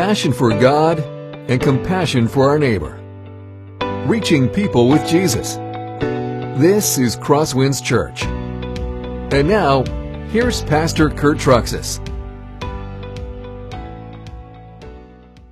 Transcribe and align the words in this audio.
passion 0.00 0.32
for 0.32 0.48
God 0.58 0.98
and 1.50 1.60
compassion 1.60 2.26
for 2.26 2.48
our 2.48 2.58
neighbor. 2.58 2.98
Reaching 4.06 4.48
people 4.48 4.88
with 4.88 5.06
Jesus. 5.06 5.56
This 6.58 6.96
is 6.96 7.18
Crosswinds 7.18 7.84
Church. 7.84 8.24
And 8.24 9.46
now, 9.46 9.84
here's 10.30 10.62
Pastor 10.62 11.10
Kurt 11.10 11.36
Truxas. 11.36 12.00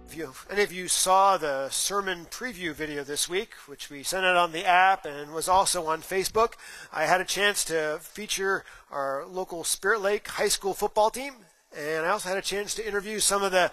If 0.07 0.17
you, 0.17 0.33
any 0.49 0.63
of 0.63 0.73
you 0.73 0.89
saw 0.89 1.37
the 1.37 1.69
sermon 1.69 2.25
preview 2.31 2.73
video 2.73 3.05
this 3.05 3.29
week, 3.29 3.53
which 3.67 3.91
we 3.91 4.03
sent 4.03 4.25
out 4.25 4.37
on 4.37 4.53
the 4.53 4.65
app 4.65 5.05
and 5.05 5.35
was 5.35 5.51
also 5.51 5.85
on 5.85 6.01
Facebook, 6.01 6.55
I 6.91 7.05
had 7.05 7.21
a 7.21 7.27
chance 7.27 7.67
to 7.67 7.99
feature 8.01 8.65
our 8.91 9.27
local 9.27 9.63
Spirit 9.63 10.01
Lake 10.01 10.27
High 10.27 10.49
School 10.49 10.73
football 10.73 11.11
team, 11.11 11.35
and 11.77 12.07
I 12.07 12.09
also 12.09 12.31
had 12.31 12.39
a 12.39 12.43
chance 12.43 12.75
to 12.77 12.87
interview 12.87 13.19
some 13.19 13.43
of 13.43 13.53
the 13.53 13.71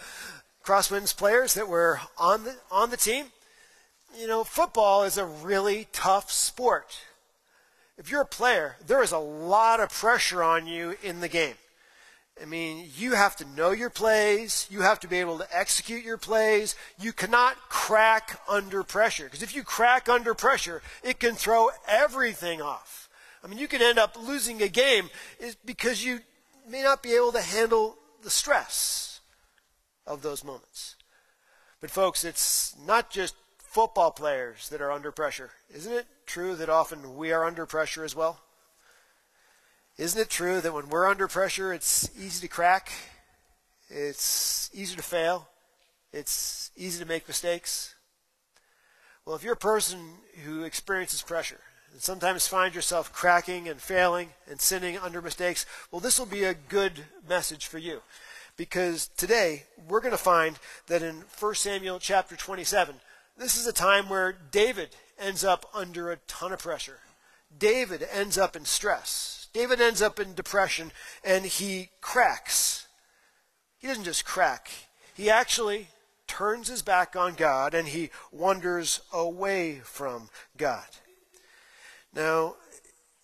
Crosswinds 0.65 1.15
players 1.15 1.53
that 1.53 1.67
were 1.67 1.99
on 2.17 2.43
the 2.43 2.55
on 2.71 2.89
the 2.89 2.97
team. 2.97 3.27
You 4.17 4.27
know, 4.27 4.43
football 4.43 5.03
is 5.03 5.17
a 5.17 5.25
really 5.25 5.87
tough 5.91 6.31
sport. 6.31 6.97
If 7.97 8.09
you're 8.09 8.21
a 8.21 8.25
player, 8.25 8.77
there 8.85 9.03
is 9.03 9.11
a 9.11 9.19
lot 9.19 9.79
of 9.79 9.91
pressure 9.91 10.41
on 10.41 10.65
you 10.65 10.95
in 11.03 11.19
the 11.21 11.27
game. 11.27 11.55
I 12.41 12.45
mean, 12.45 12.89
you 12.97 13.13
have 13.13 13.35
to 13.37 13.45
know 13.55 13.71
your 13.71 13.89
plays. 13.89 14.67
You 14.69 14.81
have 14.81 14.99
to 15.01 15.07
be 15.07 15.19
able 15.19 15.37
to 15.37 15.47
execute 15.55 16.03
your 16.03 16.17
plays. 16.17 16.75
You 16.99 17.13
cannot 17.13 17.55
crack 17.69 18.41
under 18.49 18.83
pressure. 18.83 19.25
Because 19.25 19.43
if 19.43 19.55
you 19.55 19.63
crack 19.63 20.09
under 20.09 20.33
pressure, 20.33 20.81
it 21.03 21.19
can 21.19 21.35
throw 21.35 21.69
everything 21.87 22.61
off. 22.61 23.07
I 23.43 23.47
mean, 23.47 23.59
you 23.59 23.67
can 23.67 23.81
end 23.81 23.99
up 23.99 24.17
losing 24.21 24.61
a 24.61 24.67
game 24.67 25.09
because 25.63 26.03
you 26.03 26.19
may 26.67 26.81
not 26.81 27.03
be 27.03 27.13
able 27.13 27.31
to 27.33 27.41
handle 27.41 27.95
the 28.23 28.29
stress 28.29 29.14
of 30.05 30.21
those 30.21 30.43
moments. 30.43 30.95
But, 31.81 31.91
folks, 31.91 32.23
it's 32.23 32.75
not 32.85 33.09
just 33.09 33.35
football 33.57 34.11
players 34.11 34.69
that 34.69 34.81
are 34.81 34.91
under 34.91 35.11
pressure. 35.11 35.51
Isn't 35.73 35.93
it 35.93 36.05
true 36.25 36.55
that 36.55 36.69
often 36.69 37.17
we 37.17 37.31
are 37.31 37.45
under 37.45 37.65
pressure 37.65 38.03
as 38.03 38.15
well? 38.15 38.39
Isn't 39.97 40.21
it 40.21 40.29
true 40.29 40.61
that 40.61 40.73
when 40.73 40.89
we're 40.89 41.09
under 41.09 41.27
pressure, 41.27 41.73
it's 41.73 42.09
easy 42.17 42.47
to 42.47 42.53
crack? 42.53 42.91
It's 43.89 44.69
easy 44.73 44.95
to 44.95 45.03
fail? 45.03 45.49
It's 46.11 46.71
easy 46.77 47.03
to 47.03 47.07
make 47.07 47.27
mistakes? 47.27 47.95
Well, 49.25 49.35
if 49.35 49.43
you're 49.43 49.53
a 49.53 49.57
person 49.57 49.99
who 50.45 50.63
experiences 50.63 51.21
pressure 51.21 51.59
and 51.91 52.01
sometimes 52.01 52.47
find 52.47 52.75
yourself 52.75 53.11
cracking 53.11 53.67
and 53.67 53.81
failing 53.81 54.29
and 54.49 54.61
sinning 54.61 54.97
under 54.97 55.21
mistakes, 55.21 55.65
well, 55.91 55.99
this 55.99 56.19
will 56.19 56.25
be 56.25 56.43
a 56.43 56.53
good 56.53 57.05
message 57.27 57.65
for 57.65 57.77
you. 57.77 58.01
Because 58.57 59.09
today, 59.17 59.63
we're 59.87 59.99
going 59.99 60.11
to 60.11 60.17
find 60.17 60.57
that 60.87 61.03
in 61.03 61.23
1 61.39 61.55
Samuel 61.55 61.99
chapter 61.99 62.35
27, 62.35 62.95
this 63.37 63.57
is 63.57 63.67
a 63.67 63.73
time 63.73 64.07
where 64.07 64.31
David 64.51 64.95
ends 65.19 65.43
up 65.43 65.65
under 65.73 66.11
a 66.11 66.17
ton 66.27 66.53
of 66.53 66.59
pressure. 66.59 66.99
David 67.57 68.05
ends 68.11 68.37
up 68.37 68.55
in 68.55 68.65
stress. 68.65 69.47
David 69.53 69.79
ends 69.81 70.01
up 70.01 70.19
in 70.19 70.33
depression 70.33 70.91
and 71.23 71.45
he 71.45 71.89
cracks. 72.01 72.87
He 73.77 73.87
doesn't 73.87 74.03
just 74.03 74.25
crack, 74.25 74.69
he 75.13 75.29
actually 75.29 75.87
turns 76.27 76.67
his 76.67 76.81
back 76.81 77.15
on 77.15 77.35
God 77.35 77.73
and 77.73 77.87
he 77.87 78.09
wanders 78.31 79.01
away 79.13 79.79
from 79.83 80.29
God. 80.57 80.87
Now, 82.13 82.55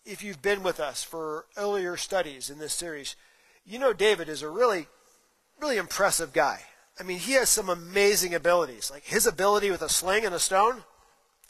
if 0.06 0.24
you've 0.24 0.42
been 0.42 0.64
with 0.64 0.80
us 0.80 1.04
for 1.04 1.46
earlier 1.58 1.98
studies 1.98 2.50
in 2.50 2.60
this 2.60 2.74
series, 2.74 3.16
you 3.66 3.80
know 3.80 3.92
David 3.94 4.30
is 4.30 4.42
a 4.42 4.50
really, 4.50 4.88
really 5.62 5.78
impressive 5.78 6.34
guy. 6.34 6.62
I 7.00 7.04
mean, 7.04 7.20
he 7.20 7.34
has 7.34 7.50
some 7.50 7.70
amazing 7.70 8.34
abilities. 8.34 8.92
Like 8.92 9.04
his 9.04 9.26
ability 9.26 9.72
with 9.72 9.82
a 9.82 9.90
sling 9.90 10.26
and 10.26 10.36
a 10.36 10.40
stone, 10.40 10.84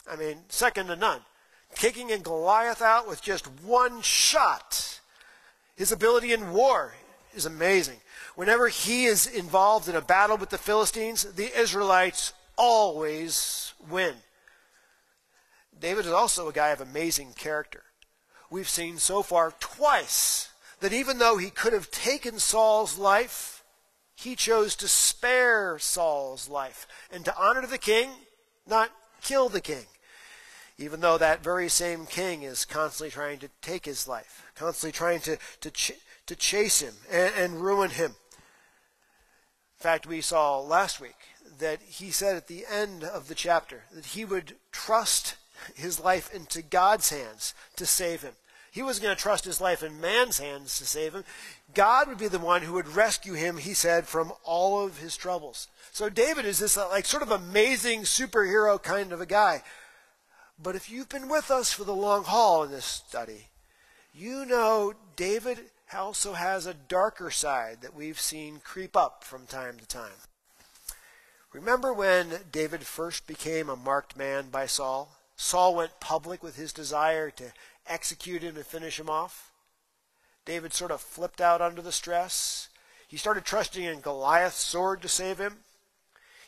I 0.09 0.15
mean, 0.15 0.39
second 0.49 0.87
to 0.87 0.95
none 0.95 1.21
taking 1.75 2.07
Goliath 2.21 2.81
out 2.81 3.07
with 3.07 3.21
just 3.21 3.47
one 3.63 4.01
shot. 4.01 4.99
His 5.75 5.91
ability 5.91 6.33
in 6.33 6.51
war 6.51 6.93
is 7.33 7.45
amazing. 7.45 7.99
Whenever 8.35 8.67
he 8.67 9.05
is 9.05 9.25
involved 9.25 9.87
in 9.87 9.95
a 9.95 10.01
battle 10.01 10.37
with 10.37 10.49
the 10.49 10.57
Philistines, 10.57 11.23
the 11.23 11.57
Israelites 11.57 12.33
always 12.57 13.73
win. 13.89 14.15
David 15.79 16.05
is 16.05 16.11
also 16.11 16.47
a 16.47 16.53
guy 16.53 16.69
of 16.69 16.81
amazing 16.81 17.33
character. 17.33 17.83
We've 18.49 18.69
seen 18.69 18.97
so 18.97 19.23
far 19.23 19.53
twice 19.59 20.49
that 20.81 20.93
even 20.93 21.17
though 21.17 21.37
he 21.37 21.49
could 21.49 21.73
have 21.73 21.89
taken 21.89 22.37
Saul's 22.37 22.97
life, 22.97 23.60
he 24.21 24.35
chose 24.35 24.75
to 24.77 24.87
spare 24.87 25.77
Saul's 25.79 26.49
life 26.49 26.87
and 27.11 27.25
to 27.25 27.37
honor 27.37 27.65
the 27.65 27.77
king, 27.77 28.09
not 28.67 28.91
kill 29.21 29.49
the 29.49 29.61
king 29.61 29.85
even 30.81 30.99
though 30.99 31.17
that 31.17 31.43
very 31.43 31.69
same 31.69 32.05
king 32.05 32.41
is 32.41 32.65
constantly 32.65 33.11
trying 33.11 33.39
to 33.39 33.49
take 33.61 33.85
his 33.85 34.07
life, 34.07 34.45
constantly 34.55 34.91
trying 34.91 35.19
to, 35.19 35.37
to, 35.61 35.69
ch- 35.69 35.99
to 36.25 36.35
chase 36.35 36.81
him 36.81 36.95
and, 37.09 37.33
and 37.37 37.61
ruin 37.61 37.91
him. 37.91 38.11
In 38.11 39.83
fact, 39.83 40.07
we 40.07 40.21
saw 40.21 40.59
last 40.59 40.99
week 40.99 41.15
that 41.59 41.81
he 41.81 42.11
said 42.11 42.35
at 42.35 42.47
the 42.47 42.65
end 42.69 43.03
of 43.03 43.27
the 43.27 43.35
chapter 43.35 43.83
that 43.93 44.07
he 44.07 44.25
would 44.25 44.55
trust 44.71 45.35
his 45.75 45.99
life 45.99 46.33
into 46.33 46.61
God's 46.61 47.09
hands 47.09 47.53
to 47.75 47.85
save 47.85 48.21
him. 48.21 48.33
He 48.71 48.81
wasn't 48.81 49.03
going 49.03 49.15
to 49.15 49.21
trust 49.21 49.45
his 49.45 49.61
life 49.61 49.83
in 49.83 50.01
man's 50.01 50.39
hands 50.39 50.77
to 50.77 50.85
save 50.85 51.13
him. 51.13 51.25
God 51.73 52.07
would 52.07 52.17
be 52.17 52.27
the 52.27 52.39
one 52.39 52.61
who 52.61 52.73
would 52.73 52.95
rescue 52.95 53.33
him, 53.33 53.57
he 53.57 53.73
said, 53.73 54.07
from 54.07 54.33
all 54.43 54.85
of 54.85 54.99
his 54.99 55.15
troubles. 55.15 55.67
So 55.91 56.09
David 56.09 56.45
is 56.45 56.59
this 56.59 56.77
like 56.77 57.05
sort 57.05 57.23
of 57.23 57.31
amazing 57.31 58.01
superhero 58.01 58.81
kind 58.81 59.11
of 59.11 59.21
a 59.21 59.25
guy 59.25 59.63
but 60.61 60.75
if 60.75 60.89
you've 60.89 61.09
been 61.09 61.27
with 61.27 61.49
us 61.49 61.73
for 61.73 61.83
the 61.83 61.95
long 61.95 62.23
haul 62.23 62.63
in 62.63 62.71
this 62.71 62.85
study, 62.85 63.47
you 64.13 64.45
know 64.45 64.93
David 65.15 65.57
also 65.93 66.33
has 66.33 66.65
a 66.65 66.73
darker 66.73 67.31
side 67.31 67.79
that 67.81 67.95
we've 67.95 68.19
seen 68.19 68.61
creep 68.63 68.95
up 68.95 69.23
from 69.23 69.45
time 69.47 69.77
to 69.79 69.85
time. 69.87 70.11
Remember 71.51 71.91
when 71.93 72.27
David 72.51 72.83
first 72.83 73.27
became 73.27 73.69
a 73.69 73.75
marked 73.75 74.15
man 74.15 74.49
by 74.49 74.67
Saul? 74.67 75.09
Saul 75.35 75.75
went 75.75 75.99
public 75.99 76.43
with 76.43 76.55
his 76.55 76.71
desire 76.71 77.31
to 77.31 77.51
execute 77.87 78.43
him 78.43 78.55
and 78.55 78.65
finish 78.65 78.99
him 78.99 79.09
off. 79.09 79.50
David 80.45 80.73
sort 80.73 80.91
of 80.91 81.01
flipped 81.01 81.41
out 81.41 81.61
under 81.61 81.81
the 81.81 81.91
stress. 81.91 82.69
He 83.07 83.17
started 83.17 83.45
trusting 83.45 83.83
in 83.83 84.01
Goliath's 84.01 84.59
sword 84.59 85.01
to 85.01 85.07
save 85.07 85.37
him. 85.37 85.57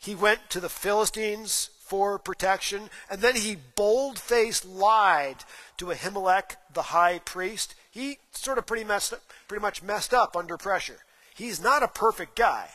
He 0.00 0.14
went 0.14 0.50
to 0.50 0.60
the 0.60 0.68
Philistines 0.68 1.70
for 1.84 2.18
protection. 2.18 2.90
And 3.10 3.20
then 3.20 3.36
he 3.36 3.56
bold 3.76 4.18
faced 4.18 4.64
lied 4.64 5.44
to 5.76 5.86
Ahimelech, 5.86 6.56
the 6.72 6.82
high 6.82 7.20
priest. 7.20 7.74
He 7.90 8.18
sort 8.32 8.58
of 8.58 8.66
pretty, 8.66 8.84
messed 8.84 9.12
up, 9.12 9.20
pretty 9.46 9.62
much 9.62 9.82
messed 9.82 10.12
up 10.12 10.36
under 10.36 10.56
pressure. 10.56 10.98
He's 11.34 11.60
not 11.60 11.82
a 11.82 11.88
perfect 11.88 12.36
guy. 12.36 12.68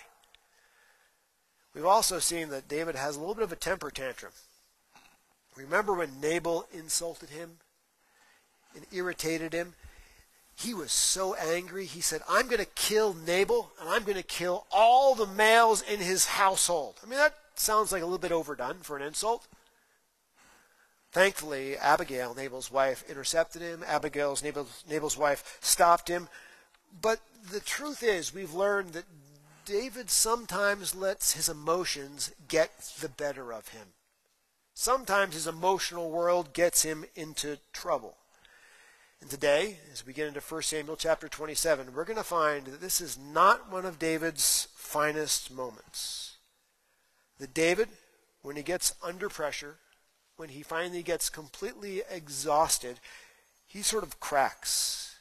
We've 1.74 1.86
also 1.86 2.19
seen 2.19 2.50
that 2.50 2.68
David 2.68 2.96
has 2.96 3.16
a 3.16 3.19
little 3.19 3.36
bit 3.36 3.44
of 3.44 3.51
a 3.51 3.57
temper 3.57 3.91
tantrum. 3.91 4.31
Remember 5.56 5.94
when 5.94 6.22
Nabal 6.22 6.66
insulted 6.72 7.30
him 7.30 7.57
and 8.75 8.86
irritated 8.91 9.53
him? 9.53 9.75
He 10.59 10.74
was 10.74 10.92
so 10.92 11.36
angry, 11.36 11.86
he 11.86 12.02
said, 12.02 12.22
I'm 12.28 12.47
going 12.47 12.59
to 12.59 12.66
kill 12.66 13.14
Nabal 13.14 13.72
and 13.80 13.90
I'm 13.90 14.03
going 14.03 14.18
to 14.18 14.24
kill 14.24 14.66
all 14.72 15.16
the 15.16 15.25
males 15.25 15.81
in 15.81 16.02
his 16.02 16.25
household. 16.25 16.96
I 17.02 17.09
mean, 17.09 17.18
that 17.18 17.34
sounds 17.56 17.94
like 17.94 18.02
a 18.02 18.06
little 18.06 18.20
bit 18.20 18.34
overdone 18.34 18.80
for 18.80 18.98
an 18.98 19.03
insult. 19.03 19.48
Thankfully, 21.14 21.78
Abigail, 21.78 22.36
Nabal's 22.36 22.69
wife, 22.69 23.06
intercepted 23.09 23.62
him. 23.62 23.86
Abigail's 23.88 24.44
Nabal's, 24.44 24.84
Nabal's 24.90 25.18
wife 25.18 25.58
stopped 25.62 26.09
him. 26.09 26.28
But 27.02 27.22
the 27.50 27.62
truth 27.62 28.03
is, 28.03 28.34
we've 28.34 28.53
learned 28.53 28.92
that 28.94 29.06
David 29.64 30.09
sometimes 30.09 30.94
lets 30.94 31.34
his 31.34 31.48
emotions 31.48 32.34
get 32.50 32.72
the 33.00 33.07
better 33.07 33.54
of 33.54 33.69
him. 33.69 33.88
Sometimes 34.74 35.36
his 35.36 35.48
emotional 35.48 36.12
world 36.12 36.51
gets 36.51 36.84
him 36.84 37.06
into 37.16 37.60
trouble. 37.72 38.18
And 39.21 39.30
today, 39.30 39.77
as 39.92 40.06
we 40.06 40.13
get 40.13 40.27
into 40.27 40.39
1 40.39 40.62
Samuel 40.62 40.95
chapter 40.95 41.27
27, 41.27 41.94
we're 41.94 42.06
going 42.06 42.18
to 42.18 42.24
find 42.24 42.66
that 42.68 42.81
this 42.81 43.01
is 43.01 43.18
not 43.18 43.71
one 43.71 43.86
of 43.86 44.00
David's 44.00 44.68
finest 44.75 45.51
moments 45.51 46.38
that 47.39 47.54
David, 47.54 47.89
when 48.42 48.56
he 48.56 48.63
gets 48.63 48.94
under 49.04 49.30
pressure, 49.30 49.75
when 50.38 50.50
he 50.50 50.62
finally 50.62 51.04
gets 51.04 51.30
completely 51.30 52.01
exhausted, 52.10 53.00
he 53.68 53.81
sort 53.81 54.04
of 54.04 54.19
cracks. 54.19 55.16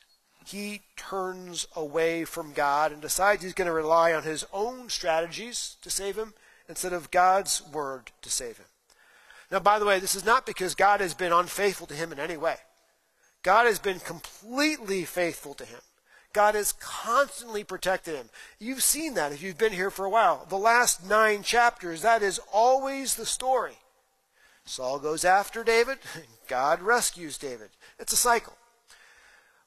He 0.46 0.82
turns 0.96 1.66
away 1.76 2.24
from 2.24 2.52
God 2.52 2.92
and 2.92 3.02
decides 3.02 3.42
he's 3.42 3.52
going 3.52 3.66
to 3.66 3.72
rely 3.72 4.12
on 4.12 4.22
his 4.22 4.46
own 4.52 4.88
strategies 4.88 5.76
to 5.82 5.90
save 5.90 6.16
him 6.16 6.34
instead 6.68 6.92
of 6.92 7.10
God's 7.10 7.62
word 7.72 8.10
to 8.22 8.30
save 8.30 8.58
him. 8.58 8.66
Now, 9.50 9.60
by 9.60 9.78
the 9.78 9.86
way, 9.86 9.98
this 9.98 10.14
is 10.14 10.24
not 10.24 10.46
because 10.46 10.74
God 10.74 11.00
has 11.00 11.14
been 11.14 11.32
unfaithful 11.32 11.86
to 11.88 11.94
him 11.94 12.12
in 12.12 12.18
any 12.18 12.36
way. 12.36 12.56
God 13.42 13.66
has 13.66 13.78
been 13.78 14.00
completely 14.00 15.04
faithful 15.04 15.54
to 15.54 15.64
him. 15.64 15.80
God 16.32 16.54
has 16.54 16.72
constantly 16.72 17.64
protected 17.64 18.14
him. 18.14 18.28
You've 18.58 18.82
seen 18.82 19.14
that 19.14 19.32
if 19.32 19.42
you've 19.42 19.58
been 19.58 19.72
here 19.72 19.90
for 19.90 20.04
a 20.04 20.10
while. 20.10 20.46
The 20.48 20.58
last 20.58 21.08
nine 21.08 21.42
chapters, 21.42 22.02
that 22.02 22.22
is 22.22 22.40
always 22.52 23.16
the 23.16 23.26
story. 23.26 23.78
Saul 24.64 24.98
goes 24.98 25.24
after 25.24 25.64
David, 25.64 25.98
God 26.48 26.82
rescues 26.82 27.38
David. 27.38 27.70
It's 27.98 28.12
a 28.12 28.16
cycle. 28.16 28.56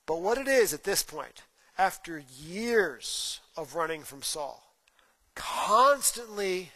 But 0.06 0.22
what 0.22 0.38
it 0.38 0.48
is 0.48 0.74
at 0.74 0.84
this 0.84 1.04
point, 1.04 1.44
after 1.78 2.24
years 2.40 3.40
of 3.58 3.76
running 3.76 4.04
from 4.04 4.22
Saul, 4.22 4.64
constantly 5.36 6.72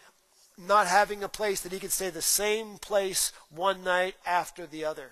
not 0.58 0.88
having 0.88 1.24
a 1.24 1.30
place 1.30 1.62
that 1.62 1.72
he 1.72 1.80
could 1.80 1.92
stay 1.92 2.10
the 2.10 2.22
same 2.22 2.78
place 2.78 3.32
one 3.50 3.84
night 3.84 4.16
after 4.26 4.66
the 4.66 4.86
other, 4.86 5.12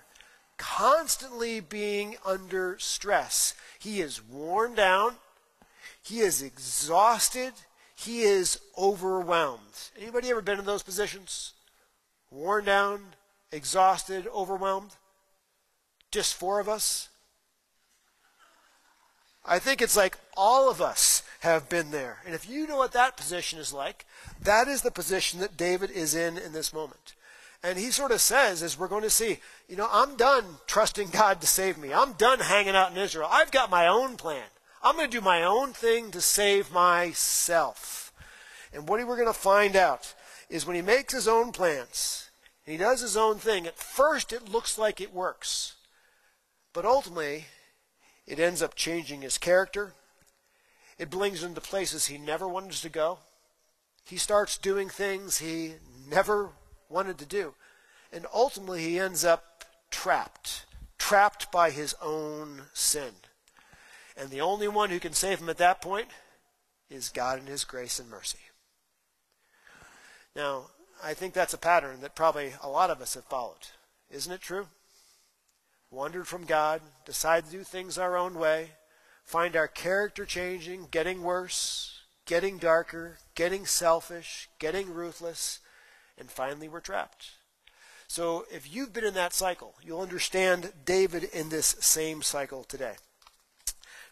constantly 0.56 1.60
being 1.60 2.16
under 2.24 2.78
stress. 2.78 3.54
He 3.78 4.00
is 4.00 4.22
worn 4.22 4.74
down, 4.74 5.16
he 6.02 6.20
is 6.20 6.42
exhausted, 6.42 7.52
he 7.94 8.22
is 8.22 8.60
overwhelmed. 8.76 9.60
Anybody 9.98 10.30
ever 10.30 10.42
been 10.42 10.58
in 10.58 10.64
those 10.64 10.82
positions? 10.82 11.52
Worn 12.30 12.64
down, 12.64 13.00
exhausted, 13.52 14.26
overwhelmed? 14.34 14.90
Just 16.10 16.34
four 16.34 16.60
of 16.60 16.68
us? 16.68 17.08
I 19.46 19.58
think 19.58 19.82
it's 19.82 19.96
like 19.96 20.16
all 20.36 20.70
of 20.70 20.80
us 20.80 21.22
have 21.40 21.68
been 21.68 21.90
there. 21.90 22.18
And 22.24 22.34
if 22.34 22.48
you 22.48 22.66
know 22.66 22.78
what 22.78 22.92
that 22.92 23.16
position 23.16 23.58
is 23.58 23.72
like, 23.72 24.06
that 24.40 24.68
is 24.68 24.82
the 24.82 24.90
position 24.90 25.40
that 25.40 25.56
David 25.56 25.90
is 25.90 26.14
in 26.14 26.38
in 26.38 26.52
this 26.52 26.72
moment. 26.72 27.14
And 27.64 27.78
he 27.78 27.90
sort 27.90 28.12
of 28.12 28.20
says, 28.20 28.62
as 28.62 28.78
we're 28.78 28.88
going 28.88 29.04
to 29.04 29.10
see, 29.10 29.38
you 29.70 29.76
know, 29.76 29.88
I'm 29.90 30.16
done 30.16 30.44
trusting 30.66 31.08
God 31.08 31.40
to 31.40 31.46
save 31.46 31.78
me. 31.78 31.94
I'm 31.94 32.12
done 32.12 32.40
hanging 32.40 32.76
out 32.76 32.92
in 32.92 32.98
Israel. 32.98 33.26
I've 33.30 33.50
got 33.50 33.70
my 33.70 33.86
own 33.86 34.16
plan. 34.18 34.44
I'm 34.82 34.96
going 34.96 35.10
to 35.10 35.16
do 35.16 35.24
my 35.24 35.42
own 35.42 35.72
thing 35.72 36.10
to 36.10 36.20
save 36.20 36.70
myself. 36.70 38.12
And 38.74 38.86
what 38.86 39.04
we're 39.06 39.16
going 39.16 39.28
to 39.28 39.32
find 39.32 39.76
out 39.76 40.14
is 40.50 40.66
when 40.66 40.76
he 40.76 40.82
makes 40.82 41.14
his 41.14 41.26
own 41.26 41.52
plans, 41.52 42.28
he 42.66 42.76
does 42.76 43.00
his 43.00 43.16
own 43.16 43.38
thing, 43.38 43.66
at 43.66 43.78
first 43.78 44.30
it 44.30 44.50
looks 44.50 44.76
like 44.76 45.00
it 45.00 45.14
works. 45.14 45.76
But 46.74 46.84
ultimately, 46.84 47.46
it 48.26 48.38
ends 48.38 48.60
up 48.60 48.74
changing 48.74 49.22
his 49.22 49.38
character. 49.38 49.94
It 50.98 51.08
brings 51.08 51.42
him 51.42 51.54
to 51.54 51.62
places 51.62 52.06
he 52.06 52.18
never 52.18 52.46
wanted 52.46 52.72
to 52.72 52.90
go. 52.90 53.20
He 54.04 54.18
starts 54.18 54.58
doing 54.58 54.90
things 54.90 55.38
he 55.38 55.76
never 56.10 56.50
wanted 56.94 57.18
to 57.18 57.26
do. 57.26 57.54
And 58.12 58.26
ultimately, 58.32 58.82
he 58.82 58.98
ends 58.98 59.24
up 59.24 59.64
trapped, 59.90 60.64
trapped 60.98 61.50
by 61.50 61.70
his 61.70 61.94
own 62.00 62.62
sin. 62.72 63.12
And 64.16 64.30
the 64.30 64.40
only 64.40 64.68
one 64.68 64.90
who 64.90 65.00
can 65.00 65.12
save 65.12 65.40
him 65.40 65.48
at 65.48 65.58
that 65.58 65.82
point 65.82 66.08
is 66.88 67.08
God 67.08 67.40
in 67.40 67.46
his 67.46 67.64
grace 67.64 67.98
and 67.98 68.08
mercy. 68.08 68.38
Now, 70.36 70.66
I 71.02 71.14
think 71.14 71.34
that's 71.34 71.54
a 71.54 71.58
pattern 71.58 72.00
that 72.00 72.14
probably 72.14 72.52
a 72.62 72.68
lot 72.68 72.90
of 72.90 73.00
us 73.00 73.14
have 73.14 73.24
followed. 73.24 73.68
Isn't 74.10 74.32
it 74.32 74.40
true? 74.40 74.68
wandered 75.94 76.26
from 76.26 76.44
God, 76.44 76.82
decided 77.06 77.46
to 77.46 77.58
do 77.58 77.64
things 77.64 77.96
our 77.96 78.16
own 78.16 78.34
way, 78.34 78.72
find 79.24 79.56
our 79.56 79.68
character 79.68 80.26
changing, 80.26 80.88
getting 80.90 81.22
worse, 81.22 82.00
getting 82.26 82.58
darker, 82.58 83.18
getting 83.34 83.64
selfish, 83.64 84.48
getting 84.58 84.92
ruthless, 84.92 85.60
and 86.18 86.30
finally 86.30 86.68
we're 86.68 86.80
trapped. 86.80 87.32
So 88.06 88.44
if 88.52 88.72
you've 88.72 88.92
been 88.92 89.04
in 89.04 89.14
that 89.14 89.32
cycle, 89.32 89.74
you'll 89.82 90.00
understand 90.00 90.72
David 90.84 91.24
in 91.24 91.48
this 91.48 91.76
same 91.80 92.22
cycle 92.22 92.64
today. 92.64 92.94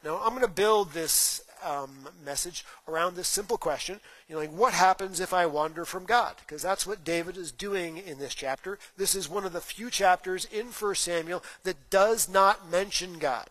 Now 0.05 0.21
I'm 0.23 0.31
going 0.31 0.43
to 0.43 0.49
build 0.49 0.93
this 0.93 1.45
um, 1.65 2.09
message 2.25 2.65
around 2.89 3.15
this 3.15 3.29
simple 3.29 3.57
question. 3.57 4.01
You 4.29 4.35
know, 4.35 4.41
like 4.41 4.53
what 4.53 4.75
happens 4.75 5.21
if 5.21 5.33
I 5.33 5.47
wander 5.47 5.85
from 5.85 6.05
God? 6.05 6.35
Because 6.41 6.63
that's 6.63 6.87
what 6.87 7.05
David 7.05 7.37
is 7.37 7.53
doing 7.53 7.99
in 7.99 8.19
this 8.19 8.35
chapter. 8.35 8.79
This 8.97 9.15
is 9.15 9.29
one 9.29 9.45
of 9.45 9.53
the 9.53 9.61
few 9.61 9.91
chapters 9.91 10.47
in 10.47 10.67
1 10.67 10.95
Samuel 10.97 11.45
that 11.65 11.91
does 11.91 12.29
not 12.29 12.71
mention 12.71 13.19
God. 13.19 13.51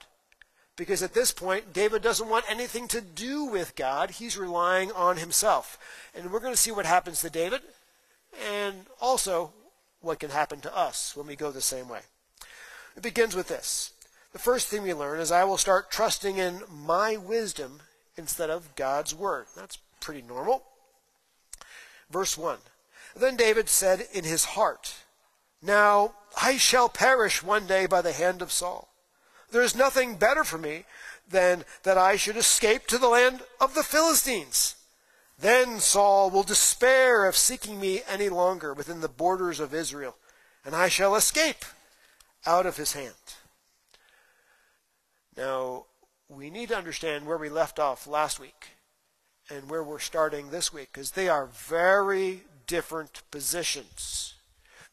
Because 0.75 1.03
at 1.03 1.13
this 1.13 1.31
point, 1.31 1.73
David 1.73 2.01
doesn't 2.01 2.29
want 2.29 2.45
anything 2.49 2.87
to 2.89 3.01
do 3.01 3.45
with 3.45 3.75
God. 3.75 4.11
He's 4.11 4.37
relying 4.37 4.91
on 4.93 5.17
himself. 5.17 5.77
And 6.15 6.31
we're 6.31 6.39
going 6.39 6.53
to 6.53 6.59
see 6.59 6.71
what 6.71 6.85
happens 6.85 7.21
to 7.21 7.29
David 7.29 7.61
and 8.49 8.85
also 8.99 9.51
what 10.01 10.19
can 10.19 10.29
happen 10.29 10.61
to 10.61 10.75
us 10.75 11.15
when 11.15 11.27
we 11.27 11.35
go 11.35 11.51
the 11.51 11.61
same 11.61 11.89
way. 11.89 12.01
It 12.95 13.03
begins 13.03 13.35
with 13.35 13.47
this. 13.47 13.93
The 14.33 14.39
first 14.39 14.67
thing 14.67 14.83
we 14.83 14.93
learn 14.93 15.19
is 15.19 15.31
I 15.31 15.43
will 15.43 15.57
start 15.57 15.91
trusting 15.91 16.37
in 16.37 16.61
my 16.69 17.17
wisdom 17.17 17.81
instead 18.17 18.49
of 18.49 18.75
God's 18.75 19.13
word. 19.13 19.45
That's 19.55 19.77
pretty 19.99 20.21
normal. 20.21 20.63
Verse 22.09 22.37
1 22.37 22.57
Then 23.15 23.35
David 23.35 23.69
said 23.69 24.07
in 24.13 24.23
his 24.23 24.45
heart, 24.45 24.95
Now 25.61 26.13
I 26.41 26.57
shall 26.57 26.89
perish 26.89 27.43
one 27.43 27.67
day 27.67 27.85
by 27.85 28.01
the 28.01 28.13
hand 28.13 28.41
of 28.41 28.51
Saul. 28.51 28.89
There 29.51 29.61
is 29.61 29.75
nothing 29.75 30.15
better 30.15 30.43
for 30.43 30.57
me 30.57 30.85
than 31.29 31.65
that 31.83 31.97
I 31.97 32.15
should 32.15 32.37
escape 32.37 32.87
to 32.87 32.97
the 32.97 33.09
land 33.09 33.41
of 33.59 33.73
the 33.73 33.83
Philistines. 33.83 34.75
Then 35.41 35.79
Saul 35.79 36.29
will 36.29 36.43
despair 36.43 37.25
of 37.25 37.35
seeking 37.35 37.79
me 37.79 38.03
any 38.07 38.29
longer 38.29 38.75
within 38.75 39.01
the 39.01 39.09
borders 39.09 39.59
of 39.59 39.73
Israel, 39.73 40.15
and 40.63 40.75
I 40.75 40.87
shall 40.87 41.15
escape 41.15 41.65
out 42.45 42.67
of 42.67 42.77
his 42.77 42.93
hand. 42.93 43.15
Now, 45.35 45.85
we 46.29 46.51
need 46.51 46.69
to 46.69 46.77
understand 46.77 47.25
where 47.25 47.39
we 47.39 47.49
left 47.49 47.79
off 47.79 48.05
last 48.05 48.39
week 48.39 48.67
and 49.49 49.67
where 49.67 49.83
we're 49.83 49.97
starting 49.97 50.51
this 50.51 50.71
week 50.71 50.89
because 50.93 51.11
they 51.11 51.27
are 51.27 51.47
very 51.47 52.41
different 52.67 53.23
positions. 53.31 54.35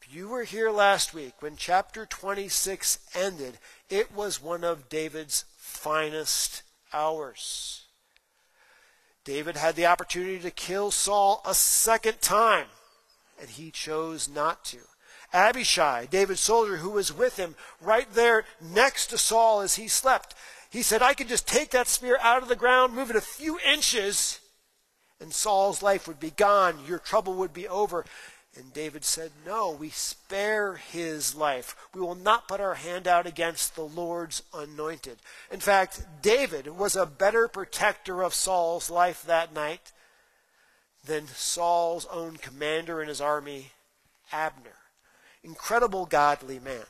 If 0.01 0.15
you 0.15 0.29
were 0.29 0.45
here 0.45 0.71
last 0.71 1.13
week 1.13 1.43
when 1.43 1.57
chapter 1.57 2.07
26 2.07 2.99
ended, 3.15 3.59
it 3.91 4.15
was 4.15 4.43
one 4.43 4.65
of 4.65 4.89
David's 4.89 5.45
finest 5.59 6.63
hours. 6.91 7.85
David 9.29 9.59
had 9.59 9.77
the 9.77 9.85
opportunity 9.85 10.39
to 10.39 10.51
kill 10.51 10.91
Saul 10.91 11.43
a 11.45 11.53
second 11.53 12.23
time, 12.23 12.65
and 13.39 13.51
he 13.51 13.71
chose 13.71 14.27
not 14.27 14.65
to. 14.65 14.79
Abishai, 15.35 16.07
David's 16.07 16.41
soldier 16.41 16.79
who 16.79 16.89
was 16.89 17.13
with 17.13 17.37
him, 17.37 17.55
right 17.79 18.11
there 18.15 18.47
next 18.59 19.09
to 19.09 19.19
Saul 19.19 19.61
as 19.61 19.75
he 19.75 19.87
slept, 19.87 20.35
he 20.71 20.81
said, 20.81 21.03
I 21.03 21.13
could 21.13 21.29
just 21.29 21.47
take 21.47 21.73
that 21.73 21.89
spear 21.89 22.17
out 22.23 22.43
of 22.43 22.49
the 22.49 22.57
ground, 22.57 22.95
move 22.95 23.11
it 23.11 23.17
a 23.17 23.21
few 23.21 23.59
inches, 23.61 24.41
and 25.21 25.31
Saul's 25.31 25.83
life 25.83 26.09
would 26.09 26.19
be 26.19 26.31
gone. 26.31 26.79
Your 26.89 26.99
trouble 26.99 27.35
would 27.35 27.53
be 27.53 27.69
over. 27.69 28.07
And 28.57 28.73
David 28.73 29.05
said, 29.05 29.31
No, 29.47 29.71
we 29.71 29.91
spare 29.91 30.77
his 30.77 31.35
life. 31.35 31.77
We 31.95 32.01
will 32.01 32.15
not 32.15 32.49
put 32.49 32.61
our 32.61 32.75
hand 32.75 33.07
out 33.07 33.27
against 33.27 33.75
the 33.77 33.85
Lord's 33.85 34.43
anointed. 34.53 35.19
In 35.53 35.61
fact, 35.61 36.05
David 36.23 36.67
was 36.77 36.97
a 36.97 37.07
better 37.07 37.47
protector 37.47 38.23
of 38.23 38.35
Saul's 38.35 38.91
life 38.91 39.23
that 39.27 39.55
night 39.55 39.93
than 41.05 41.27
Saul's 41.29 42.07
own 42.07 42.37
commander 42.37 43.01
in 43.01 43.09
his 43.09 43.21
army, 43.21 43.73
Abner. 44.33 44.77
Incredible 45.45 46.07
godly 46.07 46.59
man. 46.59 46.85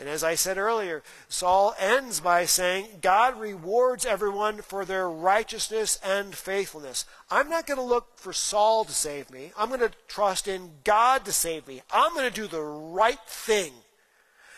And 0.00 0.08
as 0.08 0.24
I 0.24 0.34
said 0.34 0.56
earlier, 0.56 1.02
Saul 1.28 1.74
ends 1.78 2.20
by 2.20 2.46
saying, 2.46 2.86
God 3.02 3.38
rewards 3.38 4.06
everyone 4.06 4.62
for 4.62 4.86
their 4.86 5.10
righteousness 5.10 6.00
and 6.02 6.34
faithfulness. 6.34 7.04
I'm 7.30 7.50
not 7.50 7.66
going 7.66 7.76
to 7.76 7.84
look 7.84 8.16
for 8.16 8.32
Saul 8.32 8.86
to 8.86 8.92
save 8.92 9.30
me. 9.30 9.52
I'm 9.58 9.68
going 9.68 9.80
to 9.80 9.92
trust 10.08 10.48
in 10.48 10.70
God 10.84 11.26
to 11.26 11.32
save 11.32 11.68
me. 11.68 11.82
I'm 11.92 12.14
going 12.14 12.26
to 12.26 12.34
do 12.34 12.46
the 12.46 12.62
right 12.62 13.20
thing. 13.26 13.72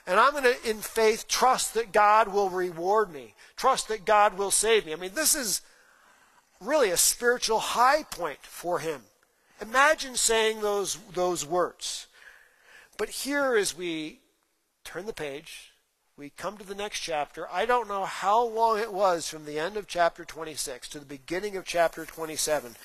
And 0.07 0.21
I'm 0.21 0.31
going 0.31 0.45
to, 0.45 0.71
in 0.71 0.79
faith, 0.79 1.27
trust 1.27 1.75
that 1.75 1.93
God 1.93 2.29
will 2.29 2.49
reward 2.49 3.13
me, 3.13 3.35
trust 3.57 3.89
that 3.89 4.05
God 4.05 4.39
will 4.39 4.53
save 4.53 4.87
me. 4.87 4.93
I 4.93 4.97
mean, 4.97 5.15
this 5.15 5.35
is 5.35 5.61
really 6.61 6.91
a 6.91 6.97
spiritual 6.97 7.59
high 7.59 8.05
point 8.05 8.39
for 8.43 8.79
him. 8.79 9.03
Imagine 9.61 10.15
saying 10.15 10.61
those, 10.61 10.99
those 11.15 11.45
words. 11.45 12.07
But 12.97 13.09
here, 13.09 13.57
as 13.57 13.77
we 13.77 14.21
turn 14.85 15.07
the 15.07 15.13
page. 15.13 15.73
We 16.17 16.31
come 16.31 16.59
to 16.59 16.65
the 16.65 16.75
next 16.75 17.01
chapter. 17.01 17.49
I 17.51 17.65
don't 17.65 17.89
know 17.89 18.05
how 18.05 18.45
long 18.45 18.79
it 18.79 18.93
was 18.93 19.29
from 19.29 19.45
the 19.45 19.59
end 19.59 19.77
of 19.77 19.87
chapter 19.87 20.25
26 20.25 20.89
to 20.91 20.99
the 20.99 21.07
beginning 21.07 21.57
of 21.57 21.65
chapter 21.65 22.05
27, 22.05 22.77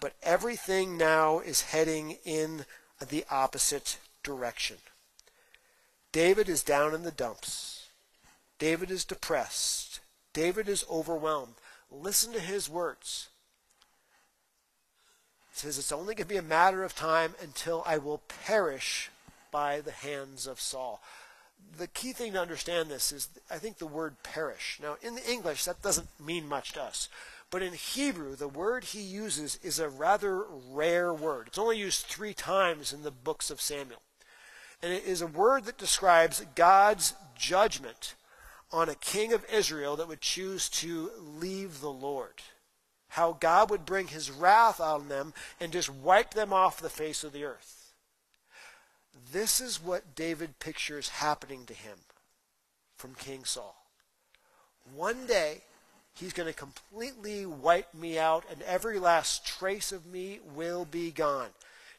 but 0.00 0.14
everything 0.22 0.96
now 0.96 1.38
is 1.38 1.62
heading 1.62 2.18
in 2.24 2.64
the 3.08 3.24
opposite 3.30 3.98
direction. 4.22 4.76
David 6.10 6.48
is 6.48 6.62
down 6.62 6.94
in 6.94 7.02
the 7.02 7.10
dumps. 7.10 7.88
David 8.58 8.90
is 8.90 9.04
depressed. 9.04 10.00
David 10.32 10.68
is 10.68 10.84
overwhelmed. 10.90 11.54
Listen 11.90 12.32
to 12.32 12.40
his 12.40 12.68
words. 12.68 13.28
He 15.52 15.58
says, 15.58 15.78
It's 15.78 15.92
only 15.92 16.14
going 16.14 16.26
to 16.28 16.34
be 16.34 16.36
a 16.36 16.42
matter 16.42 16.82
of 16.82 16.94
time 16.94 17.34
until 17.40 17.82
I 17.86 17.98
will 17.98 18.22
perish 18.44 19.10
by 19.52 19.80
the 19.80 19.92
hands 19.92 20.46
of 20.48 20.60
Saul. 20.60 21.00
The 21.78 21.86
key 21.86 22.12
thing 22.12 22.32
to 22.32 22.40
understand 22.40 22.88
this 22.88 23.12
is, 23.12 23.28
I 23.50 23.56
think, 23.56 23.78
the 23.78 23.86
word 23.86 24.22
perish. 24.22 24.78
Now, 24.82 24.96
in 25.02 25.14
the 25.14 25.30
English, 25.30 25.64
that 25.64 25.82
doesn't 25.82 26.08
mean 26.20 26.48
much 26.48 26.72
to 26.72 26.82
us. 26.82 27.08
But 27.50 27.62
in 27.62 27.74
Hebrew, 27.74 28.34
the 28.34 28.48
word 28.48 28.84
he 28.84 29.00
uses 29.00 29.58
is 29.62 29.78
a 29.78 29.88
rather 29.88 30.44
rare 30.70 31.12
word. 31.14 31.48
It's 31.48 31.58
only 31.58 31.78
used 31.78 32.06
three 32.06 32.34
times 32.34 32.92
in 32.92 33.02
the 33.02 33.10
books 33.10 33.50
of 33.50 33.60
Samuel. 33.60 34.02
And 34.82 34.92
it 34.92 35.04
is 35.04 35.22
a 35.22 35.26
word 35.26 35.64
that 35.64 35.78
describes 35.78 36.44
God's 36.54 37.14
judgment 37.36 38.14
on 38.72 38.88
a 38.88 38.94
king 38.96 39.32
of 39.32 39.46
Israel 39.52 39.96
that 39.96 40.08
would 40.08 40.20
choose 40.20 40.68
to 40.68 41.10
leave 41.16 41.80
the 41.80 41.92
Lord. 41.92 42.42
How 43.10 43.36
God 43.38 43.70
would 43.70 43.86
bring 43.86 44.08
his 44.08 44.30
wrath 44.30 44.80
on 44.80 45.08
them 45.08 45.32
and 45.60 45.72
just 45.72 45.88
wipe 45.88 46.34
them 46.34 46.52
off 46.52 46.80
the 46.80 46.90
face 46.90 47.22
of 47.22 47.32
the 47.32 47.44
earth. 47.44 47.83
This 49.32 49.60
is 49.60 49.82
what 49.82 50.14
David 50.14 50.58
pictures 50.58 51.08
happening 51.08 51.66
to 51.66 51.74
him 51.74 51.98
from 52.96 53.14
King 53.14 53.44
Saul. 53.44 53.76
One 54.94 55.26
day, 55.26 55.62
he's 56.14 56.32
going 56.32 56.46
to 56.46 56.58
completely 56.58 57.46
wipe 57.46 57.94
me 57.94 58.18
out, 58.18 58.44
and 58.50 58.62
every 58.62 58.98
last 58.98 59.46
trace 59.46 59.92
of 59.92 60.06
me 60.06 60.40
will 60.54 60.84
be 60.84 61.10
gone. 61.10 61.50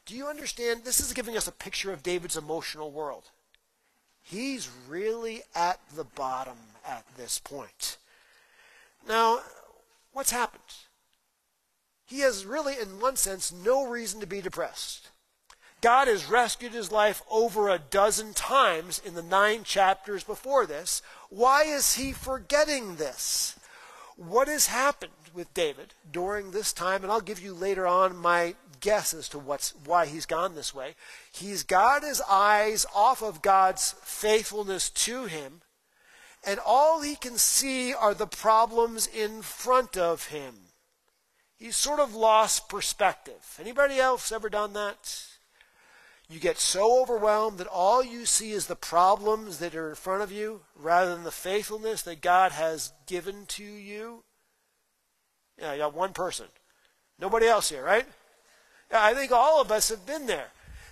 Do 0.04 0.14
you 0.14 0.26
understand? 0.26 0.84
This 0.84 1.00
is 1.00 1.12
giving 1.12 1.36
us 1.36 1.48
a 1.48 1.52
picture 1.52 1.92
of 1.92 2.02
David's 2.02 2.36
emotional 2.36 2.90
world. 2.90 3.24
He's 4.22 4.68
really 4.88 5.42
at 5.54 5.80
the 5.94 6.04
bottom 6.04 6.56
at 6.86 7.04
this 7.16 7.38
point. 7.38 7.96
Now, 9.08 9.40
what's 10.12 10.30
happened? 10.30 10.62
He 12.06 12.20
has 12.20 12.44
really, 12.44 12.74
in 12.80 13.00
one 13.00 13.16
sense, 13.16 13.52
no 13.52 13.86
reason 13.86 14.20
to 14.20 14.26
be 14.26 14.40
depressed. 14.40 15.10
God 15.86 16.08
has 16.08 16.28
rescued 16.28 16.72
his 16.72 16.90
life 16.90 17.22
over 17.30 17.68
a 17.68 17.78
dozen 17.78 18.34
times 18.34 19.00
in 19.04 19.14
the 19.14 19.22
nine 19.22 19.62
chapters 19.62 20.24
before 20.24 20.66
this. 20.66 21.00
Why 21.30 21.62
is 21.62 21.94
he 21.94 22.10
forgetting 22.10 22.96
this? 22.96 23.56
What 24.16 24.48
has 24.48 24.66
happened 24.66 25.12
with 25.32 25.54
David 25.54 25.94
during 26.10 26.50
this 26.50 26.72
time? 26.72 27.04
And 27.04 27.12
I'll 27.12 27.20
give 27.20 27.40
you 27.40 27.54
later 27.54 27.86
on 27.86 28.16
my 28.16 28.56
guess 28.80 29.14
as 29.14 29.28
to 29.28 29.38
what's, 29.38 29.74
why 29.84 30.06
he's 30.06 30.26
gone 30.26 30.56
this 30.56 30.74
way. 30.74 30.96
He's 31.30 31.62
got 31.62 32.02
his 32.02 32.20
eyes 32.28 32.84
off 32.92 33.22
of 33.22 33.40
God's 33.40 33.94
faithfulness 34.02 34.90
to 34.90 35.26
him, 35.26 35.60
and 36.44 36.58
all 36.66 37.00
he 37.00 37.14
can 37.14 37.38
see 37.38 37.94
are 37.94 38.12
the 38.12 38.26
problems 38.26 39.06
in 39.06 39.40
front 39.40 39.96
of 39.96 40.30
him. 40.30 40.54
He's 41.56 41.76
sort 41.76 42.00
of 42.00 42.12
lost 42.12 42.68
perspective. 42.68 43.56
Anybody 43.60 44.00
else 44.00 44.32
ever 44.32 44.48
done 44.48 44.72
that? 44.72 45.35
You 46.28 46.40
get 46.40 46.58
so 46.58 47.00
overwhelmed 47.00 47.58
that 47.58 47.68
all 47.68 48.02
you 48.02 48.26
see 48.26 48.50
is 48.50 48.66
the 48.66 48.74
problems 48.74 49.58
that 49.58 49.76
are 49.76 49.90
in 49.90 49.94
front 49.94 50.22
of 50.22 50.32
you 50.32 50.62
rather 50.74 51.14
than 51.14 51.22
the 51.22 51.30
faithfulness 51.30 52.02
that 52.02 52.20
God 52.20 52.52
has 52.52 52.92
given 53.06 53.46
to 53.48 53.62
you. 53.62 54.24
Yeah, 55.58 55.72
you 55.72 55.78
got 55.78 55.94
one 55.94 56.12
person. 56.12 56.46
Nobody 57.18 57.46
else 57.46 57.70
here, 57.70 57.84
right? 57.84 58.06
Yeah, 58.90 59.04
I 59.04 59.14
think 59.14 59.30
all 59.30 59.60
of 59.60 59.70
us 59.70 59.88
have 59.88 60.04
been 60.04 60.26
there. 60.26 60.48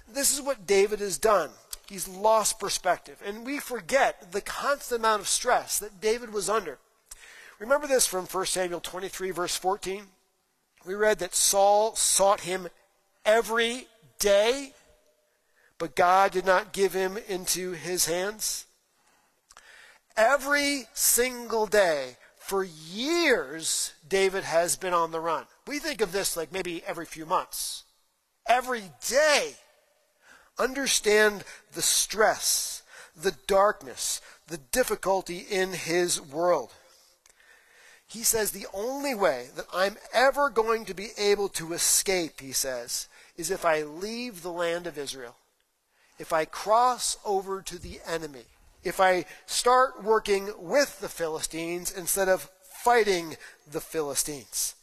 This 0.08 0.32
is 0.32 0.40
what 0.40 0.66
David 0.66 1.00
has 1.00 1.18
done. 1.18 1.50
He's 1.88 2.08
lost 2.08 2.60
perspective. 2.60 3.20
And 3.24 3.44
we 3.44 3.58
forget 3.58 4.32
the 4.32 4.40
constant 4.40 5.00
amount 5.00 5.22
of 5.22 5.28
stress 5.28 5.78
that 5.80 6.00
David 6.00 6.32
was 6.32 6.48
under. 6.48 6.78
Remember 7.58 7.86
this 7.86 8.06
from 8.06 8.26
1 8.26 8.46
Samuel 8.46 8.80
23, 8.80 9.30
verse 9.32 9.56
14? 9.56 10.04
We 10.86 10.94
read 10.94 11.18
that 11.18 11.34
Saul 11.34 11.94
sought 11.96 12.40
him 12.40 12.68
every 13.24 13.88
day 14.18 14.72
but 15.84 15.96
God 15.96 16.32
did 16.32 16.46
not 16.46 16.72
give 16.72 16.94
him 16.94 17.18
into 17.28 17.72
his 17.72 18.06
hands? 18.06 18.64
Every 20.16 20.84
single 20.94 21.66
day 21.66 22.16
for 22.38 22.64
years, 22.64 23.92
David 24.08 24.44
has 24.44 24.76
been 24.76 24.94
on 24.94 25.10
the 25.10 25.20
run. 25.20 25.44
We 25.66 25.78
think 25.78 26.00
of 26.00 26.10
this 26.10 26.38
like 26.38 26.50
maybe 26.50 26.82
every 26.86 27.04
few 27.04 27.26
months. 27.26 27.84
Every 28.48 28.92
day. 29.06 29.56
Understand 30.58 31.44
the 31.74 31.82
stress, 31.82 32.82
the 33.14 33.36
darkness, 33.46 34.22
the 34.46 34.56
difficulty 34.56 35.44
in 35.50 35.74
his 35.74 36.18
world. 36.18 36.72
He 38.06 38.22
says 38.22 38.52
the 38.52 38.68
only 38.72 39.14
way 39.14 39.48
that 39.54 39.66
I'm 39.70 39.98
ever 40.14 40.48
going 40.48 40.86
to 40.86 40.94
be 40.94 41.10
able 41.18 41.50
to 41.50 41.74
escape, 41.74 42.40
he 42.40 42.52
says, 42.52 43.06
is 43.36 43.50
if 43.50 43.66
I 43.66 43.82
leave 43.82 44.40
the 44.40 44.50
land 44.50 44.86
of 44.86 44.96
Israel 44.96 45.36
if 46.18 46.32
I 46.32 46.44
cross 46.44 47.16
over 47.24 47.62
to 47.62 47.78
the 47.78 48.00
enemy, 48.06 48.44
if 48.82 49.00
I 49.00 49.24
start 49.46 50.02
working 50.04 50.50
with 50.58 51.00
the 51.00 51.08
Philistines 51.08 51.90
instead 51.90 52.28
of 52.28 52.50
fighting 52.62 53.36
the 53.70 53.80
Philistines. 53.80 54.74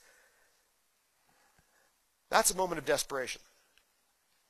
That's 2.29 2.51
a 2.51 2.57
moment 2.57 2.79
of 2.79 2.85
desperation. 2.85 3.41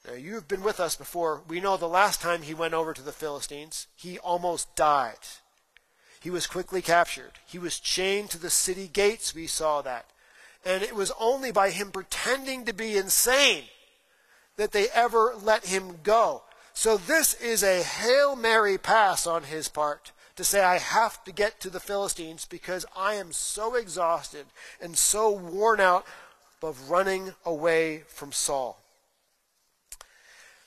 Now, 0.08 0.14
you've 0.14 0.48
been 0.48 0.64
with 0.64 0.80
us 0.80 0.96
before. 0.96 1.42
We 1.48 1.60
know 1.60 1.78
the 1.78 1.88
last 1.88 2.22
time 2.22 2.42
he 2.42 2.54
went 2.54 2.74
over 2.74 2.94
to 2.94 3.02
the 3.02 3.12
Philistines, 3.12 3.88
he 3.96 4.18
almost 4.20 4.76
died. 4.76 5.20
He 6.22 6.30
was 6.30 6.48
quickly 6.48 6.82
captured. 6.82 7.34
He 7.46 7.60
was 7.60 7.80
chained 7.80 8.30
to 8.30 8.40
the 8.40 8.50
city 8.50 8.88
gates. 8.88 9.36
We 9.36 9.48
saw 9.48 9.82
that. 9.82 10.06
And 10.64 10.84
it 10.84 10.96
was 10.96 11.12
only 11.20 11.52
by 11.52 11.72
him 11.72 11.92
pretending 11.92 12.66
to 12.66 12.74
be 12.74 12.96
insane 12.96 13.66
that 14.56 14.72
they 14.72 14.88
ever 14.90 15.34
let 15.42 15.66
him 15.66 15.98
go. 16.04 16.44
So 16.74 16.98
this 16.98 17.34
is 17.36 17.64
a 17.64 17.84
Hail 17.84 18.36
Mary 18.36 18.78
pass 18.78 19.28
on 19.28 19.44
his 19.44 19.68
part 19.68 20.12
to 20.36 20.44
say, 20.44 20.62
I 20.62 20.78
have 20.78 21.24
to 21.26 21.32
get 21.32 21.60
to 21.62 21.70
the 21.70 21.80
Philistines 21.80 22.46
because 22.46 22.86
I 22.96 23.16
am 23.16 23.32
so 23.32 23.76
exhausted 23.76 24.46
and 24.82 24.98
so 24.98 25.30
worn 25.30 25.80
out 25.80 26.06
of 26.64 26.90
running 26.90 27.34
away 27.46 28.04
from 28.08 28.32
Saul. 28.32 28.80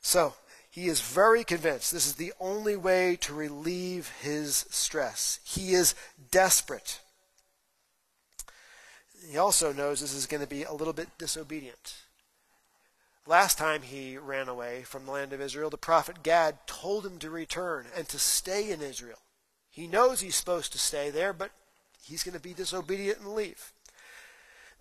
So 0.00 0.34
he 0.70 0.86
is 0.86 1.00
very 1.00 1.44
convinced 1.44 1.92
this 1.92 2.06
is 2.06 2.16
the 2.16 2.32
only 2.38 2.76
way 2.76 3.16
to 3.22 3.32
relieve 3.34 4.12
his 4.20 4.66
stress. 4.70 5.40
He 5.44 5.72
is 5.72 5.94
desperate. 6.30 7.00
He 9.30 9.38
also 9.38 9.72
knows 9.72 10.00
this 10.00 10.14
is 10.14 10.26
going 10.26 10.42
to 10.42 10.48
be 10.48 10.64
a 10.64 10.72
little 10.72 10.92
bit 10.92 11.08
disobedient. 11.16 12.03
Last 13.26 13.56
time 13.56 13.82
he 13.82 14.18
ran 14.18 14.48
away 14.48 14.82
from 14.82 15.06
the 15.06 15.12
land 15.12 15.32
of 15.32 15.40
Israel, 15.40 15.70
the 15.70 15.78
prophet 15.78 16.22
Gad 16.22 16.66
told 16.66 17.06
him 17.06 17.18
to 17.18 17.30
return 17.30 17.86
and 17.96 18.06
to 18.08 18.18
stay 18.18 18.70
in 18.70 18.82
Israel. 18.82 19.18
He 19.70 19.86
knows 19.86 20.20
he's 20.20 20.36
supposed 20.36 20.72
to 20.72 20.78
stay 20.78 21.10
there, 21.10 21.32
but 21.32 21.50
he's 22.02 22.22
going 22.22 22.34
to 22.36 22.40
be 22.40 22.52
disobedient 22.52 23.20
and 23.20 23.34
leave. 23.34 23.72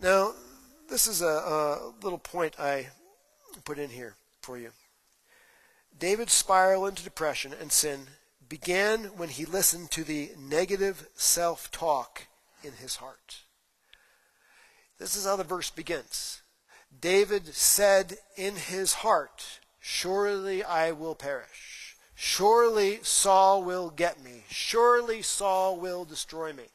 Now, 0.01 0.33
this 0.89 1.07
is 1.07 1.21
a, 1.21 1.25
a 1.25 1.93
little 2.03 2.19
point 2.19 2.59
I 2.59 2.89
put 3.63 3.79
in 3.79 3.89
here 3.89 4.15
for 4.41 4.57
you. 4.57 4.71
David's 5.97 6.33
spiral 6.33 6.85
into 6.85 7.03
depression 7.03 7.53
and 7.59 7.71
sin 7.71 8.07
began 8.49 9.05
when 9.15 9.29
he 9.29 9.45
listened 9.45 9.89
to 9.91 10.03
the 10.03 10.31
negative 10.37 11.07
self 11.15 11.71
talk 11.71 12.27
in 12.63 12.73
his 12.73 12.97
heart. 12.97 13.37
This 14.99 15.15
is 15.15 15.25
how 15.25 15.37
the 15.37 15.43
verse 15.43 15.69
begins. 15.69 16.42
David 16.99 17.53
said 17.53 18.17
in 18.35 18.55
his 18.55 18.93
heart, 18.93 19.59
Surely 19.79 20.63
I 20.63 20.91
will 20.91 21.15
perish. 21.15 21.97
Surely 22.15 22.99
Saul 23.03 23.63
will 23.63 23.89
get 23.89 24.23
me. 24.23 24.43
Surely 24.49 25.21
Saul 25.21 25.77
will 25.77 26.05
destroy 26.05 26.53
me. 26.53 26.65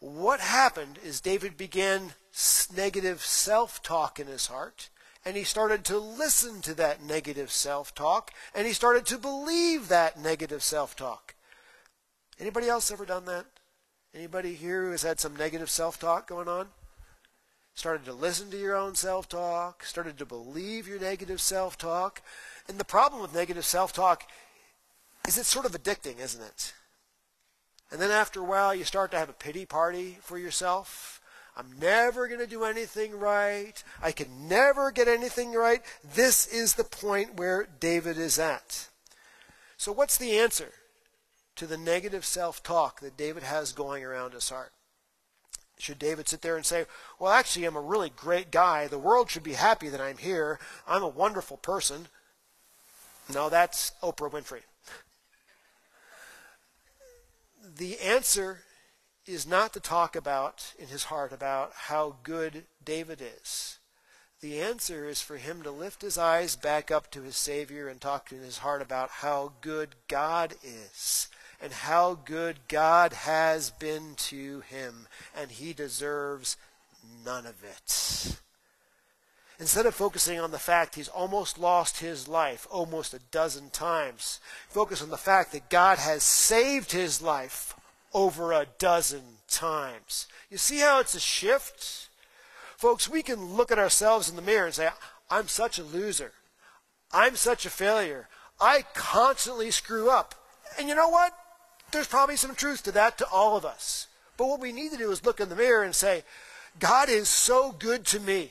What 0.00 0.40
happened 0.40 0.98
is 1.04 1.20
David 1.20 1.56
began 1.56 2.14
negative 2.74 3.22
self 3.22 3.82
talk 3.82 4.18
in 4.18 4.26
his 4.26 4.48
heart, 4.48 4.90
and 5.24 5.36
he 5.36 5.44
started 5.44 5.84
to 5.84 5.98
listen 5.98 6.60
to 6.62 6.74
that 6.74 7.02
negative 7.02 7.50
self 7.50 7.94
talk, 7.94 8.32
and 8.54 8.66
he 8.66 8.72
started 8.72 9.06
to 9.06 9.18
believe 9.18 9.88
that 9.88 10.18
negative 10.18 10.62
self 10.62 10.96
talk. 10.96 11.34
Anybody 12.40 12.68
else 12.68 12.90
ever 12.90 13.06
done 13.06 13.26
that? 13.26 13.46
Anybody 14.14 14.54
here 14.54 14.84
who 14.84 14.90
has 14.90 15.02
had 15.02 15.20
some 15.20 15.36
negative 15.36 15.70
self 15.70 15.98
talk 15.98 16.26
going 16.26 16.48
on? 16.48 16.68
Started 17.74 18.04
to 18.04 18.12
listen 18.12 18.50
to 18.50 18.58
your 18.58 18.76
own 18.76 18.94
self 18.94 19.28
talk, 19.28 19.84
started 19.84 20.18
to 20.18 20.26
believe 20.26 20.88
your 20.88 21.00
negative 21.00 21.40
self 21.40 21.76
talk. 21.76 22.22
And 22.68 22.78
the 22.78 22.84
problem 22.84 23.20
with 23.20 23.34
negative 23.34 23.64
self 23.64 23.92
talk 23.92 24.24
is 25.26 25.38
it's 25.38 25.48
sort 25.48 25.66
of 25.66 25.72
addicting, 25.72 26.18
isn't 26.18 26.42
it? 26.42 26.74
And 27.90 28.00
then 28.00 28.10
after 28.10 28.40
a 28.40 28.44
while, 28.44 28.74
you 28.74 28.84
start 28.84 29.10
to 29.12 29.18
have 29.18 29.28
a 29.28 29.34
pity 29.34 29.66
party 29.66 30.18
for 30.20 30.38
yourself. 30.38 31.20
I'm 31.56 31.78
never 31.78 32.26
going 32.26 32.40
to 32.40 32.46
do 32.46 32.64
anything 32.64 33.16
right. 33.16 33.82
I 34.02 34.10
can 34.10 34.48
never 34.48 34.90
get 34.90 35.06
anything 35.06 35.52
right. 35.52 35.82
This 36.14 36.46
is 36.48 36.74
the 36.74 36.84
point 36.84 37.36
where 37.36 37.68
David 37.78 38.18
is 38.18 38.38
at. 38.38 38.88
So, 39.76 39.92
what's 39.92 40.16
the 40.16 40.36
answer 40.38 40.72
to 41.56 41.66
the 41.66 41.76
negative 41.76 42.24
self 42.24 42.62
talk 42.62 43.00
that 43.00 43.16
David 43.16 43.44
has 43.44 43.72
going 43.72 44.02
around 44.02 44.32
his 44.32 44.48
heart? 44.48 44.73
Should 45.78 45.98
David 45.98 46.28
sit 46.28 46.42
there 46.42 46.56
and 46.56 46.64
say, 46.64 46.86
Well, 47.18 47.32
actually, 47.32 47.64
I'm 47.64 47.76
a 47.76 47.80
really 47.80 48.10
great 48.10 48.50
guy. 48.50 48.86
The 48.86 48.98
world 48.98 49.30
should 49.30 49.42
be 49.42 49.54
happy 49.54 49.88
that 49.88 50.00
I'm 50.00 50.18
here. 50.18 50.58
I'm 50.86 51.02
a 51.02 51.08
wonderful 51.08 51.56
person. 51.56 52.08
No, 53.32 53.48
that's 53.48 53.92
Oprah 54.02 54.30
Winfrey. 54.30 54.62
the 57.76 57.98
answer 57.98 58.60
is 59.26 59.46
not 59.46 59.72
to 59.72 59.80
talk 59.80 60.14
about 60.14 60.74
in 60.78 60.88
his 60.88 61.04
heart 61.04 61.32
about 61.32 61.72
how 61.74 62.16
good 62.22 62.64
David 62.84 63.22
is. 63.22 63.78
The 64.40 64.60
answer 64.60 65.08
is 65.08 65.22
for 65.22 65.38
him 65.38 65.62
to 65.62 65.70
lift 65.70 66.02
his 66.02 66.18
eyes 66.18 66.56
back 66.56 66.90
up 66.90 67.10
to 67.12 67.22
his 67.22 67.36
Savior 67.36 67.88
and 67.88 68.00
talk 68.00 68.30
in 68.30 68.40
his 68.40 68.58
heart 68.58 68.82
about 68.82 69.08
how 69.08 69.52
good 69.62 69.94
God 70.08 70.54
is 70.62 71.28
and 71.64 71.72
how 71.72 72.18
good 72.26 72.58
God 72.68 73.14
has 73.14 73.70
been 73.70 74.16
to 74.16 74.60
him, 74.60 75.08
and 75.34 75.50
he 75.50 75.72
deserves 75.72 76.58
none 77.24 77.46
of 77.46 77.64
it. 77.64 78.36
Instead 79.58 79.86
of 79.86 79.94
focusing 79.94 80.38
on 80.38 80.50
the 80.50 80.58
fact 80.58 80.94
he's 80.94 81.08
almost 81.08 81.58
lost 81.58 82.00
his 82.00 82.28
life 82.28 82.66
almost 82.70 83.14
a 83.14 83.20
dozen 83.30 83.70
times, 83.70 84.40
focus 84.68 85.00
on 85.00 85.08
the 85.08 85.16
fact 85.16 85.52
that 85.52 85.70
God 85.70 85.96
has 85.96 86.22
saved 86.22 86.92
his 86.92 87.22
life 87.22 87.74
over 88.12 88.52
a 88.52 88.66
dozen 88.78 89.22
times. 89.48 90.26
You 90.50 90.58
see 90.58 90.80
how 90.80 91.00
it's 91.00 91.14
a 91.14 91.20
shift? 91.20 92.10
Folks, 92.76 93.08
we 93.08 93.22
can 93.22 93.54
look 93.54 93.72
at 93.72 93.78
ourselves 93.78 94.28
in 94.28 94.36
the 94.36 94.42
mirror 94.42 94.66
and 94.66 94.74
say, 94.74 94.90
I'm 95.30 95.48
such 95.48 95.78
a 95.78 95.82
loser. 95.82 96.32
I'm 97.10 97.36
such 97.36 97.64
a 97.64 97.70
failure. 97.70 98.28
I 98.60 98.84
constantly 98.92 99.70
screw 99.70 100.10
up. 100.10 100.34
And 100.78 100.90
you 100.90 100.94
know 100.94 101.08
what? 101.08 101.32
There's 101.94 102.08
probably 102.08 102.36
some 102.36 102.56
truth 102.56 102.82
to 102.82 102.92
that 102.92 103.18
to 103.18 103.26
all 103.28 103.56
of 103.56 103.64
us. 103.64 104.08
But 104.36 104.48
what 104.48 104.60
we 104.60 104.72
need 104.72 104.90
to 104.90 104.98
do 104.98 105.12
is 105.12 105.24
look 105.24 105.40
in 105.40 105.48
the 105.48 105.54
mirror 105.54 105.84
and 105.84 105.94
say, 105.94 106.24
God 106.80 107.08
is 107.08 107.28
so 107.28 107.70
good 107.70 108.04
to 108.06 108.18
me. 108.18 108.50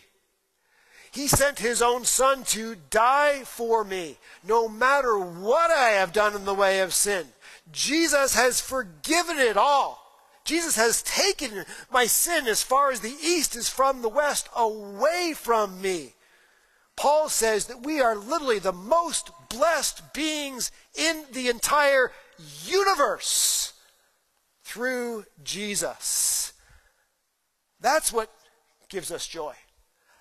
He 1.11 1.27
sent 1.27 1.59
his 1.59 1.81
own 1.81 2.05
son 2.05 2.43
to 2.45 2.75
die 2.89 3.43
for 3.43 3.83
me, 3.83 4.17
no 4.47 4.67
matter 4.69 5.19
what 5.19 5.69
I 5.69 5.89
have 5.89 6.13
done 6.13 6.35
in 6.35 6.45
the 6.45 6.53
way 6.53 6.79
of 6.79 6.93
sin. 6.93 7.27
Jesus 7.71 8.33
has 8.33 8.61
forgiven 8.61 9.37
it 9.37 9.57
all. 9.57 9.99
Jesus 10.45 10.75
has 10.77 11.03
taken 11.03 11.65
my 11.91 12.05
sin 12.05 12.47
as 12.47 12.63
far 12.63 12.91
as 12.91 13.01
the 13.01 13.15
east 13.21 13.55
is 13.55 13.69
from 13.69 14.01
the 14.01 14.09
west 14.09 14.49
away 14.55 15.33
from 15.35 15.81
me. 15.81 16.13
Paul 16.95 17.27
says 17.29 17.65
that 17.65 17.83
we 17.83 17.99
are 18.01 18.15
literally 18.15 18.59
the 18.59 18.73
most 18.73 19.31
blessed 19.49 20.13
beings 20.13 20.71
in 20.95 21.25
the 21.31 21.49
entire 21.49 22.11
universe 22.65 23.73
through 24.63 25.25
Jesus. 25.43 26.53
That's 27.79 28.13
what 28.13 28.31
gives 28.89 29.11
us 29.11 29.27
joy. 29.27 29.53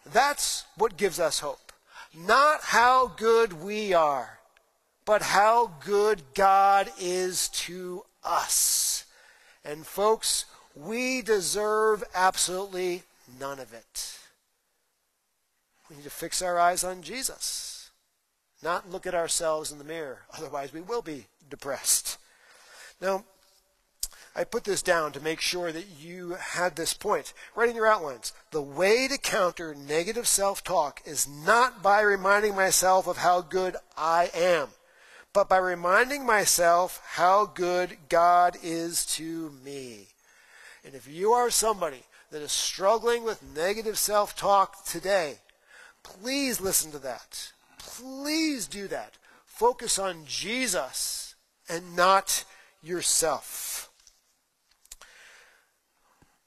That's 0.05 0.65
what 0.77 0.97
gives 0.97 1.21
us 1.21 1.41
hope. 1.41 1.73
Not 2.15 2.61
how 2.63 3.07
good 3.07 3.63
we 3.63 3.95
are, 3.95 4.41
but 5.05 5.23
how 5.23 5.73
good 5.85 6.23
God 6.35 6.91
is 7.01 7.49
to 7.49 8.05
us. 8.25 9.05
And 9.65 9.87
folks, 9.87 10.45
we 10.75 11.23
deserve 11.23 12.03
absolutely 12.15 13.03
none 13.39 13.61
of 13.61 13.73
it. 13.73 14.19
We 15.89 15.97
need 15.97 16.05
to 16.05 16.11
fix 16.11 16.43
our 16.43 16.59
eyes 16.59 16.85
on 16.85 17.03
Jesus, 17.03 17.82
not 18.63 18.91
look 18.91 19.07
at 19.07 19.15
ourselves 19.15 19.73
in 19.73 19.79
the 19.79 19.85
mirror. 19.85 20.21
Otherwise, 20.37 20.73
we 20.73 20.81
will 20.81 21.03
be 21.03 21.27
depressed. 21.49 22.19
Now, 23.01 23.25
I 24.35 24.45
put 24.45 24.65
this 24.65 24.81
down 24.81 25.13
to 25.13 25.21
make 25.21 25.41
sure 25.43 25.73
that 25.73 25.87
you 26.01 26.37
had 26.41 26.75
this 26.75 26.95
point. 26.95 27.35
Right 27.55 27.69
in 27.69 27.77
your 27.77 27.87
outlines. 27.87 28.33
The 28.51 28.63
way 28.63 29.07
to 29.09 29.19
counter 29.19 29.75
negative 29.75 30.27
self 30.27 30.65
talk 30.65 31.03
is 31.05 31.29
not 31.29 31.83
by 31.83 32.01
reminding 32.01 32.55
myself 32.55 33.07
of 33.07 33.19
how 33.19 33.43
good 33.43 33.77
I 33.97 34.31
am, 34.35 34.69
but 35.35 35.51
by 35.51 35.59
reminding 35.59 36.25
myself 36.25 37.03
how 37.05 37.45
good 37.45 37.99
God 38.09 38.57
is 38.63 39.05
to 39.17 39.51
me. 39.63 40.09
And 40.85 40.95
if 40.95 41.07
you 41.07 41.33
are 41.33 41.51
somebody 41.51 42.05
that 42.31 42.41
is 42.41 42.53
struggling 42.53 43.25
with 43.25 43.55
negative 43.55 43.99
self 43.99 44.35
talk 44.35 44.85
today, 44.87 45.41
please 46.03 46.59
listen 46.59 46.91
to 46.93 46.99
that. 47.01 47.53
Please 47.85 48.67
do 48.67 48.89
that. 48.89 49.19
Focus 49.45 49.99
on 49.99 50.25
Jesus 50.27 51.35
and 51.69 51.97
not 51.97 52.45
yourself. 52.83 53.91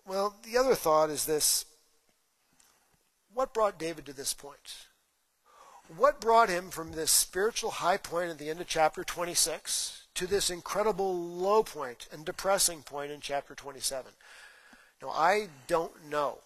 Well, 0.07 0.36
the 0.43 0.57
other 0.57 0.75
thought 0.75 1.09
is 1.09 1.25
this 1.25 1.65
what 3.33 3.53
brought 3.53 3.77
David 3.77 4.05
to 4.05 4.13
this 4.13 4.33
point? 4.33 4.88
What 5.97 6.21
brought 6.21 6.49
him 6.49 6.69
from 6.69 6.93
this 6.93 7.12
spiritual 7.12 7.69
high 7.69 7.97
point 7.97 8.31
at 8.31 8.38
the 8.38 8.49
end 8.49 8.62
of 8.62 8.67
chapter 8.67 9.03
26 9.03 10.07
to 10.15 10.25
this 10.25 10.49
incredible 10.49 11.13
low 11.13 11.62
point 11.62 12.07
and 12.12 12.25
depressing 12.25 12.81
point 12.81 13.12
in 13.12 13.19
chapter 13.19 13.53
27? 13.53 14.13
Now, 15.01 15.09
I 15.09 15.49
don't 15.67 16.09
know, 16.09 16.39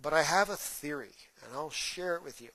but 0.00 0.12
I 0.12 0.24
have 0.24 0.50
a 0.50 0.56
theory, 0.56 1.14
and 1.42 1.54
I'll 1.54 1.70
share 1.70 2.16
it 2.16 2.24
with 2.24 2.40
you. 2.40 2.48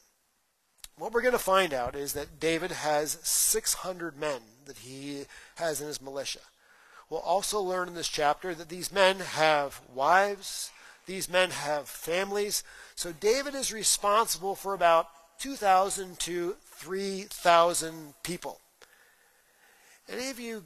What 0.97 1.13
we're 1.13 1.21
going 1.21 1.33
to 1.33 1.39
find 1.39 1.73
out 1.73 1.95
is 1.95 2.13
that 2.13 2.39
David 2.39 2.71
has 2.71 3.19
600 3.21 4.17
men 4.17 4.41
that 4.65 4.79
he 4.79 5.25
has 5.55 5.79
in 5.79 5.87
his 5.87 6.01
militia. 6.01 6.39
We'll 7.09 7.19
also 7.19 7.61
learn 7.61 7.87
in 7.87 7.93
this 7.93 8.07
chapter 8.07 8.55
that 8.55 8.69
these 8.69 8.91
men 8.91 9.19
have 9.19 9.79
wives, 9.93 10.71
these 11.05 11.29
men 11.29 11.51
have 11.51 11.87
families. 11.87 12.63
So 12.95 13.13
David 13.13 13.53
is 13.53 13.71
responsible 13.71 14.55
for 14.55 14.73
about 14.73 15.07
2,000 15.39 16.19
to 16.21 16.55
3,000 16.63 18.13
people. 18.23 18.59
Any 20.09 20.29
of 20.31 20.39
you 20.39 20.63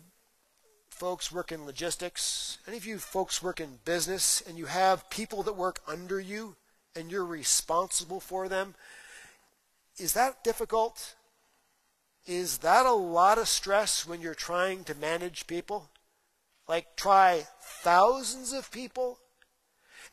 folks 0.90 1.32
work 1.32 1.52
in 1.52 1.66
logistics, 1.66 2.58
any 2.68 2.78
of 2.78 2.86
you 2.86 3.00
folks 3.00 3.44
work 3.44 3.60
in 3.60 3.80
business, 3.84 4.42
and 4.48 4.58
you 4.58 4.66
have 4.68 5.10
people 5.10 5.44
that 5.44 5.58
work 5.58 5.80
under 5.88 6.20
you 6.20 6.56
and 6.96 7.12
you're 7.12 7.26
responsible 7.26 8.20
for 8.20 8.48
them, 8.48 8.76
is 10.02 10.14
that 10.14 10.44
difficult? 10.44 11.16
Is 12.26 12.60
that 12.60 12.86
a 12.86 12.94
lot 12.94 13.38
of 13.38 13.48
stress 13.48 14.06
when 14.06 14.22
you're 14.22 14.36
trying 14.36 14.84
to 14.86 14.96
manage 14.96 15.48
people? 15.48 15.90
like 16.72 16.96
try 16.96 17.46
thousands 17.60 18.54
of 18.54 18.72
people, 18.72 19.20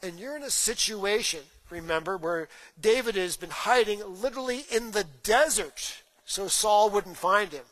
and 0.03 0.19
you're 0.19 0.37
in 0.37 0.43
a 0.43 0.51
situation, 0.51 1.41
remember, 1.71 2.17
where 2.17 2.49
David 2.81 3.15
has 3.15 3.37
been 3.37 3.51
hiding 3.51 4.03
literally 4.05 4.65
in 4.69 4.91
the 4.91 5.05
desert 5.23 6.03
so 6.25 6.49
Saul 6.49 6.91
wouldn't 6.91 7.17
find 7.17 7.53
him. 7.53 7.65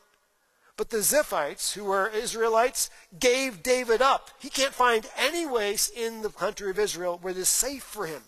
But 0.77 0.91
the 0.91 0.99
Ziphites, 0.99 1.73
who 1.73 1.85
were 1.85 2.07
Israelites, 2.09 2.89
gave 3.19 3.65
David 3.65 4.01
up. 4.01 4.31
He 4.39 4.51
can't 4.51 4.73
find 4.73 5.09
any 5.17 5.49
place 5.49 5.89
in 5.89 6.23
the 6.23 6.29
country 6.29 6.71
of 6.71 6.79
Israel 6.79 7.19
where 7.21 7.33
it 7.33 7.39
is 7.39 7.49
safe 7.49 7.83
for 7.83 8.07
him, 8.07 8.23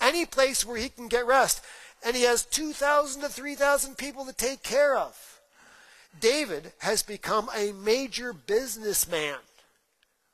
any 0.00 0.26
place 0.26 0.64
where 0.64 0.78
he 0.78 0.88
can 0.88 1.06
get 1.06 1.26
rest. 1.26 1.62
And 2.04 2.16
he 2.16 2.22
has 2.22 2.44
2,000 2.44 3.22
to 3.22 3.28
3,000 3.28 3.96
people 3.96 4.24
to 4.24 4.32
take 4.32 4.62
care 4.62 4.96
of. 4.96 5.40
David 6.20 6.72
has 6.78 7.02
become 7.02 7.48
a 7.56 7.72
major 7.72 8.32
businessman 8.32 9.36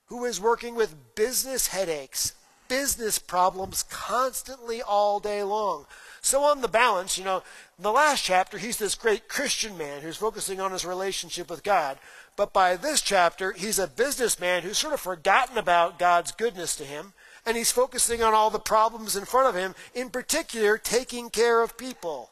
who 0.06 0.24
is 0.24 0.40
working 0.40 0.74
with 0.74 1.14
business 1.14 1.68
headaches, 1.68 2.34
business 2.68 3.18
problems 3.18 3.82
constantly 3.84 4.82
all 4.82 5.20
day 5.20 5.42
long. 5.42 5.86
So, 6.20 6.42
on 6.42 6.60
the 6.60 6.68
balance, 6.68 7.16
you 7.16 7.24
know, 7.24 7.42
in 7.78 7.82
the 7.82 7.92
last 7.92 8.24
chapter, 8.24 8.58
he's 8.58 8.76
this 8.76 8.94
great 8.94 9.28
Christian 9.28 9.78
man 9.78 10.02
who's 10.02 10.16
focusing 10.16 10.60
on 10.60 10.72
his 10.72 10.84
relationship 10.84 11.48
with 11.48 11.62
God. 11.62 11.98
But 12.36 12.52
by 12.52 12.76
this 12.76 13.00
chapter, 13.00 13.52
he's 13.52 13.78
a 13.78 13.86
businessman 13.86 14.62
who's 14.62 14.78
sort 14.78 14.94
of 14.94 15.00
forgotten 15.00 15.58
about 15.58 15.98
God's 15.98 16.32
goodness 16.32 16.74
to 16.76 16.84
him, 16.84 17.12
and 17.48 17.56
he's 17.56 17.72
focusing 17.72 18.22
on 18.22 18.34
all 18.34 18.50
the 18.50 18.60
problems 18.60 19.16
in 19.16 19.24
front 19.24 19.48
of 19.48 19.54
him, 19.54 19.74
in 19.94 20.10
particular, 20.10 20.78
taking 20.78 21.30
care 21.30 21.62
of 21.62 21.76
people. 21.76 22.30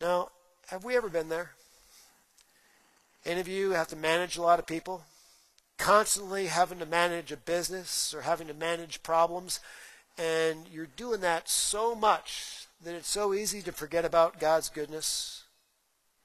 Now, 0.00 0.30
have 0.68 0.84
we 0.84 0.96
ever 0.96 1.08
been 1.08 1.28
there? 1.28 1.52
Any 3.24 3.40
of 3.40 3.48
you 3.48 3.72
have 3.72 3.88
to 3.88 3.96
manage 3.96 4.36
a 4.36 4.42
lot 4.42 4.58
of 4.58 4.66
people? 4.66 5.04
constantly 5.78 6.46
having 6.46 6.78
to 6.78 6.86
manage 6.86 7.32
a 7.32 7.36
business 7.36 8.14
or 8.14 8.22
having 8.22 8.46
to 8.46 8.54
manage 8.54 9.02
problems, 9.02 9.60
and 10.18 10.66
you're 10.72 10.86
doing 10.86 11.20
that 11.20 11.48
so 11.48 11.94
much 11.94 12.66
that 12.82 12.94
it's 12.94 13.08
so 13.08 13.34
easy 13.34 13.62
to 13.62 13.72
forget 13.72 14.04
about 14.04 14.40
God's 14.40 14.68
goodness, 14.68 15.44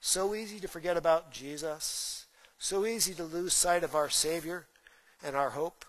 so 0.00 0.34
easy 0.34 0.58
to 0.60 0.68
forget 0.68 0.96
about 0.96 1.32
Jesus, 1.32 2.26
so 2.58 2.86
easy 2.86 3.14
to 3.14 3.24
lose 3.24 3.52
sight 3.52 3.84
of 3.84 3.94
our 3.94 4.08
Savior 4.08 4.66
and 5.22 5.36
our 5.36 5.50
hope. 5.50 5.84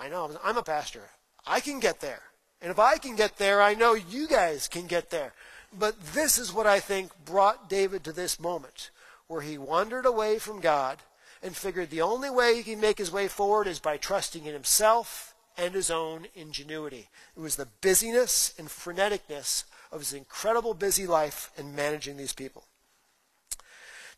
I 0.00 0.08
know, 0.08 0.30
I'm 0.42 0.56
a 0.56 0.62
pastor. 0.62 1.02
I 1.46 1.60
can 1.60 1.80
get 1.80 2.00
there. 2.00 2.22
And 2.60 2.70
if 2.70 2.78
I 2.78 2.98
can 2.98 3.16
get 3.16 3.38
there, 3.38 3.60
I 3.60 3.74
know 3.74 3.94
you 3.94 4.28
guys 4.28 4.68
can 4.68 4.86
get 4.86 5.10
there. 5.10 5.32
But 5.76 6.00
this 6.14 6.38
is 6.38 6.52
what 6.52 6.66
I 6.66 6.80
think 6.80 7.10
brought 7.24 7.68
David 7.68 8.04
to 8.04 8.12
this 8.12 8.38
moment 8.38 8.90
where 9.26 9.40
he 9.40 9.56
wandered 9.56 10.06
away 10.06 10.38
from 10.38 10.60
God 10.60 10.98
and 11.42 11.56
figured 11.56 11.90
the 11.90 12.02
only 12.02 12.30
way 12.30 12.54
he 12.54 12.62
can 12.62 12.80
make 12.80 12.98
his 12.98 13.10
way 13.10 13.26
forward 13.26 13.66
is 13.66 13.80
by 13.80 13.96
trusting 13.96 14.44
in 14.44 14.52
himself 14.52 15.34
and 15.56 15.74
his 15.74 15.90
own 15.90 16.26
ingenuity. 16.34 17.08
It 17.36 17.40
was 17.40 17.56
the 17.56 17.68
busyness 17.80 18.54
and 18.58 18.68
freneticness 18.68 19.64
of 19.90 20.00
his 20.00 20.12
incredible 20.12 20.74
busy 20.74 21.06
life 21.06 21.50
in 21.56 21.74
managing 21.74 22.16
these 22.16 22.32
people. 22.32 22.64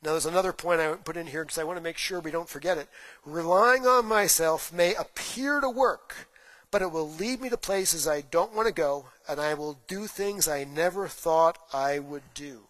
Now, 0.04 0.10
there's 0.10 0.26
another 0.26 0.52
point 0.52 0.82
I 0.82 0.92
put 0.96 1.16
in 1.16 1.28
here 1.28 1.44
because 1.44 1.56
I 1.56 1.64
want 1.64 1.78
to 1.78 1.82
make 1.82 1.96
sure 1.96 2.20
we 2.20 2.30
don't 2.30 2.48
forget 2.48 2.76
it. 2.76 2.88
Relying 3.24 3.86
on 3.86 4.04
myself 4.04 4.70
may 4.70 4.94
appear 4.94 5.60
to 5.60 5.70
work, 5.70 6.28
but 6.70 6.82
it 6.82 6.92
will 6.92 7.08
lead 7.08 7.40
me 7.40 7.48
to 7.48 7.56
places 7.56 8.06
I 8.06 8.20
don't 8.20 8.52
want 8.52 8.68
to 8.68 8.74
go, 8.74 9.06
and 9.26 9.40
I 9.40 9.54
will 9.54 9.78
do 9.88 10.06
things 10.06 10.46
I 10.46 10.64
never 10.64 11.08
thought 11.08 11.56
I 11.72 12.00
would 12.00 12.34
do. 12.34 12.64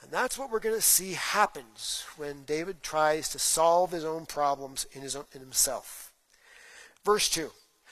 And 0.00 0.12
that's 0.12 0.38
what 0.38 0.48
we're 0.48 0.60
going 0.60 0.76
to 0.76 0.80
see 0.80 1.14
happens 1.14 2.04
when 2.16 2.44
David 2.44 2.84
tries 2.84 3.28
to 3.30 3.40
solve 3.40 3.90
his 3.90 4.04
own 4.04 4.24
problems 4.24 4.86
in, 4.92 5.02
his 5.02 5.16
own, 5.16 5.24
in 5.34 5.40
himself. 5.40 6.12
Verse 7.04 7.28
2 7.28 7.50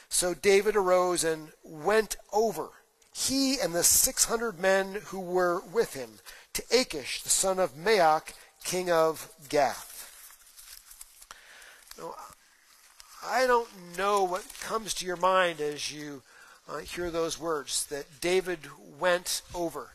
So 0.08 0.34
David 0.34 0.76
arose 0.76 1.24
and 1.24 1.48
went 1.64 2.14
over, 2.32 2.68
he 3.12 3.58
and 3.58 3.74
the 3.74 3.82
600 3.82 4.60
men 4.60 4.98
who 5.06 5.18
were 5.18 5.60
with 5.72 5.94
him, 5.94 6.20
to 6.52 6.62
Achish, 6.72 7.22
the 7.22 7.28
son 7.28 7.58
of 7.58 7.74
Maoch, 7.74 8.32
king 8.68 8.90
of 8.90 9.30
Gath. 9.48 9.94
Now, 11.98 12.14
I 13.24 13.46
don't 13.46 13.68
know 13.96 14.22
what 14.24 14.44
comes 14.60 14.94
to 14.94 15.06
your 15.06 15.16
mind 15.16 15.60
as 15.60 15.92
you 15.92 16.22
uh, 16.68 16.78
hear 16.78 17.10
those 17.10 17.40
words 17.40 17.86
that 17.86 18.20
David 18.20 18.60
went 18.98 19.42
over 19.54 19.90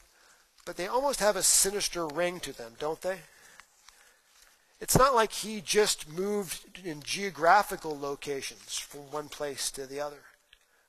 but 0.65 0.77
they 0.77 0.87
almost 0.87 1.19
have 1.19 1.35
a 1.35 1.43
sinister 1.43 2.07
ring 2.07 2.39
to 2.41 2.53
them, 2.53 2.73
don't 2.79 3.01
they? 3.01 3.19
It's 4.79 4.97
not 4.97 5.15
like 5.15 5.31
he 5.31 5.61
just 5.61 6.09
moved 6.09 6.79
in 6.83 7.01
geographical 7.03 7.97
locations 7.97 8.77
from 8.77 9.11
one 9.11 9.29
place 9.29 9.71
to 9.71 9.85
the 9.85 9.99
other, 9.99 10.23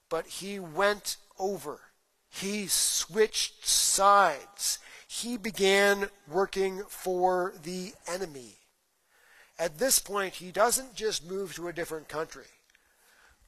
but 0.09 0.27
he 0.27 0.59
went 0.59 1.16
over. 1.38 1.81
He 2.29 2.66
switched 2.66 3.66
sides. 3.66 4.79
He 5.07 5.37
began 5.37 6.09
working 6.31 6.83
for 6.88 7.55
the 7.62 7.93
enemy. 8.07 8.57
At 9.59 9.79
this 9.79 9.99
point, 9.99 10.35
he 10.35 10.51
doesn't 10.51 10.95
just 10.95 11.29
move 11.29 11.55
to 11.55 11.69
a 11.69 11.73
different 11.73 12.09
country, 12.09 12.47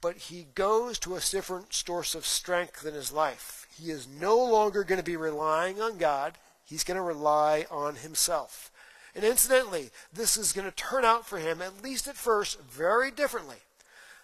but 0.00 0.16
he 0.16 0.46
goes 0.54 0.98
to 1.00 1.16
a 1.16 1.20
different 1.20 1.74
source 1.74 2.14
of 2.14 2.24
strength 2.24 2.86
in 2.86 2.94
his 2.94 3.10
life. 3.10 3.66
He 3.76 3.90
is 3.90 4.06
no 4.06 4.36
longer 4.36 4.84
going 4.84 5.00
to 5.00 5.04
be 5.04 5.16
relying 5.16 5.80
on 5.80 5.98
God. 5.98 6.34
He's 6.64 6.84
going 6.84 6.96
to 6.96 7.02
rely 7.02 7.66
on 7.70 7.96
himself. 7.96 8.70
And 9.14 9.24
incidentally, 9.24 9.90
this 10.12 10.36
is 10.36 10.52
going 10.52 10.66
to 10.66 10.76
turn 10.76 11.04
out 11.04 11.26
for 11.26 11.38
him, 11.38 11.62
at 11.62 11.82
least 11.82 12.06
at 12.06 12.16
first, 12.16 12.60
very 12.60 13.10
differently. 13.10 13.56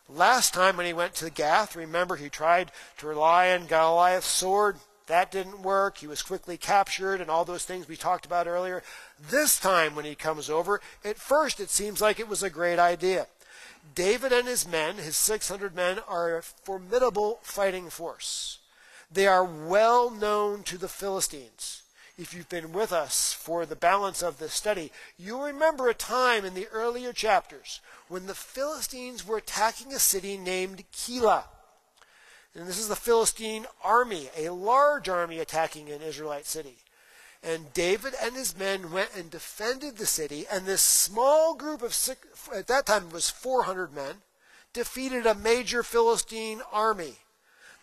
Last 0.08 0.52
time 0.52 0.76
when 0.76 0.86
he 0.86 0.92
went 0.92 1.14
to 1.14 1.30
Gath, 1.30 1.74
remember 1.74 2.16
he 2.16 2.28
tried 2.28 2.70
to 2.98 3.06
rely 3.06 3.52
on 3.52 3.66
Goliath's 3.66 4.26
sword. 4.26 4.76
That 5.06 5.30
didn't 5.30 5.62
work. 5.62 5.98
He 5.98 6.06
was 6.06 6.22
quickly 6.22 6.56
captured 6.56 7.20
and 7.20 7.30
all 7.30 7.44
those 7.44 7.64
things 7.64 7.88
we 7.88 7.96
talked 7.96 8.24
about 8.24 8.46
earlier. 8.46 8.82
This 9.30 9.58
time 9.58 9.94
when 9.94 10.04
he 10.04 10.14
comes 10.14 10.48
over, 10.48 10.80
at 11.04 11.16
first 11.16 11.60
it 11.60 11.70
seems 11.70 12.00
like 12.00 12.20
it 12.20 12.28
was 12.28 12.42
a 12.42 12.50
great 12.50 12.78
idea. 12.78 13.26
David 13.94 14.32
and 14.32 14.46
his 14.46 14.66
men, 14.66 14.96
his 14.96 15.16
600 15.16 15.74
men, 15.74 15.98
are 16.08 16.36
a 16.36 16.42
formidable 16.42 17.40
fighting 17.42 17.90
force. 17.90 18.58
They 19.10 19.26
are 19.26 19.44
well 19.44 20.08
known 20.08 20.62
to 20.64 20.78
the 20.78 20.88
Philistines. 20.88 21.82
If 22.16 22.32
you've 22.32 22.48
been 22.48 22.72
with 22.72 22.92
us 22.92 23.32
for 23.32 23.66
the 23.66 23.76
balance 23.76 24.22
of 24.22 24.38
this 24.38 24.52
study, 24.52 24.92
you'll 25.18 25.42
remember 25.42 25.88
a 25.88 25.94
time 25.94 26.44
in 26.44 26.54
the 26.54 26.68
earlier 26.68 27.12
chapters 27.12 27.80
when 28.08 28.26
the 28.26 28.34
Philistines 28.34 29.26
were 29.26 29.38
attacking 29.38 29.92
a 29.92 29.98
city 29.98 30.36
named 30.36 30.84
Keilah. 30.92 31.44
And 32.54 32.66
this 32.66 32.78
is 32.78 32.88
the 32.88 32.96
Philistine 32.96 33.66
army, 33.82 34.28
a 34.36 34.50
large 34.50 35.08
army 35.08 35.38
attacking 35.38 35.90
an 35.90 36.02
Israelite 36.02 36.46
city. 36.46 36.76
And 37.42 37.72
David 37.72 38.14
and 38.22 38.36
his 38.36 38.56
men 38.56 38.92
went 38.92 39.10
and 39.16 39.30
defended 39.30 39.96
the 39.96 40.06
city, 40.06 40.46
and 40.50 40.64
this 40.64 40.82
small 40.82 41.54
group 41.54 41.82
of, 41.82 41.94
six, 41.94 42.20
at 42.54 42.68
that 42.68 42.86
time 42.86 43.10
was 43.10 43.30
400 43.30 43.92
men, 43.92 44.16
defeated 44.72 45.26
a 45.26 45.34
major 45.34 45.82
Philistine 45.82 46.60
army. 46.70 47.16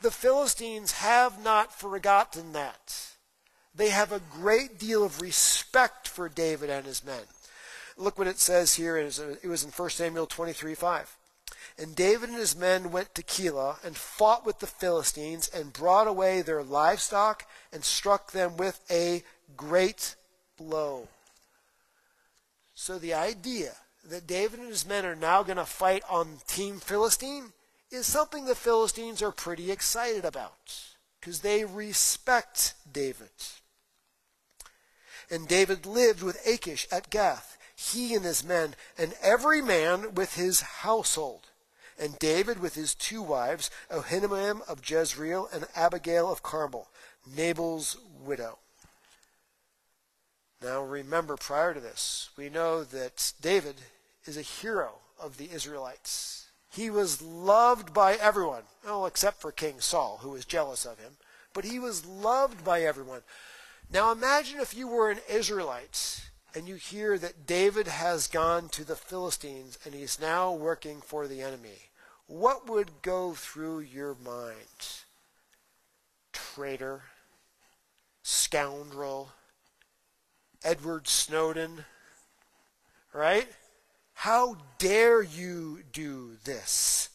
The 0.02 0.12
Philistines 0.12 0.94
have 0.94 1.44
not 1.44 1.78
forgotten 1.78 2.54
that. 2.54 3.16
They 3.76 3.90
have 3.90 4.12
a 4.12 4.22
great 4.32 4.80
deal 4.80 5.04
of 5.04 5.22
respect 5.22 6.08
for 6.08 6.30
David 6.30 6.70
and 6.70 6.86
his 6.86 7.04
men. 7.04 7.24
Look 7.98 8.18
what 8.18 8.28
it 8.28 8.40
says 8.40 8.76
here. 8.76 8.98
It 8.98 9.46
was 9.46 9.64
in 9.64 9.72
1 9.72 9.90
Samuel 9.90 10.26
23 10.26 10.74
5. 10.74 11.18
And 11.80 11.96
David 11.96 12.30
and 12.30 12.38
his 12.38 12.58
men 12.58 12.92
went 12.92 13.16
to 13.16 13.24
Keilah 13.24 13.82
and 13.86 13.96
fought 13.96 14.46
with 14.46 14.60
the 14.60 14.68
Philistines 14.68 15.48
and 15.48 15.72
brought 15.72 16.08
away 16.08 16.42
their 16.42 16.62
livestock 16.62 17.48
and 17.72 17.86
struck 17.86 18.32
them 18.32 18.58
with 18.58 18.82
a 18.92 19.24
great 19.56 20.16
blow. 20.58 21.08
So 22.74 23.00
the 23.00 23.14
idea 23.14 23.74
that 24.10 24.28
David 24.28 24.60
and 24.60 24.68
his 24.68 24.86
men 24.86 25.06
are 25.06 25.16
now 25.16 25.42
going 25.42 25.58
to 25.58 25.66
fight 25.66 26.04
on 26.10 26.40
Team 26.48 26.80
Philistine 26.80 27.54
is 27.92 28.06
something 28.06 28.46
the 28.46 28.56
Philistines 28.56 29.22
are 29.22 29.32
pretty 29.32 29.72
excited 29.72 30.26
about 30.26 30.84
because 31.20 31.40
they 31.40 31.64
respect 31.64 32.74
David. 32.92 33.30
And 35.32 35.48
David 35.48 35.86
lived 35.86 36.24
with 36.24 36.46
Achish 36.46 36.88
at 36.92 37.10
Gath, 37.10 37.58
he 37.76 38.16
and 38.16 38.26
his 38.26 38.44
men, 38.44 38.76
and 38.98 39.14
every 39.22 39.62
man 39.62 40.14
with 40.14 40.36
his 40.36 40.62
household. 40.62 41.49
And 42.00 42.18
David 42.18 42.60
with 42.60 42.76
his 42.76 42.96
two 42.96 43.22
wives, 43.22 43.70
Ahinoam 43.92 44.68
of 44.70 44.90
Jezreel 44.90 45.50
and 45.52 45.68
Abigail 45.76 46.32
of 46.32 46.42
Carmel, 46.42 46.88
Nabal's 47.36 47.98
widow. 48.24 48.60
Now 50.62 50.82
remember, 50.82 51.36
prior 51.36 51.74
to 51.74 51.80
this, 51.80 52.30
we 52.38 52.50
know 52.50 52.84
that 52.84 53.34
David 53.42 53.76
is 54.26 54.38
a 54.38 54.42
hero 54.42 54.96
of 55.20 55.38
the 55.38 55.52
Israelites. 55.52 56.48
He 56.72 56.90
was 56.90 57.22
loved 57.22 57.94
by 57.94 58.14
everyone, 58.16 58.64
well, 58.86 59.06
except 59.06 59.42
for 59.42 59.52
King 59.52 59.80
Saul, 59.80 60.20
who 60.22 60.30
was 60.30 60.46
jealous 60.46 60.86
of 60.86 61.00
him. 61.00 61.14
But 61.54 61.66
he 61.66 61.80
was 61.80 62.06
loved 62.06 62.64
by 62.64 62.82
everyone. 62.82 63.22
Now 63.92 64.12
imagine 64.12 64.60
if 64.60 64.76
you 64.76 64.88
were 64.88 65.10
an 65.10 65.20
Israelite 65.30 66.30
and 66.54 66.68
you 66.68 66.76
hear 66.76 67.18
that 67.18 67.48
David 67.48 67.88
has 67.88 68.28
gone 68.28 68.70
to 68.70 68.84
the 68.84 68.96
Philistines 68.96 69.80
and 69.84 69.94
he's 69.94 70.22
now 70.22 70.52
working 70.52 71.02
for 71.02 71.28
the 71.28 71.42
enemy. 71.42 71.89
What 72.30 72.70
would 72.70 73.02
go 73.02 73.34
through 73.34 73.80
your 73.80 74.16
mind? 74.24 75.02
Traitor, 76.32 77.02
scoundrel, 78.22 79.30
Edward 80.64 81.08
Snowden, 81.08 81.86
right? 83.14 83.48
How 84.14 84.58
dare 84.78 85.24
you 85.24 85.80
do 85.92 86.34
this? 86.44 87.10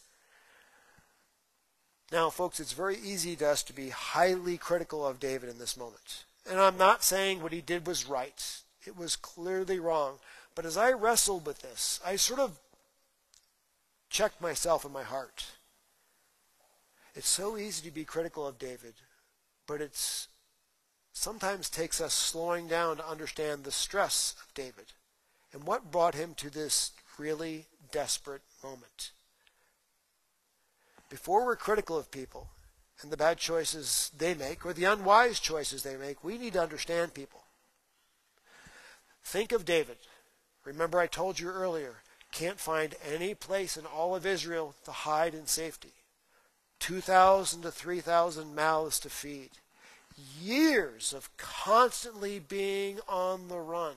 Now, 2.10 2.28
folks, 2.28 2.58
it's 2.58 2.72
very 2.72 2.98
easy 2.98 3.36
to 3.36 3.48
us 3.48 3.62
to 3.62 3.72
be 3.72 3.90
highly 3.90 4.58
critical 4.58 5.06
of 5.06 5.20
David 5.20 5.48
in 5.48 5.60
this 5.60 5.76
moment. 5.76 6.24
And 6.50 6.58
I'm 6.58 6.76
not 6.76 7.04
saying 7.04 7.40
what 7.40 7.52
he 7.52 7.60
did 7.60 7.86
was 7.86 8.08
right. 8.08 8.62
It 8.84 8.96
was 8.96 9.14
clearly 9.14 9.78
wrong. 9.78 10.18
But 10.56 10.66
as 10.66 10.76
I 10.76 10.90
wrestled 10.90 11.46
with 11.46 11.60
this, 11.62 12.00
I 12.04 12.16
sort 12.16 12.40
of 12.40 12.58
checked 14.14 14.40
myself 14.40 14.84
in 14.84 14.92
my 14.92 15.02
heart. 15.02 15.44
It's 17.16 17.28
so 17.28 17.58
easy 17.58 17.82
to 17.88 17.92
be 17.92 18.04
critical 18.04 18.46
of 18.46 18.60
David, 18.60 18.94
but 19.66 19.80
it's 19.80 20.28
sometimes 21.12 21.68
takes 21.68 22.00
us 22.00 22.14
slowing 22.14 22.68
down 22.68 22.98
to 22.98 23.08
understand 23.08 23.64
the 23.64 23.72
stress 23.72 24.36
of 24.40 24.54
David 24.54 24.92
and 25.52 25.64
what 25.64 25.90
brought 25.90 26.14
him 26.14 26.34
to 26.36 26.48
this 26.48 26.92
really 27.18 27.66
desperate 27.90 28.42
moment. 28.62 29.10
Before 31.10 31.44
we're 31.44 31.56
critical 31.56 31.98
of 31.98 32.12
people 32.12 32.50
and 33.02 33.10
the 33.10 33.16
bad 33.16 33.38
choices 33.38 34.12
they 34.16 34.34
make 34.34 34.64
or 34.64 34.72
the 34.72 34.84
unwise 34.84 35.40
choices 35.40 35.82
they 35.82 35.96
make, 35.96 36.22
we 36.22 36.38
need 36.38 36.52
to 36.52 36.62
understand 36.62 37.14
people. 37.14 37.40
Think 39.24 39.50
of 39.50 39.64
David. 39.64 39.96
Remember, 40.64 41.00
I 41.00 41.08
told 41.08 41.40
you 41.40 41.48
earlier, 41.48 41.96
can't 42.34 42.58
find 42.58 42.96
any 43.10 43.32
place 43.32 43.76
in 43.76 43.86
all 43.86 44.14
of 44.14 44.26
Israel 44.26 44.74
to 44.84 44.90
hide 44.90 45.34
in 45.34 45.46
safety. 45.46 45.92
2,000 46.80 47.62
to 47.62 47.70
3,000 47.70 48.54
mouths 48.54 48.98
to 49.00 49.08
feed. 49.08 49.50
Years 50.42 51.14
of 51.14 51.34
constantly 51.36 52.40
being 52.40 52.98
on 53.08 53.48
the 53.48 53.58
run. 53.58 53.94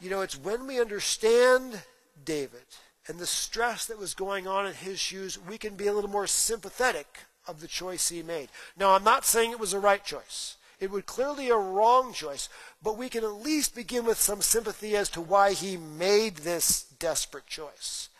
You 0.00 0.08
know, 0.08 0.22
it's 0.22 0.38
when 0.38 0.66
we 0.66 0.80
understand 0.80 1.82
David 2.24 2.64
and 3.08 3.18
the 3.18 3.26
stress 3.26 3.86
that 3.86 3.98
was 3.98 4.14
going 4.14 4.46
on 4.46 4.66
in 4.66 4.74
his 4.74 4.98
shoes, 4.98 5.38
we 5.38 5.58
can 5.58 5.74
be 5.74 5.88
a 5.88 5.92
little 5.92 6.10
more 6.10 6.26
sympathetic 6.26 7.18
of 7.46 7.60
the 7.60 7.68
choice 7.68 8.08
he 8.08 8.22
made. 8.22 8.48
Now, 8.76 8.94
I'm 8.94 9.04
not 9.04 9.26
saying 9.26 9.50
it 9.50 9.60
was 9.60 9.72
a 9.72 9.78
right 9.78 10.04
choice. 10.04 10.56
It 10.80 10.90
was 10.90 11.04
clearly 11.04 11.50
a 11.50 11.56
wrong 11.56 12.12
choice, 12.12 12.48
but 12.84 12.98
we 12.98 13.08
can 13.08 13.24
at 13.24 13.42
least 13.42 13.74
begin 13.74 14.04
with 14.04 14.20
some 14.20 14.42
sympathy 14.42 14.94
as 14.94 15.08
to 15.08 15.20
why 15.22 15.54
he 15.54 15.78
made 15.78 16.36
this 16.36 16.82
desperate 16.98 17.46
choice. 17.46 18.10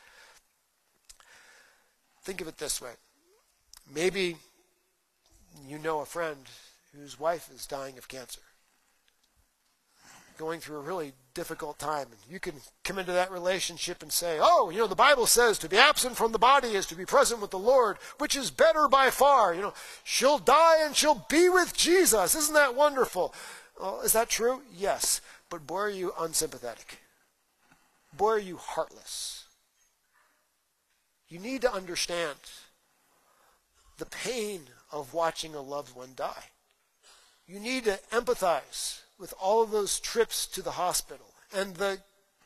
Think 2.23 2.41
of 2.41 2.49
it 2.49 2.57
this 2.57 2.81
way. 2.81 2.93
Maybe 3.95 4.39
you 5.69 5.79
know 5.79 6.01
a 6.01 6.07
friend 6.07 6.39
whose 6.97 7.21
wife 7.21 7.51
is 7.55 7.67
dying 7.67 7.99
of 7.99 8.09
cancer. 8.09 8.41
going 10.37 10.59
through 10.59 10.79
a 10.79 10.81
really 10.81 11.13
difficult 11.35 11.79
time. 11.79 12.07
And 12.11 12.19
you 12.29 12.41
can 12.41 12.55
come 12.83 12.99
into 12.99 13.13
that 13.13 13.31
relationship 13.31 14.03
and 14.03 14.11
say, 14.11 14.39
oh, 14.41 14.71
you 14.71 14.79
know, 14.79 14.89
the 14.89 14.97
Bible 14.97 15.27
says 15.27 15.59
to 15.59 15.69
be 15.69 15.77
absent 15.77 16.17
from 16.17 16.33
the 16.33 16.41
body 16.41 16.69
is 16.69 16.87
to 16.87 16.97
be 16.97 17.07
present 17.07 17.41
with 17.41 17.51
the 17.51 17.59
Lord, 17.59 17.99
which 18.19 18.35
is 18.35 18.51
better 18.51 18.89
by 18.89 19.11
far. 19.11 19.55
You 19.55 19.63
know, 19.63 19.75
she'll 20.03 20.39
die 20.39 20.85
and 20.85 20.97
she'll 20.97 21.25
be 21.29 21.49
with 21.49 21.77
Jesus. 21.77 22.35
Isn't 22.35 22.55
that 22.55 22.75
wonderful? 22.75 23.33
Well, 23.81 24.01
is 24.01 24.13
that 24.13 24.29
true? 24.29 24.63
Yes. 24.75 25.21
But 25.51 25.67
boy, 25.67 25.79
are 25.81 25.91
you 25.91 26.15
unsympathetic. 26.19 26.99
Boy, 28.17 28.31
are 28.33 28.39
you 28.39 28.57
heartless. 28.57 29.45
You 31.29 31.39
need 31.39 31.63
to 31.63 31.73
understand 31.73 32.39
the 33.99 34.07
pain 34.07 34.69
of 34.93 35.15
watching 35.15 35.55
a 35.55 35.61
loved 35.61 35.97
one 35.97 36.11
die. 36.15 36.51
You 37.47 37.61
need 37.61 37.85
to 37.85 37.99
empathize 38.11 39.01
with 39.19 39.35
all 39.41 39.63
of 39.63 39.71
those 39.71 40.01
trips 40.01 40.47
to 40.49 40.63
the 40.63 40.73
hospital 40.73 41.27
and 41.55 41.77
the 41.77 41.99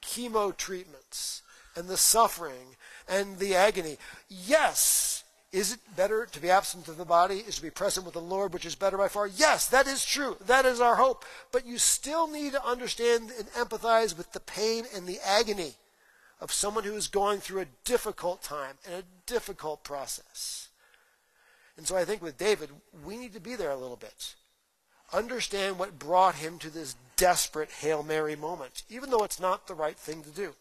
chemo 0.02 0.56
treatments 0.56 1.42
and 1.76 1.88
the 1.88 1.96
suffering 1.96 2.76
and 3.08 3.38
the 3.38 3.54
agony. 3.54 3.96
Yes, 4.28 5.17
is 5.58 5.72
it 5.72 5.80
better 5.96 6.24
to 6.24 6.40
be 6.40 6.50
absent 6.50 6.86
of 6.86 6.96
the 6.96 7.04
body 7.04 7.38
is 7.38 7.56
to 7.56 7.62
be 7.62 7.70
present 7.70 8.06
with 8.06 8.14
the 8.14 8.20
Lord, 8.20 8.52
which 8.52 8.64
is 8.64 8.76
better 8.76 8.96
by 8.96 9.08
far? 9.08 9.26
Yes, 9.26 9.66
that 9.66 9.88
is 9.88 10.04
true. 10.04 10.36
That 10.46 10.64
is 10.64 10.80
our 10.80 10.94
hope. 10.94 11.24
But 11.50 11.66
you 11.66 11.78
still 11.78 12.28
need 12.28 12.52
to 12.52 12.64
understand 12.64 13.32
and 13.36 13.48
empathize 13.50 14.16
with 14.16 14.32
the 14.32 14.40
pain 14.40 14.84
and 14.94 15.04
the 15.04 15.18
agony 15.26 15.72
of 16.40 16.52
someone 16.52 16.84
who 16.84 16.94
is 16.94 17.08
going 17.08 17.40
through 17.40 17.62
a 17.62 17.66
difficult 17.84 18.40
time 18.40 18.76
and 18.86 18.94
a 18.94 19.06
difficult 19.26 19.82
process. 19.82 20.68
And 21.76 21.88
so 21.88 21.96
I 21.96 22.04
think 22.04 22.22
with 22.22 22.38
David, 22.38 22.70
we 23.04 23.16
need 23.16 23.32
to 23.32 23.40
be 23.40 23.56
there 23.56 23.70
a 23.70 23.76
little 23.76 23.96
bit 23.96 24.36
understand 25.12 25.78
what 25.78 25.98
brought 25.98 26.34
him 26.34 26.58
to 26.58 26.70
this 26.70 26.94
desperate 27.16 27.70
Hail 27.70 28.02
Mary 28.02 28.36
moment, 28.36 28.82
even 28.90 29.10
though 29.10 29.24
it's 29.24 29.40
not 29.40 29.66
the 29.66 29.74
right 29.74 29.96
thing 29.96 30.22
to 30.22 30.30
do. 30.30 30.54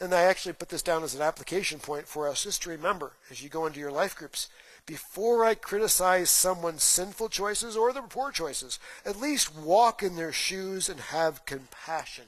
And 0.00 0.14
I 0.14 0.22
actually 0.22 0.54
put 0.54 0.70
this 0.70 0.82
down 0.82 1.02
as 1.02 1.14
an 1.14 1.20
application 1.20 1.78
point 1.78 2.08
for 2.08 2.26
us 2.26 2.44
just 2.44 2.62
to 2.62 2.70
remember 2.70 3.12
as 3.30 3.42
you 3.42 3.50
go 3.50 3.66
into 3.66 3.80
your 3.80 3.92
life 3.92 4.16
groups. 4.16 4.48
Before 4.86 5.44
I 5.44 5.54
criticize 5.54 6.30
someone's 6.30 6.82
sinful 6.82 7.28
choices 7.28 7.76
or 7.76 7.92
their 7.92 8.02
poor 8.02 8.32
choices, 8.32 8.78
at 9.04 9.20
least 9.20 9.54
walk 9.54 10.02
in 10.02 10.16
their 10.16 10.32
shoes 10.32 10.88
and 10.88 10.98
have 11.00 11.44
compassion 11.44 12.24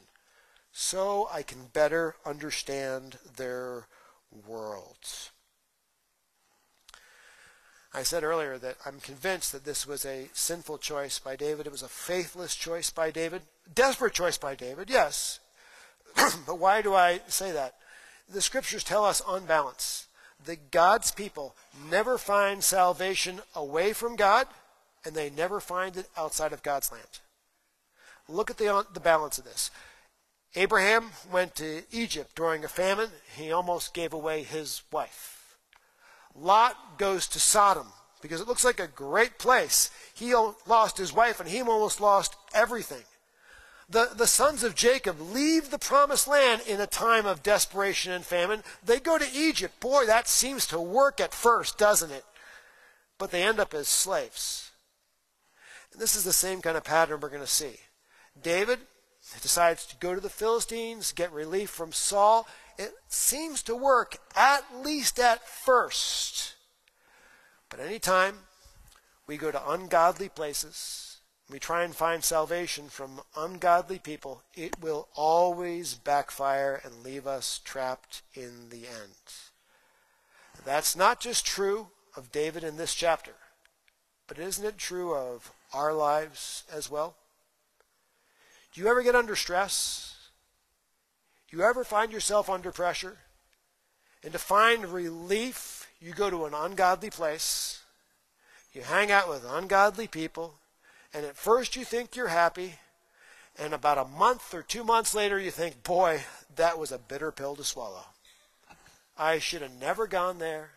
so 0.70 1.28
I 1.32 1.42
can 1.42 1.66
better 1.72 2.16
understand 2.26 3.18
their 3.36 3.86
worlds. 4.46 5.30
I 7.94 8.02
said 8.02 8.24
earlier 8.24 8.56
that 8.58 8.76
I'm 8.86 9.00
convinced 9.00 9.52
that 9.52 9.64
this 9.64 9.86
was 9.86 10.06
a 10.06 10.30
sinful 10.32 10.78
choice 10.78 11.18
by 11.18 11.36
David. 11.36 11.66
It 11.66 11.72
was 11.72 11.82
a 11.82 11.88
faithless 11.88 12.54
choice 12.54 12.90
by 12.90 13.10
David. 13.10 13.42
Desperate 13.72 14.14
choice 14.14 14.38
by 14.38 14.54
David, 14.54 14.88
yes. 14.88 15.40
but 16.46 16.58
why 16.58 16.82
do 16.82 16.94
I 16.94 17.20
say 17.28 17.52
that? 17.52 17.74
The 18.28 18.40
scriptures 18.40 18.84
tell 18.84 19.04
us 19.04 19.20
on 19.20 19.44
balance 19.44 20.06
that 20.44 20.70
God's 20.70 21.10
people 21.10 21.54
never 21.90 22.18
find 22.18 22.64
salvation 22.64 23.40
away 23.54 23.92
from 23.92 24.16
God, 24.16 24.46
and 25.04 25.14
they 25.14 25.30
never 25.30 25.60
find 25.60 25.96
it 25.96 26.08
outside 26.16 26.52
of 26.52 26.62
God's 26.62 26.90
land. 26.90 27.20
Look 28.28 28.50
at 28.50 28.58
the, 28.58 28.86
the 28.92 29.00
balance 29.00 29.38
of 29.38 29.44
this. 29.44 29.70
Abraham 30.54 31.10
went 31.30 31.54
to 31.56 31.82
Egypt 31.90 32.34
during 32.34 32.64
a 32.64 32.68
famine. 32.68 33.08
He 33.36 33.52
almost 33.52 33.94
gave 33.94 34.12
away 34.12 34.42
his 34.42 34.82
wife. 34.92 35.56
Lot 36.34 36.98
goes 36.98 37.26
to 37.28 37.40
Sodom 37.40 37.88
because 38.20 38.40
it 38.40 38.48
looks 38.48 38.64
like 38.64 38.80
a 38.80 38.86
great 38.86 39.38
place. 39.38 39.90
He 40.14 40.34
lost 40.66 40.98
his 40.98 41.12
wife 41.12 41.40
and 41.40 41.48
he 41.48 41.60
almost 41.60 42.00
lost 42.00 42.36
everything. 42.54 43.02
The, 43.88 44.10
the 44.14 44.26
sons 44.26 44.62
of 44.62 44.74
Jacob 44.74 45.20
leave 45.20 45.70
the 45.70 45.78
promised 45.78 46.28
land 46.28 46.62
in 46.66 46.80
a 46.80 46.86
time 46.86 47.26
of 47.26 47.42
desperation 47.42 48.12
and 48.12 48.24
famine. 48.24 48.62
They 48.84 49.00
go 49.00 49.18
to 49.18 49.32
Egypt. 49.34 49.80
Boy, 49.80 50.06
that 50.06 50.28
seems 50.28 50.66
to 50.68 50.80
work 50.80 51.20
at 51.20 51.34
first, 51.34 51.78
doesn't 51.78 52.10
it? 52.10 52.24
But 53.18 53.30
they 53.30 53.42
end 53.42 53.60
up 53.60 53.74
as 53.74 53.88
slaves. 53.88 54.70
And 55.92 56.00
this 56.00 56.16
is 56.16 56.24
the 56.24 56.32
same 56.32 56.62
kind 56.62 56.76
of 56.76 56.84
pattern 56.84 57.20
we're 57.20 57.28
going 57.28 57.42
to 57.42 57.46
see. 57.46 57.76
David 58.40 58.78
decides 59.42 59.86
to 59.86 59.96
go 59.96 60.14
to 60.14 60.20
the 60.20 60.30
Philistines, 60.30 61.12
get 61.12 61.32
relief 61.32 61.70
from 61.70 61.92
Saul, 61.92 62.46
it 62.78 62.92
seems 63.08 63.62
to 63.64 63.76
work, 63.76 64.16
at 64.34 64.64
least 64.82 65.18
at 65.18 65.46
first. 65.46 66.54
But 67.68 67.80
anytime 67.80 68.38
we 69.26 69.36
go 69.36 69.50
to 69.50 69.70
ungodly 69.70 70.28
places, 70.28 71.11
we 71.52 71.58
try 71.58 71.84
and 71.84 71.94
find 71.94 72.24
salvation 72.24 72.88
from 72.88 73.20
ungodly 73.36 73.98
people, 73.98 74.42
it 74.54 74.80
will 74.80 75.08
always 75.14 75.94
backfire 75.94 76.80
and 76.82 77.04
leave 77.04 77.26
us 77.26 77.60
trapped 77.62 78.22
in 78.34 78.70
the 78.70 78.86
end. 78.86 79.34
That's 80.64 80.96
not 80.96 81.20
just 81.20 81.44
true 81.44 81.88
of 82.16 82.32
David 82.32 82.64
in 82.64 82.78
this 82.78 82.94
chapter, 82.94 83.32
but 84.26 84.38
isn't 84.38 84.64
it 84.64 84.78
true 84.78 85.14
of 85.14 85.52
our 85.74 85.92
lives 85.92 86.64
as 86.72 86.90
well? 86.90 87.16
Do 88.72 88.80
you 88.80 88.88
ever 88.88 89.02
get 89.02 89.14
under 89.14 89.36
stress? 89.36 90.16
Do 91.50 91.58
You 91.58 91.64
ever 91.64 91.84
find 91.84 92.10
yourself 92.10 92.48
under 92.48 92.72
pressure? 92.72 93.18
And 94.24 94.32
to 94.32 94.38
find 94.38 94.86
relief, 94.86 95.86
you 96.00 96.14
go 96.14 96.30
to 96.30 96.46
an 96.46 96.54
ungodly 96.54 97.10
place. 97.10 97.82
You 98.72 98.80
hang 98.80 99.10
out 99.10 99.28
with 99.28 99.44
ungodly 99.46 100.06
people. 100.06 100.54
And 101.14 101.26
at 101.26 101.36
first 101.36 101.76
you 101.76 101.84
think 101.84 102.16
you're 102.16 102.28
happy. 102.28 102.74
And 103.58 103.74
about 103.74 103.98
a 103.98 104.04
month 104.04 104.54
or 104.54 104.62
two 104.62 104.82
months 104.82 105.14
later, 105.14 105.38
you 105.38 105.50
think, 105.50 105.82
boy, 105.82 106.22
that 106.56 106.78
was 106.78 106.90
a 106.90 106.98
bitter 106.98 107.30
pill 107.30 107.54
to 107.56 107.64
swallow. 107.64 108.04
I 109.18 109.38
should 109.38 109.60
have 109.60 109.78
never 109.78 110.06
gone 110.06 110.38
there. 110.38 110.70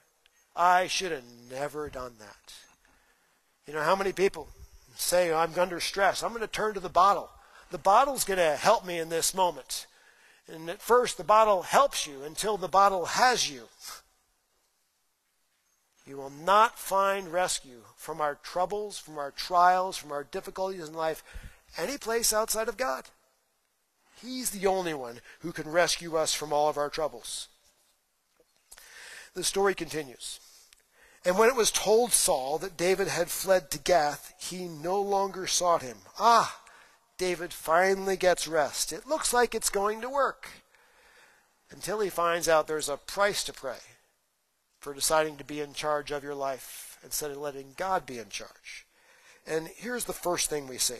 I 0.56 0.88
should 0.88 1.12
have 1.12 1.24
never 1.50 1.90
done 1.90 2.16
that. 2.20 2.54
You 3.66 3.74
know, 3.74 3.82
how 3.82 3.96
many 3.96 4.12
people 4.12 4.50
say, 4.96 5.34
I'm 5.34 5.58
under 5.58 5.80
stress. 5.80 6.22
I'm 6.22 6.30
going 6.30 6.42
to 6.42 6.48
turn 6.48 6.74
to 6.74 6.80
the 6.80 6.90
bottle. 6.90 7.30
The 7.72 7.78
bottle's 7.78 8.24
going 8.24 8.38
to 8.38 8.56
help 8.56 8.86
me 8.86 9.00
in 9.00 9.10
this 9.10 9.34
moment. 9.34 9.88
And 10.48 10.70
at 10.70 10.82
first, 10.82 11.18
the 11.18 11.24
bottle 11.24 11.64
helps 11.64 12.06
you 12.06 12.24
until 12.24 12.58
the 12.58 12.68
bottle 12.68 13.06
has 13.06 13.50
you. 13.50 13.64
You 16.06 16.18
will 16.18 16.30
not 16.30 16.78
find 16.78 17.32
rescue 17.32 17.82
from 17.96 18.22
our 18.22 18.36
troubles, 18.36 18.98
from 18.98 19.18
our 19.18 19.32
trials, 19.32 19.98
from 19.98 20.12
our 20.12 20.24
difficulties 20.24 20.88
in 20.88 20.94
life, 20.94 21.24
any 21.78 21.98
place 21.98 22.32
outside 22.32 22.68
of 22.68 22.78
God. 22.78 23.06
He's 24.22 24.52
the 24.52 24.68
only 24.68 24.94
one 24.94 25.20
who 25.40 25.52
can 25.52 25.70
rescue 25.70 26.16
us 26.16 26.34
from 26.34 26.54
all 26.54 26.70
of 26.70 26.78
our 26.78 26.90
troubles. 26.90 27.48
The 29.34 29.44
story 29.44 29.74
continues. 29.74 30.40
And 31.26 31.40
when 31.40 31.50
it 31.50 31.56
was 31.56 31.72
told 31.72 32.12
Saul 32.12 32.60
that 32.60 32.78
David 32.78 33.08
had 33.08 33.30
fled 33.30 33.72
to 33.72 33.80
Gath, 33.80 34.34
he 34.38 34.68
no 34.68 35.02
longer 35.02 35.48
sought 35.48 35.82
him. 35.82 35.98
Ah, 36.20 36.62
David 37.18 37.52
finally 37.52 38.16
gets 38.16 38.48
rest. 38.48 38.94
It 38.94 39.08
looks 39.08 39.34
like 39.34 39.56
it's 39.56 39.70
going 39.72 40.02
to 40.02 40.10
work 40.10 40.50
until 41.72 42.00
he 42.00 42.10
finds 42.10 42.48
out 42.48 42.68
there's 42.68 42.90
a 42.90 42.98
price 42.98 43.44
to 43.46 43.54
pay 43.54 43.95
for 44.86 44.94
deciding 44.94 45.36
to 45.36 45.44
be 45.44 45.60
in 45.60 45.74
charge 45.74 46.12
of 46.12 46.24
your 46.24 46.36
life 46.36 47.00
instead 47.04 47.32
of 47.32 47.38
letting 47.38 47.74
God 47.76 48.06
be 48.06 48.20
in 48.20 48.30
charge. 48.30 48.86
And 49.48 49.68
here's 49.68 50.06
the 50.06 50.14
first 50.14 50.48
thing 50.48 50.68
we 50.68 50.78
see. 50.78 51.00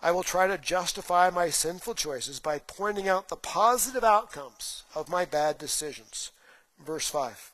I 0.00 0.12
will 0.12 0.22
try 0.22 0.46
to 0.46 0.56
justify 0.56 1.28
my 1.30 1.50
sinful 1.50 1.94
choices 1.94 2.38
by 2.38 2.60
pointing 2.60 3.08
out 3.08 3.28
the 3.28 3.34
positive 3.34 4.04
outcomes 4.04 4.84
of 4.94 5.08
my 5.08 5.24
bad 5.24 5.58
decisions. 5.58 6.30
Verse 6.78 7.10
5. 7.10 7.50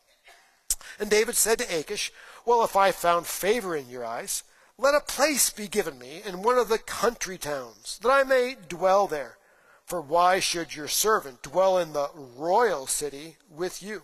And 1.01 1.09
David 1.09 1.37
said 1.37 1.61
to 1.61 1.79
Achish, 1.79 2.12
Well, 2.45 2.62
if 2.62 2.77
I 2.77 2.92
found 2.92 3.27
favor 3.27 3.75
in 3.75 3.88
your 3.88 4.05
eyes, 4.05 4.42
let 4.77 4.95
a 4.95 5.01
place 5.01 5.49
be 5.49 5.66
given 5.66 5.99
me 5.99 6.21
in 6.27 6.42
one 6.42 6.59
of 6.59 6.68
the 6.68 6.77
country 6.77 7.38
towns, 7.38 7.99
that 8.03 8.11
I 8.11 8.23
may 8.23 8.55
dwell 8.68 9.07
there. 9.07 9.38
For 9.87 10.03
why 10.03 10.40
should 10.40 10.77
your 10.77 10.88
servant 10.88 11.40
dwell 11.42 11.79
in 11.79 11.95
the 11.95 12.11
royal 12.14 12.87
city 12.87 13.38
with 13.49 13.83
you? 13.83 14.03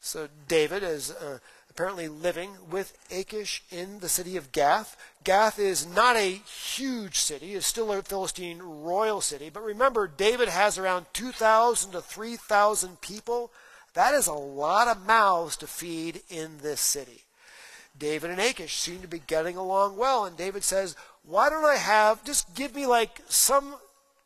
So 0.00 0.28
David 0.48 0.82
is 0.82 1.10
uh, 1.10 1.38
apparently 1.68 2.08
living 2.08 2.50
with 2.70 2.96
Achish 3.10 3.62
in 3.70 4.00
the 4.00 4.08
city 4.08 4.36
of 4.36 4.50
Gath. 4.50 4.96
Gath 5.24 5.58
is 5.58 5.86
not 5.86 6.16
a 6.16 6.40
huge 6.74 7.18
city, 7.18 7.54
it's 7.54 7.66
still 7.66 7.92
a 7.92 8.02
Philistine 8.02 8.60
royal 8.60 9.20
city. 9.20 9.50
But 9.50 9.62
remember, 9.62 10.08
David 10.08 10.48
has 10.48 10.78
around 10.78 11.06
2,000 11.12 11.92
to 11.92 12.00
3,000 12.00 13.00
people. 13.00 13.52
That 13.94 14.14
is 14.14 14.26
a 14.26 14.32
lot 14.32 14.88
of 14.88 15.06
mouths 15.06 15.56
to 15.58 15.66
feed 15.66 16.22
in 16.28 16.58
this 16.62 16.80
city. 16.80 17.24
David 17.98 18.30
and 18.30 18.40
Achish 18.40 18.76
seem 18.76 19.02
to 19.02 19.08
be 19.08 19.18
getting 19.18 19.56
along 19.56 19.96
well. 19.96 20.24
And 20.24 20.36
David 20.36 20.64
says, 20.64 20.96
Why 21.24 21.50
don't 21.50 21.64
I 21.64 21.76
have, 21.76 22.24
just 22.24 22.54
give 22.54 22.74
me 22.74 22.86
like 22.86 23.20
some 23.28 23.76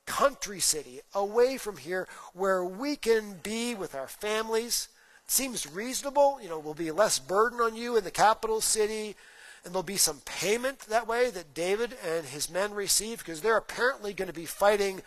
country 0.07 0.61
city 0.61 1.01
away 1.15 1.57
from 1.57 1.79
here 1.79 2.07
where 2.35 2.65
we 2.65 2.95
can 2.95 3.41
be 3.43 3.75
with 3.75 3.95
our 3.95 4.07
families? 4.07 4.89
Seems 5.27 5.71
reasonable. 5.71 6.39
You 6.43 6.49
know, 6.49 6.59
will 6.59 6.75
be 6.75 6.91
less 6.91 7.19
burden 7.19 7.61
on 7.61 7.77
you 7.77 7.97
in 7.97 8.05
the 8.05 8.11
capital 8.11 8.61
city. 8.61 9.17
and 9.65 9.73
there'll 9.73 9.83
be 9.83 9.97
some 9.97 10.21
payment 10.27 10.81
that 10.81 11.09
way 11.09 11.31
that 11.31 11.55
David 11.55 11.97
and 12.07 12.27
his 12.27 12.51
men 12.51 12.75
receive 12.75 13.19
because 13.19 13.41
they're 13.41 13.57
apparently 13.57 14.13
going 14.13 14.29
to 14.29 14.35
be 14.35 14.45
fighting 14.45 15.01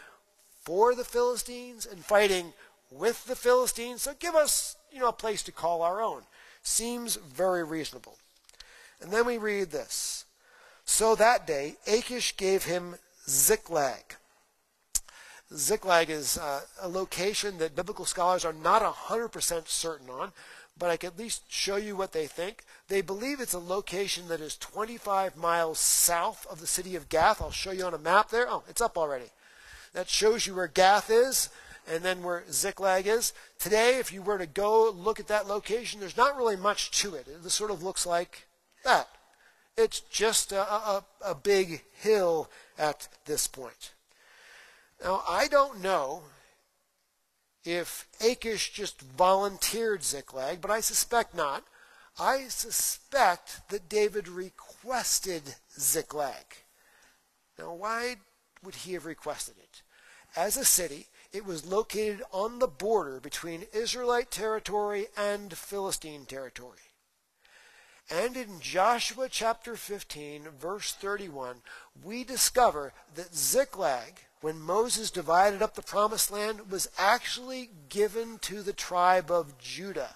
for 0.64 0.96
the 0.96 1.04
Philistines 1.04 1.86
and 1.86 2.04
fighting 2.04 2.54
with 2.90 3.26
the 3.26 3.36
Philistines. 3.36 4.02
So 4.02 4.14
give 4.18 4.34
us, 4.36 4.76
you 4.92 5.00
know, 5.00 5.10
a 5.10 5.14
place 5.14 5.44
to 5.44 5.52
call 5.52 5.82
our 5.84 6.02
own. 6.02 6.24
Seems 6.64 7.16
very 7.18 7.64
reasonable. 7.64 8.18
And 9.02 9.12
then 9.12 9.26
we 9.26 9.38
read 9.38 9.70
this. 9.70 10.26
So 10.86 11.16
that 11.16 11.46
day, 11.46 11.76
Achish 11.86 12.36
gave 12.36 12.64
him 12.64 12.96
Ziklag. 13.28 14.16
Ziklag 15.54 16.10
is 16.10 16.38
uh, 16.38 16.62
a 16.82 16.90
location 16.90 17.58
that 17.60 17.76
biblical 17.76 18.06
scholars 18.06 18.44
are 18.44 18.54
not 18.54 18.82
100% 18.82 19.68
certain 19.68 20.10
on, 20.10 20.34
but 20.78 20.90
I 20.90 20.98
can 20.98 21.08
at 21.08 21.20
least 21.20 21.44
show 21.48 21.78
you 21.78 21.96
what 21.96 22.12
they 22.12 22.28
think. 22.28 22.64
They 22.90 23.02
believe 23.02 23.40
it's 23.40 23.54
a 23.54 23.60
location 23.60 24.28
that 24.28 24.42
is 24.42 24.58
25 24.58 25.38
miles 25.38 25.80
south 25.80 26.46
of 26.50 26.60
the 26.60 26.68
city 26.68 26.96
of 26.96 27.10
Gath. 27.10 27.42
I'll 27.42 27.52
show 27.52 27.72
you 27.72 27.86
on 27.86 27.94
a 27.94 28.00
map 28.00 28.30
there. 28.30 28.48
Oh, 28.50 28.64
it's 28.68 28.82
up 28.82 28.98
already. 28.98 29.32
That 29.94 30.10
shows 30.10 30.46
you 30.46 30.56
where 30.56 30.68
Gath 30.68 31.10
is 31.10 31.50
and 31.90 32.04
then 32.04 32.22
where 32.22 32.44
Ziklag 32.52 33.08
is. 33.08 33.34
Today, 33.58 33.98
if 33.98 34.12
you 34.12 34.22
were 34.22 34.38
to 34.38 34.46
go 34.46 34.92
look 34.92 35.20
at 35.20 35.28
that 35.28 35.48
location, 35.48 36.00
there's 36.00 36.18
not 36.18 36.36
really 36.36 36.58
much 36.58 36.92
to 37.02 37.16
it. 37.16 37.28
It 37.28 37.50
sort 37.50 37.72
of 37.72 37.82
looks 37.82 38.06
like 38.06 38.48
that. 38.84 39.08
It's 39.78 40.02
just 40.02 40.52
a, 40.52 40.62
a, 40.62 41.06
a 41.26 41.36
big 41.36 41.84
hill 41.94 42.50
at 42.78 43.08
this 43.26 43.48
point. 43.48 43.94
Now, 45.04 45.24
I 45.28 45.48
don't 45.48 45.82
know 45.82 46.24
if 47.64 48.08
Achish 48.22 48.74
just 48.74 49.02
volunteered 49.02 50.04
Ziklag, 50.04 50.62
but 50.62 50.72
I 50.72 50.80
suspect 50.80 51.36
not. 51.36 51.64
I 52.20 52.48
suspect 52.48 53.70
that 53.70 53.90
David 53.90 54.28
requested 54.28 55.56
Ziklag. 55.78 56.64
Now, 57.60 57.74
why 57.74 58.16
would 58.64 58.76
he 58.76 58.94
have 58.94 59.06
requested 59.06 59.56
it? 59.58 59.82
As 60.36 60.58
a 60.58 60.66
city, 60.66 61.08
it 61.32 61.46
was 61.46 61.66
located 61.66 62.24
on 62.32 62.60
the 62.60 62.68
border 62.68 63.20
between 63.20 63.68
Israelite 63.74 64.32
territory 64.32 65.08
and 65.16 65.56
Philistine 65.56 66.26
territory. 66.26 66.80
And 68.10 68.38
in 68.38 68.62
Joshua 68.62 69.28
chapter 69.30 69.76
15, 69.76 70.50
verse 70.58 70.94
31, 70.94 71.58
we 72.04 72.24
discover 72.24 72.94
that 73.16 73.36
Ziklag, 73.36 74.22
when 74.42 74.60
Moses 74.60 75.12
divided 75.12 75.62
up 75.62 75.76
the 75.76 75.82
promised 75.82 76.32
land, 76.32 76.70
was 76.70 76.90
actually 76.98 77.70
given 77.90 78.40
to 78.40 78.62
the 78.62 78.74
tribe 78.74 79.32
of 79.32 79.58
Judah. 79.58 80.16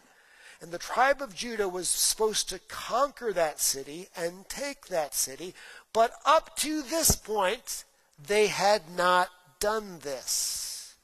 And 0.61 0.71
the 0.71 0.77
tribe 0.77 1.21
of 1.21 1.35
Judah 1.35 1.67
was 1.67 1.89
supposed 1.89 2.49
to 2.49 2.59
conquer 2.67 3.33
that 3.33 3.59
city 3.59 4.09
and 4.15 4.47
take 4.47 4.87
that 4.87 5.15
city, 5.15 5.55
but 5.91 6.13
up 6.25 6.55
to 6.57 6.81
this 6.83 7.15
point, 7.15 7.83
they 8.23 8.47
had 8.47 8.83
not 8.95 9.29
done 9.59 9.99
this. 10.01 10.95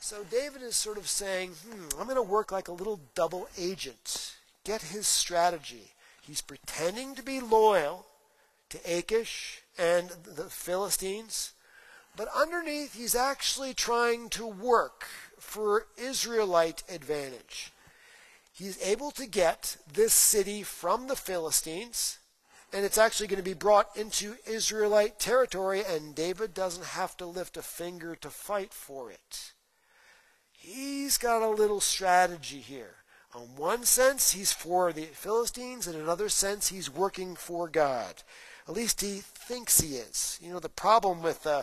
So 0.00 0.24
David 0.30 0.62
is 0.62 0.76
sort 0.76 0.98
of 0.98 1.08
saying, 1.08 1.52
hmm, 1.52 1.98
I'm 1.98 2.06
going 2.06 2.16
to 2.16 2.22
work 2.22 2.52
like 2.52 2.68
a 2.68 2.72
little 2.72 3.00
double 3.14 3.48
agent 3.58 4.34
get 4.68 4.82
his 4.82 5.06
strategy. 5.06 5.92
He's 6.20 6.42
pretending 6.42 7.14
to 7.14 7.22
be 7.22 7.40
loyal 7.40 8.04
to 8.68 8.78
Achish 8.84 9.62
and 9.78 10.10
the 10.24 10.44
Philistines, 10.44 11.54
but 12.18 12.28
underneath 12.34 12.96
he's 12.96 13.14
actually 13.14 13.72
trying 13.72 14.28
to 14.28 14.44
work 14.44 15.04
for 15.38 15.86
Israelite 15.96 16.82
advantage. 16.92 17.72
He's 18.52 18.82
able 18.82 19.12
to 19.12 19.24
get 19.24 19.76
this 19.90 20.12
city 20.12 20.64
from 20.64 21.06
the 21.06 21.14
Philistines, 21.14 22.18
and 22.72 22.84
it's 22.84 22.98
actually 22.98 23.28
going 23.28 23.38
to 23.38 23.48
be 23.48 23.54
brought 23.54 23.96
into 23.96 24.34
Israelite 24.50 25.20
territory, 25.20 25.84
and 25.88 26.12
David 26.16 26.54
doesn't 26.54 26.86
have 26.86 27.16
to 27.18 27.24
lift 27.24 27.56
a 27.56 27.62
finger 27.62 28.16
to 28.16 28.30
fight 28.30 28.74
for 28.74 29.12
it. 29.12 29.52
He's 30.50 31.18
got 31.18 31.40
a 31.40 31.48
little 31.48 31.80
strategy 31.80 32.58
here. 32.58 32.96
On 33.32 33.42
one 33.56 33.84
sense, 33.84 34.32
he's 34.32 34.52
for 34.52 34.92
the 34.92 35.04
Philistines. 35.04 35.86
And 35.86 35.94
in 35.94 36.02
another 36.02 36.28
sense, 36.28 36.68
he's 36.68 36.90
working 36.90 37.36
for 37.36 37.68
God. 37.68 38.22
At 38.66 38.74
least 38.74 39.02
he 39.02 39.20
thinks 39.22 39.80
he 39.80 39.96
is. 39.96 40.38
You 40.42 40.50
know, 40.50 40.58
the 40.58 40.68
problem 40.68 41.22
with 41.22 41.46
uh, 41.46 41.62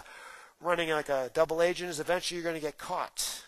running 0.62 0.90
like 0.90 1.10
a 1.10 1.30
double 1.34 1.62
agent 1.62 1.90
is 1.90 2.00
eventually 2.00 2.40
you're 2.40 2.50
going 2.50 2.60
to 2.60 2.66
get 2.66 2.78
caught. 2.78 3.44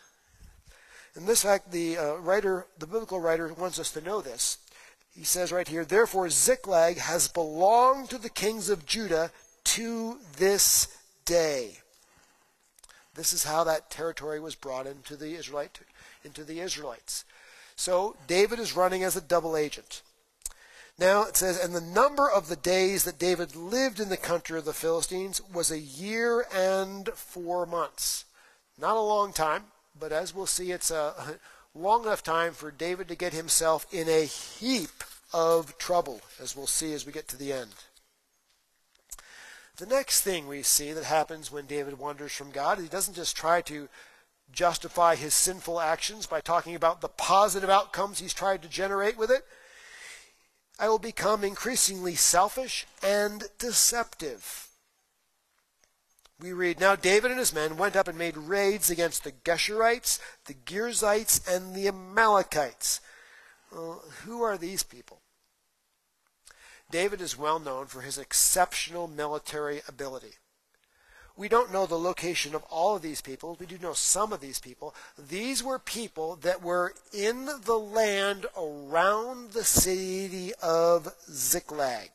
In 1.16 1.26
this 1.26 1.44
fact, 1.44 1.72
the 1.72 1.98
uh, 1.98 2.16
writer, 2.16 2.68
the 2.78 2.86
biblical 2.86 3.20
writer, 3.20 3.52
wants 3.54 3.80
us 3.80 3.92
to 3.94 4.02
know 4.02 4.22
this. 4.22 4.60
He 5.16 5.24
says 5.24 5.52
right 5.52 5.68
here, 5.68 5.84
Therefore 5.84 6.30
Ziklag 6.30 6.98
has 6.98 7.28
belonged 7.28 8.10
to 8.12 8.20
the 8.20 8.30
kings 8.30 8.70
of 8.70 8.86
Judah 8.86 9.32
to 9.64 10.20
this 10.38 10.96
day. 11.26 11.80
This 13.16 13.34
is 13.34 13.44
how 13.44 13.64
that 13.64 13.90
territory 13.90 14.40
was 14.40 14.54
brought 14.54 14.86
into 14.86 15.16
the 15.16 15.34
Israelite 15.34 15.80
into 16.24 16.44
the 16.44 16.60
Israelites. 16.60 17.26
So 17.76 18.16
David 18.28 18.60
is 18.60 18.76
running 18.76 19.04
as 19.04 19.16
a 19.16 19.22
double 19.22 19.58
agent. 19.58 20.04
Now 21.00 21.24
it 21.24 21.38
says, 21.38 21.64
and 21.64 21.76
the 21.76 21.82
number 21.82 22.30
of 22.30 22.48
the 22.48 22.56
days 22.56 23.04
that 23.04 23.20
David 23.20 23.56
lived 23.56 24.00
in 24.00 24.10
the 24.10 24.18
country 24.18 24.58
of 24.58 24.66
the 24.66 24.74
Philistines 24.74 25.40
was 25.54 25.70
a 25.70 25.80
year 25.80 26.46
and 26.54 27.08
four 27.10 27.68
months. 27.68 28.26
Not 28.80 28.98
a 28.98 29.02
long 29.02 29.32
time, 29.32 29.66
but 30.00 30.12
as 30.12 30.34
we'll 30.34 30.48
see, 30.48 30.72
it's 30.72 30.90
a 30.90 31.40
long 31.76 32.04
enough 32.04 32.24
time 32.24 32.54
for 32.54 32.72
David 32.72 33.08
to 33.10 33.16
get 33.16 33.34
himself 33.34 33.86
in 33.94 34.10
a 34.10 34.26
heap 34.26 35.04
of 35.34 35.78
trouble, 35.78 36.22
as 36.42 36.56
we'll 36.56 36.68
see 36.68 36.94
as 36.94 37.06
we 37.06 37.12
get 37.12 37.28
to 37.28 37.38
the 37.38 37.54
end. 37.54 37.72
The 39.78 39.86
next 39.86 40.22
thing 40.22 40.48
we 40.48 40.64
see 40.64 40.94
that 40.94 41.04
happens 41.04 41.52
when 41.52 41.68
David 41.68 42.00
wanders 42.00 42.32
from 42.32 42.50
God, 42.50 42.80
he 42.80 42.88
doesn't 42.88 43.14
just 43.14 43.38
try 43.38 43.62
to 43.62 43.88
justify 44.52 45.16
his 45.16 45.36
sinful 45.36 45.80
actions 45.80 46.26
by 46.26 46.42
talking 46.42 46.74
about 46.74 47.02
the 47.02 47.08
positive 47.08 47.70
outcomes 47.70 48.18
he's 48.18 48.34
tried 48.34 48.64
to 48.64 48.70
generate 48.70 49.18
with 49.18 49.30
it. 49.30 49.46
I 50.80 50.90
will 50.90 51.00
become 51.00 51.44
increasingly 51.44 52.16
selfish 52.16 52.86
and 53.02 53.46
deceptive. 53.58 54.68
We 56.40 56.54
read, 56.54 56.80
Now 56.80 56.96
David 56.96 57.32
and 57.32 57.40
his 57.40 57.54
men 57.54 57.78
went 57.78 57.96
up 57.96 58.08
and 58.08 58.18
made 58.18 58.38
raids 58.38 58.92
against 58.92 59.24
the 59.24 59.32
Geshurites, 59.32 60.20
the 60.46 60.54
Girzites, 60.54 61.48
and 61.48 61.76
the 61.76 61.88
Amalekites. 61.88 63.02
Well, 63.72 64.04
who 64.24 64.44
are 64.44 64.58
these 64.58 64.84
people? 64.84 65.22
David 66.92 67.22
is 67.22 67.38
well 67.38 67.60
known 67.60 67.88
for 67.88 68.02
his 68.02 68.20
exceptional 68.20 69.08
military 69.08 69.82
ability. 69.88 70.36
We 71.38 71.48
don't 71.48 71.72
know 71.72 71.86
the 71.86 72.00
location 72.00 72.56
of 72.56 72.64
all 72.64 72.96
of 72.96 73.04
these 73.04 73.22
people. 73.22 73.56
We 73.60 73.68
do 73.68 73.78
know 73.78 73.94
some 73.94 74.34
of 74.34 74.42
these 74.42 74.60
people. 74.60 74.96
These 75.30 75.64
were 75.64 75.78
people 75.78 76.36
that 76.38 76.64
were 76.64 76.96
in 77.14 77.46
the 77.64 77.78
land 77.78 78.48
around 78.58 79.52
the 79.52 79.64
city 79.64 80.52
of 80.64 81.14
Ziklag. 81.30 82.10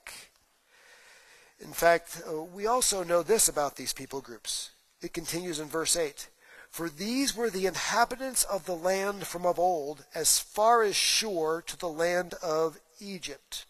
In 1.61 1.73
fact, 1.73 2.21
uh, 2.29 2.43
we 2.43 2.67
also 2.67 3.05
know 3.05 3.23
this 3.23 3.49
about 3.49 3.77
these 3.77 3.93
people 3.93 4.21
groups. 4.21 4.73
It 5.01 5.13
continues 5.13 5.61
in 5.61 5.69
verse 5.69 5.97
8. 5.97 6.29
For 6.69 6.89
these 6.89 7.37
were 7.37 7.51
the 7.51 7.67
inhabitants 7.67 8.43
of 8.43 8.67
the 8.67 8.75
land 8.75 9.27
from 9.29 9.47
of 9.47 9.59
old, 9.59 10.05
as 10.17 10.41
far 10.41 10.83
as 10.83 10.97
Shur 10.97 11.61
to 11.61 11.79
the 11.79 11.89
land 11.89 12.35
of 12.43 12.81
Egypt. 12.99 13.67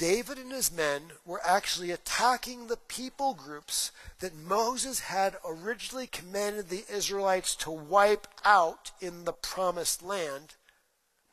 David 0.00 0.38
and 0.38 0.50
his 0.50 0.72
men 0.72 1.10
were 1.26 1.42
actually 1.44 1.90
attacking 1.90 2.68
the 2.68 2.78
people 2.78 3.34
groups 3.34 3.92
that 4.20 4.34
Moses 4.34 5.00
had 5.00 5.36
originally 5.46 6.06
commanded 6.06 6.70
the 6.70 6.86
Israelites 6.90 7.54
to 7.56 7.70
wipe 7.70 8.26
out 8.42 8.92
in 9.02 9.26
the 9.26 9.34
promised 9.34 10.02
land, 10.02 10.54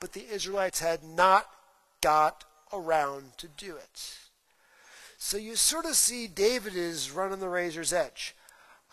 but 0.02 0.12
the 0.12 0.26
Israelites 0.30 0.82
had 0.82 1.02
not 1.02 1.48
got 2.02 2.44
around 2.74 3.38
to 3.38 3.48
do 3.48 3.78
it. 3.78 4.18
So 5.18 5.38
you 5.38 5.56
sort 5.56 5.86
of 5.86 5.96
see 5.96 6.28
David 6.28 6.76
is 6.76 7.10
running 7.10 7.40
the 7.40 7.48
razor's 7.48 7.94
edge. 7.94 8.36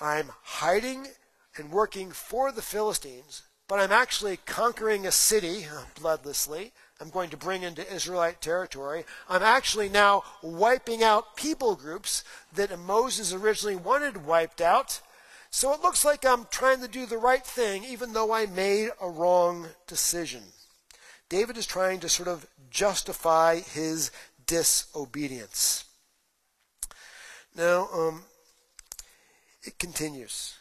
I'm 0.00 0.30
hiding 0.40 1.08
and 1.56 1.72
working 1.72 2.12
for 2.12 2.52
the 2.52 2.62
Philistines, 2.62 3.42
but 3.66 3.80
I'm 3.80 3.90
actually 3.90 4.36
conquering 4.36 5.04
a 5.04 5.10
city 5.10 5.66
bloodlessly. 6.00 6.70
I'm 7.00 7.10
going 7.10 7.30
to 7.30 7.36
bring 7.36 7.62
into 7.62 7.92
Israelite 7.92 8.40
territory. 8.40 9.04
I'm 9.28 9.42
actually 9.42 9.88
now 9.88 10.22
wiping 10.42 11.02
out 11.02 11.36
people 11.36 11.74
groups 11.74 12.22
that 12.54 12.78
Moses 12.78 13.32
originally 13.32 13.76
wanted 13.76 14.24
wiped 14.24 14.60
out. 14.60 15.00
So 15.50 15.72
it 15.72 15.82
looks 15.82 16.04
like 16.04 16.24
I'm 16.24 16.46
trying 16.50 16.80
to 16.80 16.88
do 16.88 17.06
the 17.06 17.18
right 17.18 17.44
thing, 17.44 17.84
even 17.84 18.12
though 18.12 18.32
I 18.32 18.46
made 18.46 18.90
a 19.00 19.08
wrong 19.08 19.68
decision. 19.86 20.42
David 21.28 21.56
is 21.56 21.66
trying 21.66 22.00
to 22.00 22.08
sort 22.08 22.28
of 22.28 22.46
justify 22.70 23.60
his 23.60 24.10
disobedience. 24.46 25.84
Now, 27.56 27.88
um, 27.92 28.24
it 29.62 29.78
continues. 29.78 30.54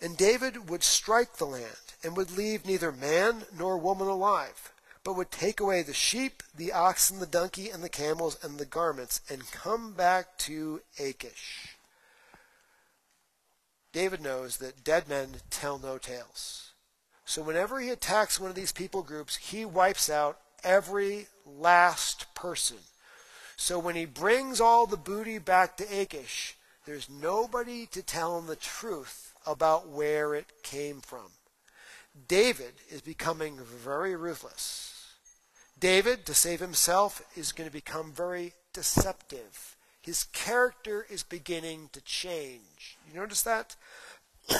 And 0.00 0.16
David 0.16 0.68
would 0.68 0.82
strike 0.82 1.36
the 1.36 1.44
land 1.44 1.94
and 2.02 2.16
would 2.16 2.36
leave 2.36 2.66
neither 2.66 2.92
man 2.92 3.44
nor 3.56 3.78
woman 3.78 4.06
alive 4.06 4.73
but 5.04 5.16
would 5.16 5.30
take 5.30 5.60
away 5.60 5.82
the 5.82 5.92
sheep, 5.92 6.42
the 6.56 6.72
oxen, 6.72 7.20
the 7.20 7.26
donkey, 7.26 7.68
and 7.68 7.84
the 7.84 7.88
camels, 7.90 8.38
and 8.42 8.58
the 8.58 8.64
garments, 8.64 9.20
and 9.28 9.50
come 9.52 9.92
back 9.92 10.38
to 10.38 10.80
Achish. 10.98 11.76
David 13.92 14.22
knows 14.22 14.56
that 14.56 14.82
dead 14.82 15.08
men 15.08 15.36
tell 15.50 15.78
no 15.78 15.98
tales. 15.98 16.72
So 17.26 17.42
whenever 17.42 17.80
he 17.80 17.90
attacks 17.90 18.40
one 18.40 18.50
of 18.50 18.56
these 18.56 18.72
people 18.72 19.02
groups, 19.02 19.36
he 19.36 19.64
wipes 19.64 20.10
out 20.10 20.38
every 20.64 21.26
last 21.46 22.34
person. 22.34 22.78
So 23.56 23.78
when 23.78 23.94
he 23.94 24.04
brings 24.04 24.60
all 24.60 24.86
the 24.86 24.96
booty 24.96 25.38
back 25.38 25.76
to 25.76 25.84
Achish, 25.84 26.56
there's 26.86 27.08
nobody 27.08 27.86
to 27.86 28.02
tell 28.02 28.38
him 28.38 28.46
the 28.46 28.56
truth 28.56 29.32
about 29.46 29.88
where 29.88 30.34
it 30.34 30.62
came 30.62 31.00
from. 31.00 31.30
David 32.28 32.74
is 32.90 33.00
becoming 33.00 33.58
very 33.58 34.16
ruthless. 34.16 34.93
David, 35.84 36.24
to 36.24 36.32
save 36.32 36.60
himself, 36.60 37.20
is 37.36 37.52
going 37.52 37.68
to 37.68 37.72
become 37.72 38.10
very 38.10 38.54
deceptive. 38.72 39.76
His 40.00 40.24
character 40.32 41.04
is 41.10 41.22
beginning 41.22 41.90
to 41.92 42.00
change. 42.00 42.96
You 43.06 43.20
notice 43.20 43.42
that? 43.42 43.76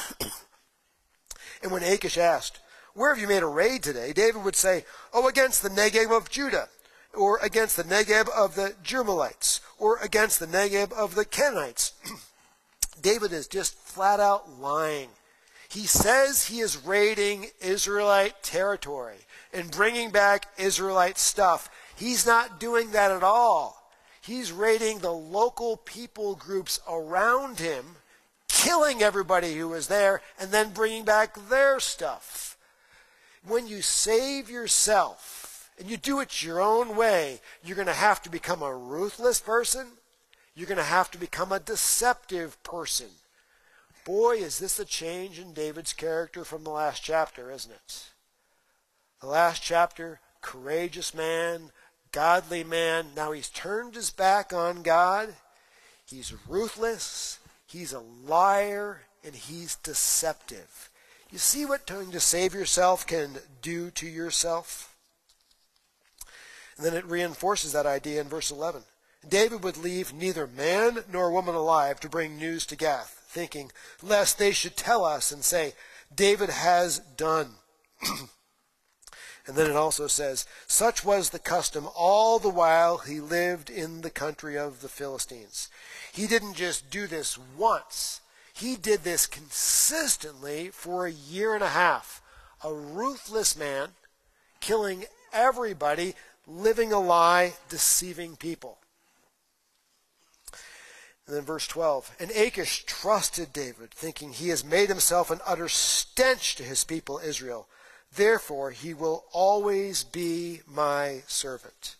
and 1.62 1.72
when 1.72 1.82
Achish 1.82 2.18
asked, 2.18 2.60
Where 2.92 3.08
have 3.08 3.18
you 3.18 3.26
made 3.26 3.42
a 3.42 3.46
raid 3.46 3.82
today? 3.82 4.12
David 4.12 4.44
would 4.44 4.54
say, 4.54 4.84
Oh, 5.14 5.26
against 5.26 5.62
the 5.62 5.70
Negeb 5.70 6.14
of 6.14 6.28
Judah, 6.28 6.68
or 7.14 7.38
against 7.38 7.78
the 7.78 7.84
Negeb 7.84 8.28
of 8.28 8.54
the 8.54 8.74
Jerahmeelites, 8.84 9.60
or 9.78 9.96
against 10.00 10.40
the 10.40 10.46
Negeb 10.46 10.92
of 10.92 11.14
the 11.14 11.24
Kenites. 11.24 11.92
David 13.00 13.32
is 13.32 13.48
just 13.48 13.78
flat 13.78 14.20
out 14.20 14.60
lying. 14.60 15.08
He 15.74 15.86
says 15.86 16.44
he 16.44 16.60
is 16.60 16.76
raiding 16.76 17.48
Israelite 17.60 18.44
territory 18.44 19.16
and 19.52 19.72
bringing 19.72 20.10
back 20.10 20.46
Israelite 20.56 21.18
stuff. 21.18 21.68
He's 21.96 22.24
not 22.24 22.60
doing 22.60 22.92
that 22.92 23.10
at 23.10 23.24
all. 23.24 23.90
He's 24.20 24.52
raiding 24.52 25.00
the 25.00 25.10
local 25.10 25.78
people 25.78 26.36
groups 26.36 26.78
around 26.88 27.58
him, 27.58 27.96
killing 28.46 29.02
everybody 29.02 29.54
who 29.54 29.66
was 29.66 29.88
there, 29.88 30.22
and 30.38 30.52
then 30.52 30.70
bringing 30.70 31.04
back 31.04 31.36
their 31.48 31.80
stuff. 31.80 32.56
When 33.44 33.66
you 33.66 33.82
save 33.82 34.48
yourself 34.48 35.72
and 35.76 35.90
you 35.90 35.96
do 35.96 36.20
it 36.20 36.40
your 36.40 36.60
own 36.60 36.94
way, 36.94 37.40
you're 37.64 37.74
going 37.74 37.88
to 37.88 37.94
have 37.94 38.22
to 38.22 38.30
become 38.30 38.62
a 38.62 38.76
ruthless 38.76 39.40
person. 39.40 39.88
You're 40.54 40.68
going 40.68 40.78
to 40.78 40.84
have 40.84 41.10
to 41.10 41.18
become 41.18 41.50
a 41.50 41.58
deceptive 41.58 42.62
person. 42.62 43.08
Boy, 44.04 44.36
is 44.36 44.58
this 44.58 44.78
a 44.78 44.84
change 44.84 45.38
in 45.38 45.52
David's 45.52 45.92
character 45.92 46.44
from 46.44 46.64
the 46.64 46.70
last 46.70 47.02
chapter, 47.02 47.50
isn't 47.50 47.72
it? 47.72 48.04
The 49.20 49.26
last 49.26 49.62
chapter, 49.62 50.20
courageous 50.42 51.14
man, 51.14 51.70
godly 52.12 52.64
man. 52.64 53.06
Now 53.16 53.32
he's 53.32 53.48
turned 53.48 53.94
his 53.94 54.10
back 54.10 54.52
on 54.52 54.82
God. 54.82 55.34
He's 56.04 56.34
ruthless. 56.46 57.38
He's 57.66 57.92
a 57.92 58.00
liar. 58.00 59.02
And 59.24 59.34
he's 59.34 59.76
deceptive. 59.76 60.90
You 61.30 61.38
see 61.38 61.64
what 61.64 61.86
trying 61.86 62.10
to 62.10 62.20
save 62.20 62.52
yourself 62.52 63.06
can 63.06 63.38
do 63.62 63.90
to 63.92 64.06
yourself? 64.06 64.94
And 66.76 66.84
then 66.84 66.94
it 66.94 67.06
reinforces 67.06 67.72
that 67.72 67.86
idea 67.86 68.20
in 68.20 68.28
verse 68.28 68.50
11. 68.50 68.82
David 69.26 69.64
would 69.64 69.76
leave 69.76 70.12
neither 70.12 70.46
man 70.46 71.04
nor 71.10 71.30
woman 71.30 71.54
alive 71.54 72.00
to 72.00 72.08
bring 72.08 72.36
news 72.36 72.66
to 72.66 72.76
Gath, 72.76 73.23
thinking, 73.34 73.72
lest 74.02 74.38
they 74.38 74.52
should 74.52 74.76
tell 74.76 75.04
us 75.04 75.32
and 75.32 75.44
say, 75.44 75.74
David 76.14 76.48
has 76.48 77.00
done. 77.00 77.56
And 79.46 79.56
then 79.56 79.70
it 79.70 79.76
also 79.76 80.06
says, 80.06 80.46
Such 80.66 81.04
was 81.04 81.28
the 81.28 81.38
custom 81.38 81.88
all 81.94 82.38
the 82.38 82.48
while 82.48 82.98
he 82.98 83.20
lived 83.20 83.68
in 83.68 84.00
the 84.00 84.10
country 84.10 84.56
of 84.56 84.80
the 84.80 84.88
Philistines. 84.88 85.68
He 86.12 86.26
didn't 86.26 86.54
just 86.54 86.90
do 86.90 87.06
this 87.06 87.38
once, 87.56 88.20
he 88.54 88.76
did 88.76 89.02
this 89.04 89.26
consistently 89.26 90.70
for 90.70 91.06
a 91.06 91.12
year 91.12 91.54
and 91.54 91.62
a 91.62 91.68
half. 91.68 92.22
A 92.62 92.72
ruthless 92.72 93.58
man, 93.58 93.88
killing 94.60 95.04
everybody, 95.32 96.14
living 96.46 96.92
a 96.92 97.00
lie, 97.00 97.54
deceiving 97.68 98.36
people. 98.36 98.78
And 101.26 101.36
then 101.36 101.44
verse 101.44 101.66
12. 101.66 102.16
And 102.20 102.30
Achish 102.30 102.84
trusted 102.84 103.52
David, 103.52 103.90
thinking 103.90 104.32
he 104.32 104.48
has 104.48 104.64
made 104.64 104.88
himself 104.88 105.30
an 105.30 105.40
utter 105.46 105.68
stench 105.68 106.54
to 106.56 106.62
his 106.62 106.84
people 106.84 107.20
Israel. 107.24 107.66
Therefore, 108.14 108.70
he 108.70 108.94
will 108.94 109.24
always 109.32 110.04
be 110.04 110.60
my 110.66 111.22
servant. 111.26 111.96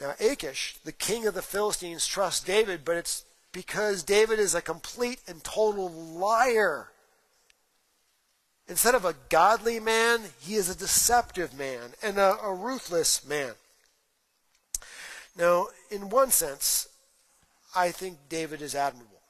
Now, 0.00 0.14
Achish, 0.20 0.76
the 0.84 0.92
king 0.92 1.26
of 1.26 1.34
the 1.34 1.42
Philistines, 1.42 2.06
trusts 2.06 2.44
David, 2.44 2.84
but 2.84 2.96
it's 2.96 3.24
because 3.52 4.02
David 4.02 4.38
is 4.38 4.54
a 4.54 4.62
complete 4.62 5.20
and 5.26 5.42
total 5.44 5.90
liar. 5.90 6.88
Instead 8.68 8.94
of 8.94 9.04
a 9.04 9.14
godly 9.28 9.80
man, 9.80 10.20
he 10.40 10.54
is 10.54 10.68
a 10.68 10.78
deceptive 10.78 11.56
man 11.56 11.92
and 12.02 12.18
a, 12.18 12.36
a 12.42 12.54
ruthless 12.54 13.26
man. 13.26 13.52
Now, 15.36 15.68
in 15.90 16.10
one 16.10 16.30
sense, 16.30 16.88
I 17.74 17.90
think 17.90 18.18
David 18.28 18.62
is 18.62 18.74
admirable. 18.74 19.20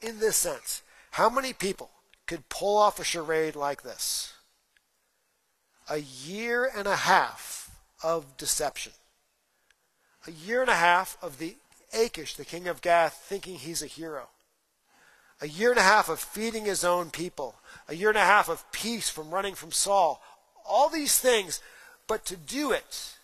In 0.00 0.18
this 0.20 0.36
sense, 0.36 0.82
how 1.12 1.28
many 1.28 1.52
people 1.52 1.90
could 2.26 2.48
pull 2.48 2.76
off 2.76 2.98
a 2.98 3.04
charade 3.04 3.56
like 3.56 3.82
this? 3.82 4.32
a 5.88 5.98
year 5.98 6.70
and 6.76 6.86
a 6.86 6.96
half 6.96 7.70
of 8.02 8.36
deception. 8.36 8.92
A 10.26 10.30
year 10.30 10.60
and 10.60 10.70
a 10.70 10.74
half 10.74 11.16
of 11.22 11.38
the 11.38 11.56
Achish, 11.92 12.34
the 12.34 12.44
king 12.44 12.68
of 12.68 12.82
Gath, 12.82 13.24
thinking 13.26 13.54
he's 13.54 13.82
a 13.82 13.86
hero. 13.86 14.28
A 15.40 15.48
year 15.48 15.70
and 15.70 15.78
a 15.78 15.84
half 15.84 16.08
of 16.08 16.20
feeding 16.20 16.66
his 16.66 16.84
own 16.84 17.10
people. 17.10 17.54
A 17.88 17.94
year 17.94 18.10
and 18.10 18.18
a 18.18 18.24
half 18.24 18.48
of 18.48 18.70
peace 18.72 19.08
from 19.08 19.30
running 19.30 19.54
from 19.54 19.72
Saul. 19.72 20.22
All 20.66 20.90
these 20.90 21.18
things. 21.18 21.60
But 22.06 22.26
to 22.26 22.36
do 22.36 22.72
it, 22.72 23.14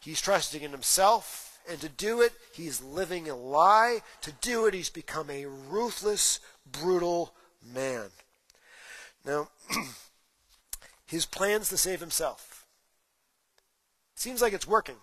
he's 0.00 0.20
trusting 0.20 0.62
in 0.62 0.70
himself. 0.70 1.43
And 1.68 1.80
to 1.80 1.88
do 1.88 2.20
it, 2.20 2.32
he's 2.52 2.82
living 2.82 3.28
a 3.28 3.34
lie. 3.34 4.00
To 4.22 4.32
do 4.40 4.66
it, 4.66 4.74
he's 4.74 4.90
become 4.90 5.30
a 5.30 5.46
ruthless, 5.46 6.40
brutal 6.70 7.34
man. 7.72 8.08
Now, 9.24 9.48
his 11.06 11.24
plans 11.24 11.68
to 11.70 11.76
save 11.76 12.00
himself. 12.00 12.66
Seems 14.14 14.42
like 14.42 14.52
it's 14.52 14.66
working, 14.66 14.96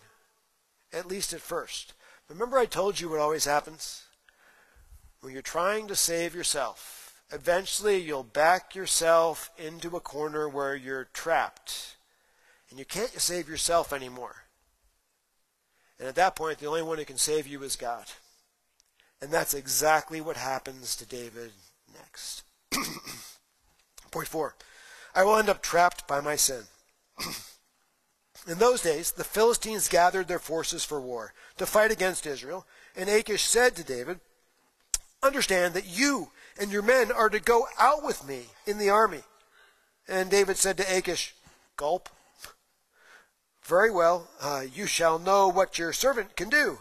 at 0.94 1.08
least 1.08 1.34
at 1.34 1.42
first. 1.42 1.94
Remember, 2.30 2.58
I 2.58 2.66
told 2.66 3.00
you 3.00 3.10
what 3.10 3.20
always 3.20 3.46
happens? 3.46 4.04
When 5.22 5.34
you're 5.34 5.42
trying 5.42 5.88
to 5.88 5.96
save 5.96 6.34
yourself, 6.34 7.22
eventually 7.32 7.98
you'll 7.98 8.24
back 8.24 8.74
yourself 8.76 9.52
into 9.58 9.96
a 9.96 10.00
corner 10.00 10.48
where 10.48 10.76
you're 10.76 11.10
trapped. 11.14 11.98
And 12.70 12.80
you 12.80 12.86
can't 12.86 13.20
save 13.20 13.50
yourself 13.50 13.92
anymore. 13.92 14.41
And 16.02 16.10
at 16.10 16.16
that 16.16 16.36
point, 16.36 16.58
the 16.58 16.66
only 16.66 16.82
one 16.82 16.98
who 16.98 17.06
can 17.06 17.20
save 17.20 17.46
you 17.46 17.62
is 17.62 17.76
God. 17.76 18.06
And 19.22 19.30
that's 19.30 19.54
exactly 19.54 20.20
what 20.20 20.36
happens 20.36 20.96
to 20.96 21.06
David 21.06 21.52
next. 21.94 22.42
Point 24.12 24.28
four. 24.28 24.56
I 25.14 25.24
will 25.24 25.38
end 25.38 25.48
up 25.48 25.62
trapped 25.62 26.08
by 26.08 26.20
my 26.20 26.36
sin. 26.36 26.64
In 28.48 28.58
those 28.58 28.82
days, 28.82 29.12
the 29.12 29.24
Philistines 29.24 29.88
gathered 29.88 30.28
their 30.28 30.40
forces 30.40 30.84
for 30.84 31.00
war 31.00 31.34
to 31.58 31.68
fight 31.68 31.92
against 31.92 32.26
Israel, 32.26 32.66
and 32.96 33.08
Achish 33.08 33.44
said 33.44 33.76
to 33.76 33.84
David, 33.84 34.20
Understand 35.22 35.76
that 35.76 35.86
you 35.86 36.32
and 36.60 36.72
your 36.72 36.82
men 36.82 37.12
are 37.12 37.30
to 37.30 37.40
go 37.40 37.68
out 37.80 38.04
with 38.04 38.28
me 38.28 38.46
in 38.66 38.80
the 38.80 38.90
army. 38.90 39.22
And 40.08 40.32
David 40.32 40.58
said 40.58 40.78
to 40.78 40.98
Achish, 40.98 41.36
Gulp. 41.78 42.10
Very 43.72 43.90
well, 43.90 44.28
uh, 44.42 44.66
you 44.76 44.86
shall 44.86 45.18
know 45.18 45.48
what 45.48 45.80
your 45.80 45.94
servant 45.94 46.36
can 46.36 46.50
do. 46.50 46.80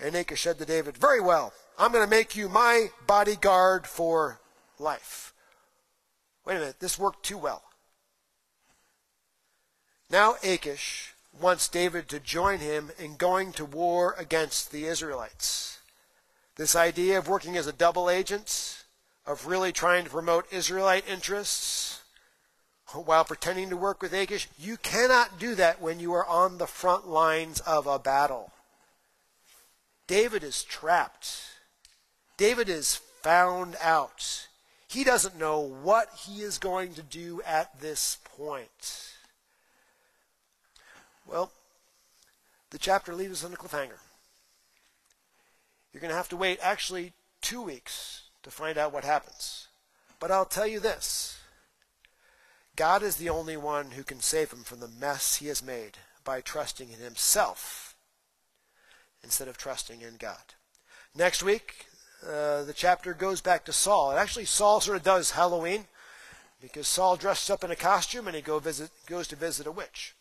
And 0.00 0.16
Achish 0.16 0.42
said 0.42 0.58
to 0.58 0.64
David, 0.64 0.98
Very 0.98 1.20
well, 1.20 1.52
I'm 1.78 1.92
going 1.92 2.02
to 2.02 2.10
make 2.10 2.34
you 2.34 2.48
my 2.48 2.88
bodyguard 3.06 3.86
for 3.86 4.40
life. 4.80 5.32
Wait 6.44 6.56
a 6.56 6.58
minute, 6.58 6.80
this 6.80 6.98
worked 6.98 7.24
too 7.24 7.38
well. 7.38 7.62
Now 10.10 10.34
Achish 10.42 11.14
wants 11.40 11.68
David 11.68 12.08
to 12.08 12.18
join 12.18 12.58
him 12.58 12.90
in 12.98 13.14
going 13.14 13.52
to 13.52 13.64
war 13.64 14.16
against 14.18 14.72
the 14.72 14.86
Israelites. 14.86 15.78
This 16.56 16.74
idea 16.74 17.16
of 17.16 17.28
working 17.28 17.56
as 17.56 17.68
a 17.68 17.72
double 17.72 18.10
agent, 18.10 18.82
of 19.24 19.46
really 19.46 19.70
trying 19.70 20.02
to 20.02 20.10
promote 20.10 20.52
Israelite 20.52 21.08
interests 21.08 22.02
while 22.92 23.24
pretending 23.24 23.70
to 23.70 23.76
work 23.76 24.00
with 24.00 24.12
Achish, 24.12 24.48
you 24.58 24.76
cannot 24.76 25.38
do 25.38 25.54
that 25.56 25.80
when 25.80 25.98
you 25.98 26.12
are 26.12 26.26
on 26.26 26.58
the 26.58 26.66
front 26.66 27.08
lines 27.08 27.60
of 27.60 27.86
a 27.86 27.98
battle. 27.98 28.52
David 30.06 30.44
is 30.44 30.62
trapped. 30.62 31.42
David 32.36 32.68
is 32.68 32.94
found 32.94 33.76
out. 33.82 34.46
He 34.88 35.02
doesn't 35.02 35.38
know 35.38 35.58
what 35.58 36.08
he 36.26 36.42
is 36.42 36.58
going 36.58 36.94
to 36.94 37.02
do 37.02 37.42
at 37.44 37.80
this 37.80 38.18
point. 38.36 39.14
Well, 41.26 41.50
the 42.70 42.78
chapter 42.78 43.14
leaves 43.14 43.42
us 43.42 43.44
on 43.44 43.52
a 43.52 43.56
cliffhanger. 43.56 43.98
You're 45.92 46.00
going 46.00 46.10
to 46.10 46.16
have 46.16 46.28
to 46.28 46.36
wait 46.36 46.58
actually 46.62 47.14
two 47.40 47.62
weeks 47.62 48.22
to 48.44 48.50
find 48.50 48.78
out 48.78 48.92
what 48.92 49.04
happens. 49.04 49.66
But 50.20 50.30
I'll 50.30 50.44
tell 50.44 50.66
you 50.66 50.78
this 50.78 51.35
God 52.76 53.02
is 53.02 53.16
the 53.16 53.30
only 53.30 53.56
one 53.56 53.92
who 53.92 54.04
can 54.04 54.20
save 54.20 54.52
him 54.52 54.62
from 54.62 54.80
the 54.80 54.88
mess 54.88 55.36
he 55.36 55.46
has 55.46 55.62
made 55.62 55.96
by 56.24 56.42
trusting 56.42 56.90
in 56.92 56.98
himself 56.98 57.96
instead 59.24 59.48
of 59.48 59.56
trusting 59.56 60.02
in 60.02 60.16
God. 60.18 60.54
Next 61.14 61.42
week, 61.42 61.86
uh, 62.22 62.64
the 62.64 62.74
chapter 62.74 63.14
goes 63.14 63.40
back 63.40 63.64
to 63.64 63.72
Saul. 63.72 64.10
And 64.10 64.20
actually, 64.20 64.44
Saul 64.44 64.80
sort 64.80 64.98
of 64.98 65.02
does 65.02 65.30
Halloween 65.30 65.86
because 66.60 66.86
Saul 66.86 67.16
dresses 67.16 67.48
up 67.48 67.64
in 67.64 67.70
a 67.70 67.76
costume 67.76 68.26
and 68.26 68.36
he 68.36 68.42
go 68.42 68.58
visit, 68.58 68.90
goes 69.06 69.26
to 69.28 69.36
visit 69.36 69.66
a 69.66 69.72
witch. 69.72 70.14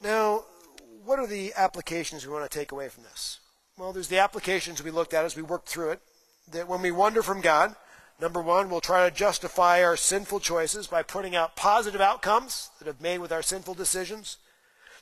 Now, 0.00 0.44
what 1.04 1.18
are 1.18 1.26
the 1.26 1.52
applications 1.56 2.24
we 2.26 2.32
want 2.32 2.48
to 2.48 2.58
take 2.58 2.72
away 2.72 2.88
from 2.88 3.02
this? 3.04 3.40
Well, 3.76 3.92
there's 3.92 4.08
the 4.08 4.18
applications 4.18 4.82
we 4.82 4.90
looked 4.90 5.14
at 5.14 5.24
as 5.24 5.36
we 5.36 5.42
worked 5.42 5.68
through 5.68 5.90
it. 5.90 6.00
That 6.52 6.68
when 6.68 6.82
we 6.82 6.90
wander 6.90 7.22
from 7.22 7.40
God, 7.40 7.74
number 8.20 8.42
one, 8.42 8.70
we'll 8.70 8.80
try 8.80 9.08
to 9.08 9.14
justify 9.14 9.82
our 9.82 9.96
sinful 9.96 10.40
choices 10.40 10.86
by 10.86 11.02
putting 11.02 11.34
out 11.34 11.56
positive 11.56 12.00
outcomes 12.00 12.70
that 12.78 12.86
have 12.86 13.00
made 13.00 13.18
with 13.18 13.32
our 13.32 13.42
sinful 13.42 13.74
decisions. 13.74 14.36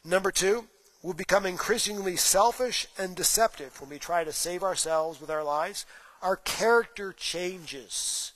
Number 0.05 0.31
two, 0.31 0.67
we'll 1.03 1.15
become 1.15 1.47
increasingly 1.47 2.17
selfish 2.17 2.87
and 2.99 3.17
deceptive 3.17 3.81
when 3.81 3.91
we 3.91 3.99
try 3.99 4.25
to 4.25 4.33
save 4.33 4.63
ourselves 4.63 5.21
with 5.21 5.31
our 5.31 5.45
lives. 5.45 5.87
Our 6.23 6.37
character 6.37 7.13
changes 7.13 8.33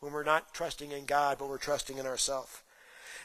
when 0.00 0.12
we're 0.12 0.24
not 0.24 0.54
trusting 0.54 0.92
in 0.92 1.04
God, 1.04 1.38
but 1.38 1.48
we're 1.48 1.58
trusting 1.58 1.98
in 1.98 2.06
ourselves. 2.06 2.62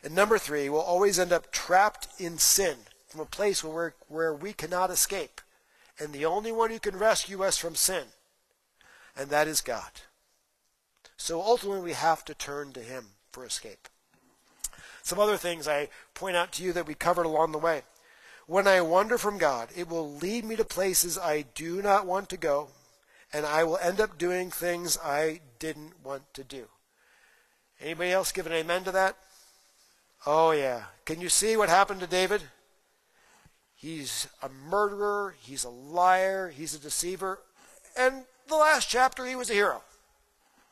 And 0.03 0.15
number 0.15 0.37
three, 0.37 0.69
we'll 0.69 0.81
always 0.81 1.19
end 1.19 1.31
up 1.31 1.51
trapped 1.51 2.07
in 2.17 2.37
sin 2.37 2.75
from 3.07 3.21
a 3.21 3.25
place 3.25 3.63
where, 3.63 3.93
where 4.07 4.33
we 4.33 4.53
cannot 4.53 4.89
escape. 4.89 5.41
And 5.99 6.13
the 6.13 6.25
only 6.25 6.51
one 6.51 6.71
who 6.71 6.79
can 6.79 6.97
rescue 6.97 7.43
us 7.43 7.57
from 7.57 7.75
sin, 7.75 8.05
and 9.15 9.29
that 9.29 9.47
is 9.47 9.61
God. 9.61 9.91
So 11.21 11.39
ultimately, 11.39 11.81
we 11.81 11.93
have 11.93 12.25
to 12.25 12.33
turn 12.33 12.73
to 12.73 12.79
Him 12.79 13.05
for 13.31 13.45
escape. 13.45 13.87
Some 15.03 15.19
other 15.19 15.37
things 15.37 15.67
I 15.67 15.89
point 16.15 16.35
out 16.35 16.51
to 16.53 16.63
you 16.63 16.73
that 16.73 16.87
we 16.87 16.95
covered 16.95 17.27
along 17.27 17.51
the 17.51 17.59
way. 17.59 17.83
When 18.47 18.67
I 18.67 18.81
wander 18.81 19.19
from 19.19 19.37
God, 19.37 19.69
it 19.77 19.87
will 19.87 20.11
lead 20.11 20.43
me 20.43 20.55
to 20.55 20.65
places 20.65 21.19
I 21.19 21.43
do 21.53 21.79
not 21.83 22.07
want 22.07 22.27
to 22.29 22.37
go, 22.37 22.69
and 23.31 23.45
I 23.45 23.63
will 23.63 23.77
end 23.77 24.01
up 24.01 24.17
doing 24.17 24.49
things 24.49 24.97
I 24.97 25.41
didn't 25.59 26.03
want 26.03 26.23
to 26.33 26.43
do. 26.43 26.65
Anybody 27.79 28.09
else 28.09 28.31
give 28.31 28.47
an 28.47 28.53
amen 28.53 28.83
to 28.85 28.91
that? 28.91 29.15
Oh, 30.25 30.49
yeah. 30.49 30.85
Can 31.05 31.21
you 31.21 31.29
see 31.29 31.55
what 31.55 31.69
happened 31.69 31.99
to 31.99 32.07
David? 32.07 32.41
He's 33.75 34.27
a 34.41 34.49
murderer, 34.49 35.35
he's 35.39 35.65
a 35.65 35.69
liar, 35.69 36.49
he's 36.49 36.73
a 36.73 36.79
deceiver. 36.79 37.37
And 37.95 38.23
the 38.47 38.55
last 38.55 38.89
chapter, 38.89 39.23
he 39.27 39.35
was 39.35 39.51
a 39.51 39.53
hero. 39.53 39.83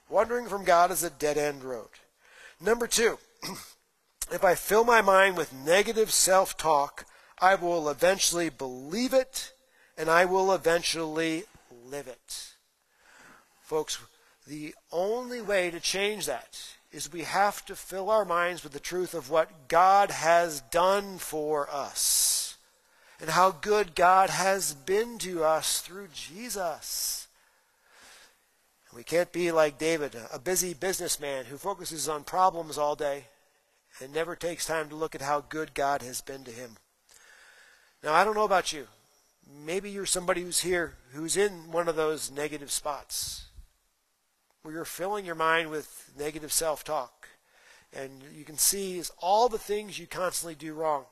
Wandering 0.09 0.47
from 0.47 0.63
God 0.63 0.89
is 0.91 1.03
a 1.03 1.11
dead 1.11 1.37
end 1.37 1.63
road. 1.63 1.89
Number 2.59 2.87
two, 2.87 3.19
if 4.31 4.43
I 4.43 4.55
fill 4.55 4.83
my 4.83 5.01
mind 5.01 5.37
with 5.37 5.53
negative 5.53 6.11
self 6.11 6.57
talk, 6.57 7.05
I 7.39 7.55
will 7.55 7.89
eventually 7.89 8.49
believe 8.49 9.13
it 9.13 9.53
and 9.97 10.09
I 10.09 10.25
will 10.25 10.51
eventually 10.51 11.43
live 11.85 12.07
it. 12.07 12.53
Folks, 13.61 13.99
the 14.47 14.73
only 14.91 15.41
way 15.41 15.69
to 15.69 15.79
change 15.79 16.25
that 16.25 16.59
is 16.91 17.13
we 17.13 17.21
have 17.21 17.63
to 17.65 17.75
fill 17.75 18.09
our 18.09 18.25
minds 18.25 18.63
with 18.63 18.73
the 18.73 18.79
truth 18.79 19.13
of 19.13 19.29
what 19.29 19.67
God 19.67 20.09
has 20.09 20.61
done 20.71 21.19
for 21.19 21.69
us 21.69 22.57
and 23.21 23.29
how 23.29 23.51
good 23.51 23.93
God 23.93 24.31
has 24.31 24.73
been 24.73 25.19
to 25.19 25.43
us 25.43 25.81
through 25.81 26.07
Jesus. 26.13 27.27
We 28.93 29.03
can't 29.03 29.31
be 29.31 29.51
like 29.51 29.77
David, 29.77 30.15
a 30.33 30.39
busy 30.39 30.73
businessman 30.73 31.45
who 31.45 31.57
focuses 31.57 32.09
on 32.09 32.23
problems 32.23 32.77
all 32.77 32.95
day 32.95 33.25
and 34.01 34.11
never 34.11 34.35
takes 34.35 34.65
time 34.65 34.89
to 34.89 34.95
look 34.95 35.13
at 35.13 35.21
how 35.21 35.41
good 35.41 35.73
God 35.73 36.01
has 36.01 36.21
been 36.21 36.43
to 36.43 36.51
him. 36.51 36.77
Now, 38.03 38.13
I 38.13 38.23
don't 38.23 38.35
know 38.35 38.45
about 38.45 38.73
you. 38.73 38.87
Maybe 39.65 39.89
you're 39.89 40.05
somebody 40.05 40.41
who's 40.41 40.61
here 40.61 40.95
who's 41.13 41.37
in 41.37 41.71
one 41.71 41.87
of 41.87 41.95
those 41.95 42.31
negative 42.31 42.71
spots 42.71 43.45
where 44.61 44.73
you're 44.73 44.85
filling 44.85 45.25
your 45.25 45.35
mind 45.35 45.69
with 45.69 46.11
negative 46.17 46.51
self 46.51 46.83
talk. 46.83 47.27
And 47.91 48.23
you 48.35 48.45
can 48.45 48.57
see 48.57 49.01
all 49.19 49.49
the 49.49 49.57
things 49.57 49.97
you 49.97 50.05
constantly 50.07 50.55
do 50.55 50.73
wrong. 50.73 51.05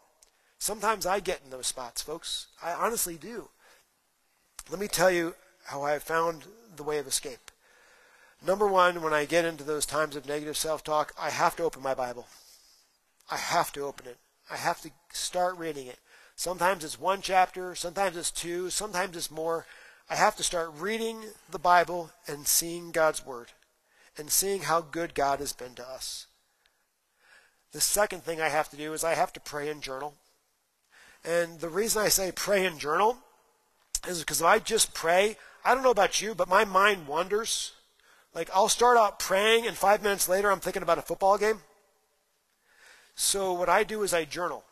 Sometimes 0.59 1.05
I 1.05 1.19
get 1.19 1.41
in 1.43 1.49
those 1.49 1.67
spots, 1.67 2.01
folks. 2.01 2.47
I 2.63 2.73
honestly 2.73 3.15
do. 3.15 3.49
Let 4.69 4.79
me 4.79 4.87
tell 4.87 5.09
you 5.09 5.35
how 5.65 5.83
I 5.83 5.99
found 5.99 6.43
the 6.75 6.83
way 6.83 6.99
of 6.99 7.07
escape. 7.07 7.46
Number 8.45 8.67
one, 8.67 9.01
when 9.01 9.13
I 9.13 9.25
get 9.25 9.45
into 9.45 9.63
those 9.63 9.85
times 9.85 10.15
of 10.15 10.27
negative 10.27 10.57
self 10.57 10.83
talk, 10.83 11.13
I 11.19 11.29
have 11.29 11.55
to 11.57 11.63
open 11.63 11.81
my 11.81 11.93
Bible. 11.93 12.27
I 13.29 13.37
have 13.37 13.71
to 13.73 13.81
open 13.81 14.07
it. 14.07 14.17
I 14.49 14.55
have 14.55 14.81
to 14.81 14.91
start 15.11 15.57
reading 15.57 15.87
it. 15.87 15.99
Sometimes 16.35 16.83
it's 16.83 16.99
one 16.99 17.21
chapter, 17.21 17.73
sometimes 17.75 18.15
it's 18.15 18.31
two, 18.31 18.69
sometimes 18.69 19.17
it's 19.17 19.31
more. 19.31 19.65
I 20.09 20.15
have 20.15 20.35
to 20.37 20.43
start 20.43 20.71
reading 20.77 21.21
the 21.49 21.59
Bible 21.59 22.11
and 22.27 22.47
seeing 22.47 22.91
God's 22.91 23.25
Word 23.25 23.51
and 24.17 24.31
seeing 24.31 24.61
how 24.61 24.81
good 24.81 25.13
God 25.15 25.39
has 25.39 25.51
been 25.51 25.73
to 25.75 25.87
us. 25.87 26.27
The 27.71 27.81
second 27.81 28.23
thing 28.23 28.39
I 28.39 28.49
have 28.49 28.69
to 28.69 28.77
do 28.77 28.93
is 28.93 29.03
I 29.03 29.15
have 29.15 29.33
to 29.33 29.39
pray 29.39 29.69
and 29.69 29.81
journal. 29.81 30.13
And 31.25 31.59
the 31.59 31.69
reason 31.69 32.01
I 32.01 32.07
say 32.07 32.31
pray 32.31 32.65
and 32.65 32.79
journal 32.79 33.17
is 34.07 34.19
because 34.19 34.41
if 34.41 34.47
I 34.47 34.59
just 34.59 34.93
pray, 34.93 35.37
I 35.65 35.73
don't 35.73 35.83
know 35.83 35.91
about 35.91 36.21
you, 36.21 36.33
but 36.33 36.47
my 36.47 36.63
mind 36.63 37.07
wanders. 37.07 37.73
Like 38.37 38.51
I'll 38.53 38.69
start 38.69 38.97
out 38.97 39.17
praying, 39.17 39.65
and 39.65 39.75
five 39.75 40.03
minutes 40.03 40.29
later, 40.29 40.51
I'm 40.51 40.59
thinking 40.59 40.83
about 40.83 40.99
a 40.99 41.01
football 41.01 41.39
game. 41.39 41.61
So 43.15 43.51
what 43.51 43.67
I 43.67 43.83
do 43.83 44.03
is 44.03 44.13
I 44.13 44.25
journal. 44.25 44.63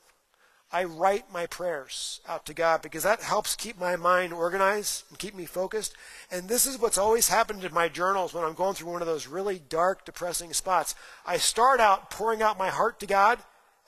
I 0.71 0.83
write 0.83 1.33
my 1.33 1.47
prayers 1.47 2.21
out 2.29 2.45
to 2.45 2.53
God 2.53 2.83
because 2.83 3.01
that 3.01 3.21
helps 3.21 3.55
keep 3.55 3.79
my 3.79 3.95
mind 3.95 4.33
organized 4.33 5.05
and 5.09 5.17
keep 5.17 5.33
me 5.33 5.47
focused. 5.47 5.95
And 6.29 6.47
this 6.47 6.67
is 6.67 6.79
what's 6.79 6.99
always 6.99 7.29
happened 7.29 7.63
in 7.63 7.73
my 7.73 7.89
journals 7.89 8.35
when 8.35 8.43
I'm 8.43 8.53
going 8.53 8.75
through 8.75 8.91
one 8.91 9.01
of 9.01 9.07
those 9.07 9.25
really 9.25 9.59
dark, 9.67 10.05
depressing 10.05 10.53
spots. 10.53 10.93
I 11.25 11.37
start 11.37 11.79
out 11.79 12.11
pouring 12.11 12.43
out 12.43 12.59
my 12.59 12.69
heart 12.69 12.99
to 12.99 13.07
God 13.07 13.39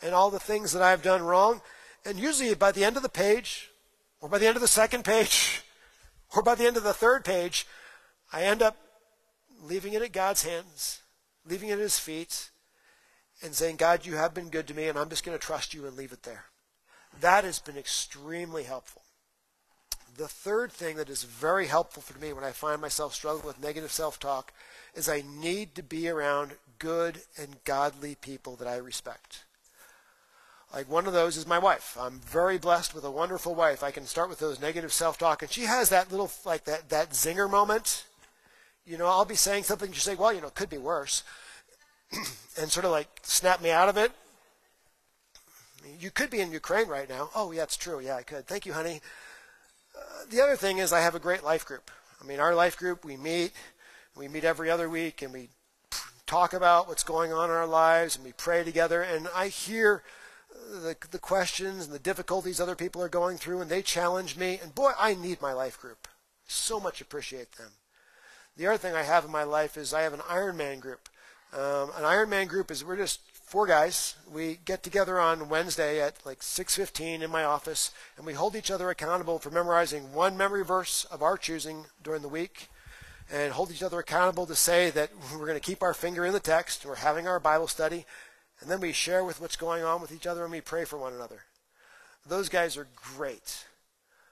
and 0.01 0.15
all 0.15 0.31
the 0.31 0.39
things 0.39 0.71
that 0.71 0.81
I've 0.81 1.03
done 1.03 1.21
wrong. 1.21 1.61
And 2.03 2.17
usually 2.17 2.55
by 2.55 2.71
the 2.71 2.83
end 2.83 2.97
of 2.97 3.03
the 3.03 3.09
page, 3.09 3.69
or 4.21 4.27
by 4.27 4.39
the 4.39 4.47
end 4.47 4.55
of 4.55 4.61
the 4.63 4.67
second 4.67 5.05
page, 5.05 5.61
or 6.35 6.41
by 6.41 6.55
the 6.55 6.65
end 6.65 6.77
of 6.77 6.83
the 6.83 6.95
third 6.95 7.23
page, 7.23 7.67
I 8.33 8.41
end 8.41 8.63
up 8.63 8.75
leaving 9.61 9.93
it 9.93 10.01
at 10.01 10.11
God's 10.11 10.43
hands, 10.43 11.01
leaving 11.45 11.69
it 11.69 11.73
at 11.73 11.79
His 11.79 11.99
feet, 11.99 12.51
and 13.41 13.53
saying, 13.53 13.75
God, 13.75 14.05
you 14.05 14.15
have 14.15 14.33
been 14.33 14.49
good 14.49 14.67
to 14.67 14.73
me, 14.73 14.87
and 14.87 14.97
I'm 14.97 15.09
just 15.09 15.23
going 15.23 15.37
to 15.37 15.43
trust 15.43 15.73
you 15.73 15.85
and 15.85 15.95
leave 15.95 16.11
it 16.11 16.23
there. 16.23 16.45
That 17.19 17.43
has 17.43 17.59
been 17.59 17.77
extremely 17.77 18.63
helpful. 18.63 19.03
The 20.17 20.27
third 20.27 20.71
thing 20.71 20.97
that 20.97 21.09
is 21.09 21.23
very 21.23 21.67
helpful 21.67 22.01
for 22.01 22.17
me 22.17 22.33
when 22.33 22.43
I 22.43 22.51
find 22.51 22.81
myself 22.81 23.13
struggling 23.13 23.45
with 23.45 23.61
negative 23.61 23.91
self 23.91 24.19
talk 24.19 24.51
is 24.95 25.07
I 25.07 25.23
need 25.27 25.75
to 25.75 25.83
be 25.83 26.09
around 26.09 26.53
good 26.79 27.21
and 27.37 27.63
godly 27.65 28.15
people 28.15 28.55
that 28.55 28.67
I 28.67 28.77
respect. 28.77 29.43
Like 30.73 30.89
one 30.89 31.05
of 31.05 31.13
those 31.13 31.37
is 31.37 31.47
my 31.47 31.59
wife. 31.59 31.95
I'm 31.99 32.19
very 32.19 32.57
blessed 32.57 32.95
with 32.95 33.03
a 33.03 33.11
wonderful 33.11 33.53
wife. 33.53 33.83
I 33.83 33.91
can 33.91 34.05
start 34.05 34.27
with 34.27 34.39
those 34.39 34.59
negative 34.59 34.91
self-talk, 34.91 35.41
and 35.41 35.51
she 35.51 35.63
has 35.63 35.89
that 35.89 36.11
little 36.11 36.31
like 36.45 36.65
that 36.65 36.89
that 36.89 37.11
zinger 37.11 37.49
moment. 37.49 38.05
You 38.87 38.97
know, 38.97 39.07
I'll 39.07 39.25
be 39.25 39.35
saying 39.35 39.63
something, 39.63 39.89
you 39.89 39.99
say, 39.99 40.15
"Well, 40.15 40.33
you 40.33 40.39
know, 40.39 40.47
it 40.47 40.55
could 40.55 40.69
be 40.69 40.77
worse," 40.77 41.23
and 42.57 42.71
sort 42.71 42.85
of 42.85 42.91
like 42.91 43.09
snap 43.21 43.61
me 43.61 43.69
out 43.69 43.89
of 43.89 43.97
it. 43.97 44.13
You 45.99 46.09
could 46.09 46.29
be 46.29 46.39
in 46.39 46.51
Ukraine 46.53 46.87
right 46.87 47.09
now. 47.09 47.29
Oh, 47.35 47.51
yeah, 47.51 47.63
it's 47.63 47.75
true. 47.75 47.99
Yeah, 47.99 48.15
I 48.15 48.23
could. 48.23 48.47
Thank 48.47 48.65
you, 48.65 48.73
honey. 48.73 49.01
Uh, 49.95 50.25
the 50.29 50.41
other 50.41 50.55
thing 50.55 50.77
is, 50.77 50.93
I 50.93 51.01
have 51.01 51.15
a 51.15 51.19
great 51.19 51.43
life 51.43 51.65
group. 51.65 51.91
I 52.21 52.25
mean, 52.25 52.39
our 52.39 52.55
life 52.55 52.77
group, 52.77 53.03
we 53.03 53.17
meet, 53.17 53.51
we 54.15 54.27
meet 54.27 54.43
every 54.43 54.69
other 54.69 54.89
week, 54.89 55.21
and 55.21 55.33
we 55.33 55.49
talk 56.25 56.53
about 56.53 56.87
what's 56.87 57.03
going 57.03 57.33
on 57.33 57.49
in 57.49 57.55
our 57.55 57.67
lives, 57.67 58.15
and 58.15 58.23
we 58.23 58.33
pray 58.33 58.63
together. 58.63 59.01
And 59.01 59.27
I 59.35 59.47
hear 59.47 60.03
the, 60.71 60.95
the 61.11 61.19
questions 61.19 61.85
and 61.85 61.93
the 61.93 61.99
difficulties 61.99 62.59
other 62.59 62.75
people 62.75 63.01
are 63.01 63.09
going 63.09 63.37
through, 63.37 63.61
and 63.61 63.69
they 63.69 63.81
challenge 63.81 64.37
me. 64.37 64.59
And 64.61 64.73
boy, 64.73 64.91
I 64.97 65.13
need 65.13 65.41
my 65.41 65.53
life 65.53 65.79
group. 65.79 66.07
So 66.47 66.79
much 66.79 67.01
appreciate 67.01 67.53
them. 67.53 67.71
The 68.57 68.65
other 68.65 68.77
thing 68.79 68.95
I 68.95 69.03
have 69.03 69.23
in 69.23 69.31
my 69.31 69.43
life 69.43 69.77
is 69.77 69.93
I 69.93 70.01
have 70.01 70.13
an 70.13 70.21
Ironman 70.21 70.79
group. 70.79 71.09
Um, 71.53 71.91
an 71.95 72.03
Ironman 72.03 72.47
group 72.47 72.71
is 72.71 72.83
we're 72.83 72.97
just 72.97 73.21
four 73.31 73.67
guys. 73.67 74.15
We 74.27 74.57
get 74.65 74.81
together 74.81 75.19
on 75.19 75.47
Wednesday 75.47 76.01
at 76.01 76.25
like 76.25 76.41
6:15 76.41 77.21
in 77.21 77.29
my 77.29 77.43
office, 77.43 77.91
and 78.17 78.25
we 78.25 78.33
hold 78.33 78.55
each 78.55 78.71
other 78.71 78.89
accountable 78.89 79.37
for 79.37 79.51
memorizing 79.51 80.11
one 80.11 80.35
memory 80.35 80.63
verse 80.63 81.05
of 81.05 81.21
our 81.21 81.37
choosing 81.37 81.85
during 82.01 82.23
the 82.23 82.27
week, 82.27 82.67
and 83.31 83.53
hold 83.53 83.71
each 83.71 83.83
other 83.83 83.99
accountable 83.99 84.47
to 84.47 84.55
say 84.55 84.89
that 84.89 85.11
we're 85.31 85.45
going 85.45 85.53
to 85.53 85.59
keep 85.59 85.83
our 85.83 85.93
finger 85.93 86.25
in 86.25 86.33
the 86.33 86.39
text. 86.39 86.83
We're 86.83 86.95
having 86.95 87.27
our 87.27 87.39
Bible 87.39 87.67
study, 87.67 88.07
and 88.59 88.71
then 88.71 88.79
we 88.79 88.91
share 88.91 89.23
with 89.23 89.39
what's 89.39 89.55
going 89.55 89.83
on 89.83 90.01
with 90.01 90.11
each 90.11 90.25
other 90.25 90.43
and 90.43 90.51
we 90.51 90.61
pray 90.61 90.83
for 90.83 90.97
one 90.97 91.13
another. 91.13 91.43
those 92.25 92.49
guys 92.49 92.75
are 92.75 92.87
great 93.15 93.65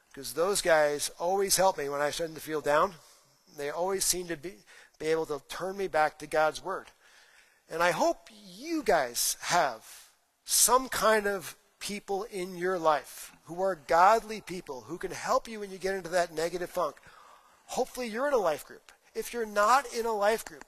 because 0.09 0.33
those 0.33 0.61
guys 0.61 1.11
always 1.19 1.57
help 1.57 1.77
me 1.77 1.87
when 1.89 2.01
I 2.01 2.09
start 2.09 2.33
to 2.33 2.41
feel 2.41 2.59
down. 2.59 2.95
They 3.57 3.69
always 3.69 4.05
seem 4.05 4.27
to 4.27 4.37
be, 4.37 4.53
be 4.99 5.07
able 5.07 5.25
to 5.27 5.41
turn 5.49 5.77
me 5.77 5.87
back 5.87 6.19
to 6.19 6.27
God's 6.27 6.63
Word. 6.63 6.87
And 7.69 7.81
I 7.81 7.91
hope 7.91 8.29
you 8.57 8.83
guys 8.83 9.37
have 9.41 9.83
some 10.43 10.89
kind 10.89 11.27
of 11.27 11.55
people 11.79 12.23
in 12.23 12.55
your 12.55 12.77
life 12.77 13.31
who 13.45 13.61
are 13.61 13.75
godly 13.87 14.41
people 14.41 14.81
who 14.87 14.97
can 14.97 15.11
help 15.11 15.47
you 15.47 15.59
when 15.59 15.71
you 15.71 15.77
get 15.77 15.95
into 15.95 16.09
that 16.09 16.33
negative 16.33 16.69
funk. 16.69 16.95
Hopefully, 17.65 18.07
you're 18.07 18.27
in 18.27 18.33
a 18.33 18.37
life 18.37 18.65
group. 18.65 18.91
If 19.13 19.33
you're 19.33 19.45
not 19.45 19.85
in 19.93 20.05
a 20.05 20.11
life 20.11 20.45
group, 20.45 20.65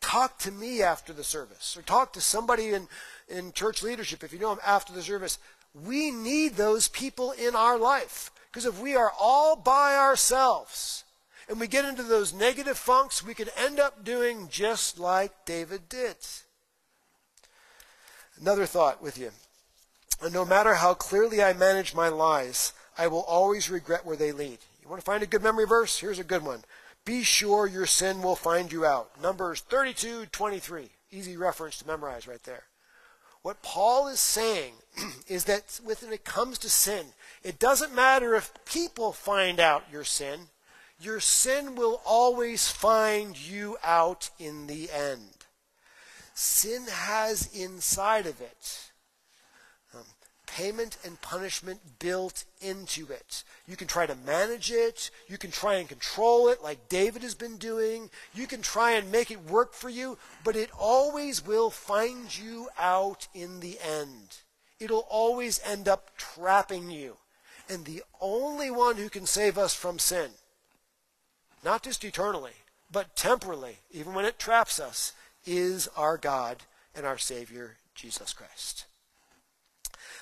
talk 0.00 0.38
to 0.38 0.52
me 0.52 0.82
after 0.82 1.12
the 1.12 1.24
service 1.24 1.76
or 1.76 1.82
talk 1.82 2.12
to 2.12 2.20
somebody 2.20 2.68
in, 2.68 2.88
in 3.28 3.52
church 3.52 3.82
leadership 3.82 4.22
if 4.22 4.32
you 4.32 4.38
know 4.38 4.50
them 4.50 4.64
after 4.64 4.92
the 4.92 5.02
service. 5.02 5.38
We 5.74 6.10
need 6.10 6.54
those 6.54 6.88
people 6.88 7.32
in 7.32 7.54
our 7.54 7.78
life 7.78 8.30
because 8.50 8.64
if 8.64 8.80
we 8.80 8.96
are 8.96 9.12
all 9.18 9.56
by 9.56 9.96
ourselves 9.96 11.04
and 11.48 11.58
we 11.58 11.66
get 11.66 11.84
into 11.84 12.02
those 12.02 12.34
negative 12.34 12.76
funks, 12.76 13.24
we 13.24 13.34
could 13.34 13.50
end 13.56 13.80
up 13.80 14.04
doing 14.04 14.48
just 14.50 14.98
like 14.98 15.32
David 15.46 15.88
did. 15.88 16.16
Another 18.40 18.66
thought 18.66 19.02
with 19.02 19.18
you. 19.18 19.30
No 20.32 20.44
matter 20.44 20.74
how 20.74 20.94
clearly 20.94 21.42
I 21.42 21.52
manage 21.52 21.94
my 21.94 22.08
lies, 22.08 22.72
I 22.96 23.06
will 23.06 23.22
always 23.22 23.70
regret 23.70 24.04
where 24.04 24.16
they 24.16 24.32
lead. 24.32 24.58
You 24.82 24.88
want 24.88 25.00
to 25.00 25.04
find 25.04 25.22
a 25.22 25.26
good 25.26 25.42
memory 25.42 25.66
verse? 25.66 25.98
Here's 25.98 26.18
a 26.18 26.24
good 26.24 26.44
one. 26.44 26.62
Be 27.04 27.22
sure 27.22 27.66
your 27.66 27.86
sin 27.86 28.20
will 28.22 28.36
find 28.36 28.70
you 28.70 28.84
out. 28.84 29.10
Numbers 29.22 29.60
32, 29.60 30.26
23. 30.26 30.90
Easy 31.10 31.36
reference 31.36 31.78
to 31.78 31.86
memorize 31.86 32.26
right 32.26 32.42
there. 32.42 32.64
What 33.42 33.62
Paul 33.62 34.08
is 34.08 34.20
saying 34.20 34.74
is 35.28 35.44
that 35.44 35.80
when 35.84 36.12
it 36.12 36.24
comes 36.24 36.58
to 36.58 36.68
sin, 36.68 37.06
it 37.42 37.58
doesn't 37.58 37.94
matter 37.94 38.34
if 38.34 38.52
people 38.64 39.12
find 39.12 39.60
out 39.60 39.84
your 39.90 40.04
sin. 40.04 40.48
Your 41.00 41.20
sin 41.20 41.76
will 41.76 42.00
always 42.04 42.68
find 42.68 43.38
you 43.38 43.76
out 43.84 44.30
in 44.38 44.66
the 44.66 44.90
end. 44.90 45.46
Sin 46.34 46.86
has 46.90 47.48
inside 47.54 48.26
of 48.26 48.40
it 48.40 48.90
um, 49.94 50.04
payment 50.46 50.98
and 51.04 51.20
punishment 51.20 51.80
built 51.98 52.44
into 52.60 53.06
it. 53.12 53.44
You 53.66 53.76
can 53.76 53.86
try 53.86 54.06
to 54.06 54.16
manage 54.26 54.70
it. 54.72 55.10
You 55.28 55.38
can 55.38 55.50
try 55.50 55.74
and 55.76 55.88
control 55.88 56.48
it 56.48 56.62
like 56.62 56.88
David 56.88 57.22
has 57.22 57.34
been 57.34 57.58
doing. 57.58 58.10
You 58.34 58.46
can 58.46 58.62
try 58.62 58.92
and 58.92 59.12
make 59.12 59.30
it 59.30 59.44
work 59.44 59.74
for 59.74 59.88
you, 59.88 60.18
but 60.42 60.56
it 60.56 60.70
always 60.76 61.44
will 61.44 61.70
find 61.70 62.36
you 62.36 62.68
out 62.78 63.28
in 63.34 63.60
the 63.60 63.78
end. 63.80 64.38
It'll 64.80 65.06
always 65.08 65.60
end 65.64 65.88
up 65.88 66.16
trapping 66.16 66.90
you. 66.90 67.16
And 67.68 67.84
the 67.84 68.02
only 68.20 68.70
one 68.70 68.96
who 68.96 69.10
can 69.10 69.26
save 69.26 69.58
us 69.58 69.74
from 69.74 69.98
sin, 69.98 70.30
not 71.64 71.82
just 71.82 72.04
eternally, 72.04 72.52
but 72.90 73.16
temporally, 73.16 73.78
even 73.90 74.14
when 74.14 74.24
it 74.24 74.38
traps 74.38 74.80
us, 74.80 75.12
is 75.44 75.88
our 75.96 76.16
God 76.16 76.58
and 76.94 77.06
our 77.06 77.18
Savior, 77.18 77.76
Jesus 77.94 78.32
Christ. 78.32 78.84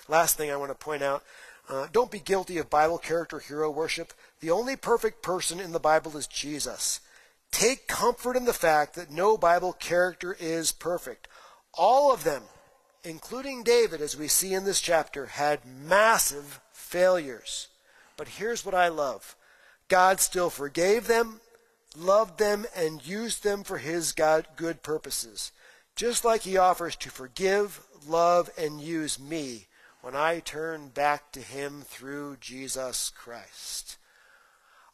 Last 0.08 0.36
thing 0.36 0.50
I 0.50 0.56
want 0.56 0.70
to 0.70 0.84
point 0.84 1.02
out 1.02 1.22
uh, 1.68 1.88
don't 1.92 2.10
be 2.10 2.20
guilty 2.20 2.58
of 2.58 2.70
Bible 2.70 2.98
character 2.98 3.40
hero 3.40 3.70
worship. 3.70 4.12
The 4.40 4.50
only 4.50 4.76
perfect 4.76 5.22
person 5.22 5.58
in 5.58 5.72
the 5.72 5.80
Bible 5.80 6.16
is 6.16 6.26
Jesus. 6.26 7.00
Take 7.50 7.88
comfort 7.88 8.36
in 8.36 8.44
the 8.44 8.52
fact 8.52 8.94
that 8.94 9.10
no 9.10 9.36
Bible 9.36 9.72
character 9.72 10.36
is 10.38 10.70
perfect. 10.72 11.26
All 11.74 12.12
of 12.12 12.22
them, 12.22 12.42
including 13.02 13.62
David, 13.62 14.00
as 14.00 14.16
we 14.16 14.28
see 14.28 14.54
in 14.54 14.64
this 14.64 14.80
chapter, 14.80 15.26
had 15.26 15.60
massive 15.64 16.60
failures. 16.72 17.68
But 18.16 18.28
here's 18.28 18.64
what 18.64 18.74
I 18.74 18.88
love 18.88 19.34
God 19.88 20.20
still 20.20 20.50
forgave 20.50 21.06
them, 21.06 21.40
loved 21.96 22.38
them, 22.38 22.66
and 22.74 23.06
used 23.06 23.42
them 23.42 23.64
for 23.64 23.78
his 23.78 24.12
God, 24.12 24.46
good 24.56 24.82
purposes. 24.82 25.52
Just 25.94 26.24
like 26.24 26.42
he 26.42 26.56
offers 26.56 26.96
to 26.96 27.10
forgive, 27.10 27.80
love, 28.06 28.50
and 28.58 28.80
use 28.80 29.18
me 29.18 29.66
when 30.06 30.14
I 30.14 30.38
turn 30.38 30.86
back 30.90 31.32
to 31.32 31.40
Him 31.40 31.82
through 31.84 32.36
Jesus 32.40 33.10
Christ. 33.10 33.96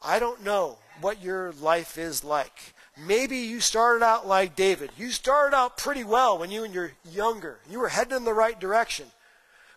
I 0.00 0.18
don't 0.18 0.42
know 0.42 0.78
what 1.02 1.22
your 1.22 1.52
life 1.60 1.98
is 1.98 2.24
like. 2.24 2.72
Maybe 2.96 3.36
you 3.36 3.60
started 3.60 4.02
out 4.02 4.26
like 4.26 4.56
David. 4.56 4.90
You 4.96 5.10
started 5.10 5.54
out 5.54 5.76
pretty 5.76 6.02
well 6.02 6.38
when 6.38 6.50
you 6.50 6.62
were 6.62 6.92
younger. 7.04 7.58
You 7.70 7.80
were 7.80 7.90
heading 7.90 8.16
in 8.16 8.24
the 8.24 8.32
right 8.32 8.58
direction. 8.58 9.04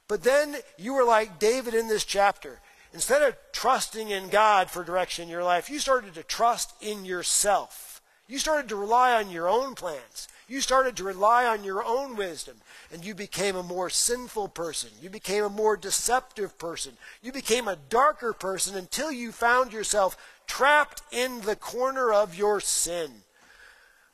But 0.08 0.24
then 0.24 0.56
you 0.78 0.94
were 0.94 1.04
like 1.04 1.38
David 1.38 1.74
in 1.74 1.90
this 1.90 2.06
chapter. 2.06 2.62
Instead 2.96 3.22
of 3.22 3.36
trusting 3.52 4.10
in 4.10 4.30
God 4.30 4.72
for 4.72 4.82
direction 4.82 5.24
in 5.24 5.30
your 5.30 5.44
life, 5.44 5.70
you 5.70 5.80
started 5.80 6.14
to 6.14 6.24
trust 6.24 6.74
in 6.80 7.04
yourself. 7.04 8.02
You 8.26 8.40
started 8.40 8.70
to 8.70 8.78
rely 8.78 9.12
on 9.12 9.30
your 9.30 9.50
own 9.50 9.76
plans. 9.76 10.30
You 10.48 10.62
started 10.62 10.96
to 10.96 11.04
rely 11.04 11.46
on 11.46 11.66
your 11.66 11.84
own 11.84 12.16
wisdom 12.16 12.56
and 12.94 13.04
you 13.04 13.14
became 13.14 13.58
a 13.58 13.64
more 13.64 13.90
sinful 13.90 14.48
person. 14.48 14.92
You 15.02 15.10
became 15.10 15.44
a 15.44 15.50
more 15.50 15.76
deceptive 15.76 16.58
person. 16.58 16.94
You 17.22 17.34
became 17.34 17.68
a 17.68 17.76
darker 17.76 18.32
person 18.32 18.78
until 18.78 19.12
you 19.12 19.34
found 19.34 19.74
yourself 19.74 20.16
trapped 20.48 21.02
in 21.12 21.42
the 21.42 21.58
corner 21.58 22.14
of 22.14 22.38
your 22.38 22.62
sin. 22.62 23.12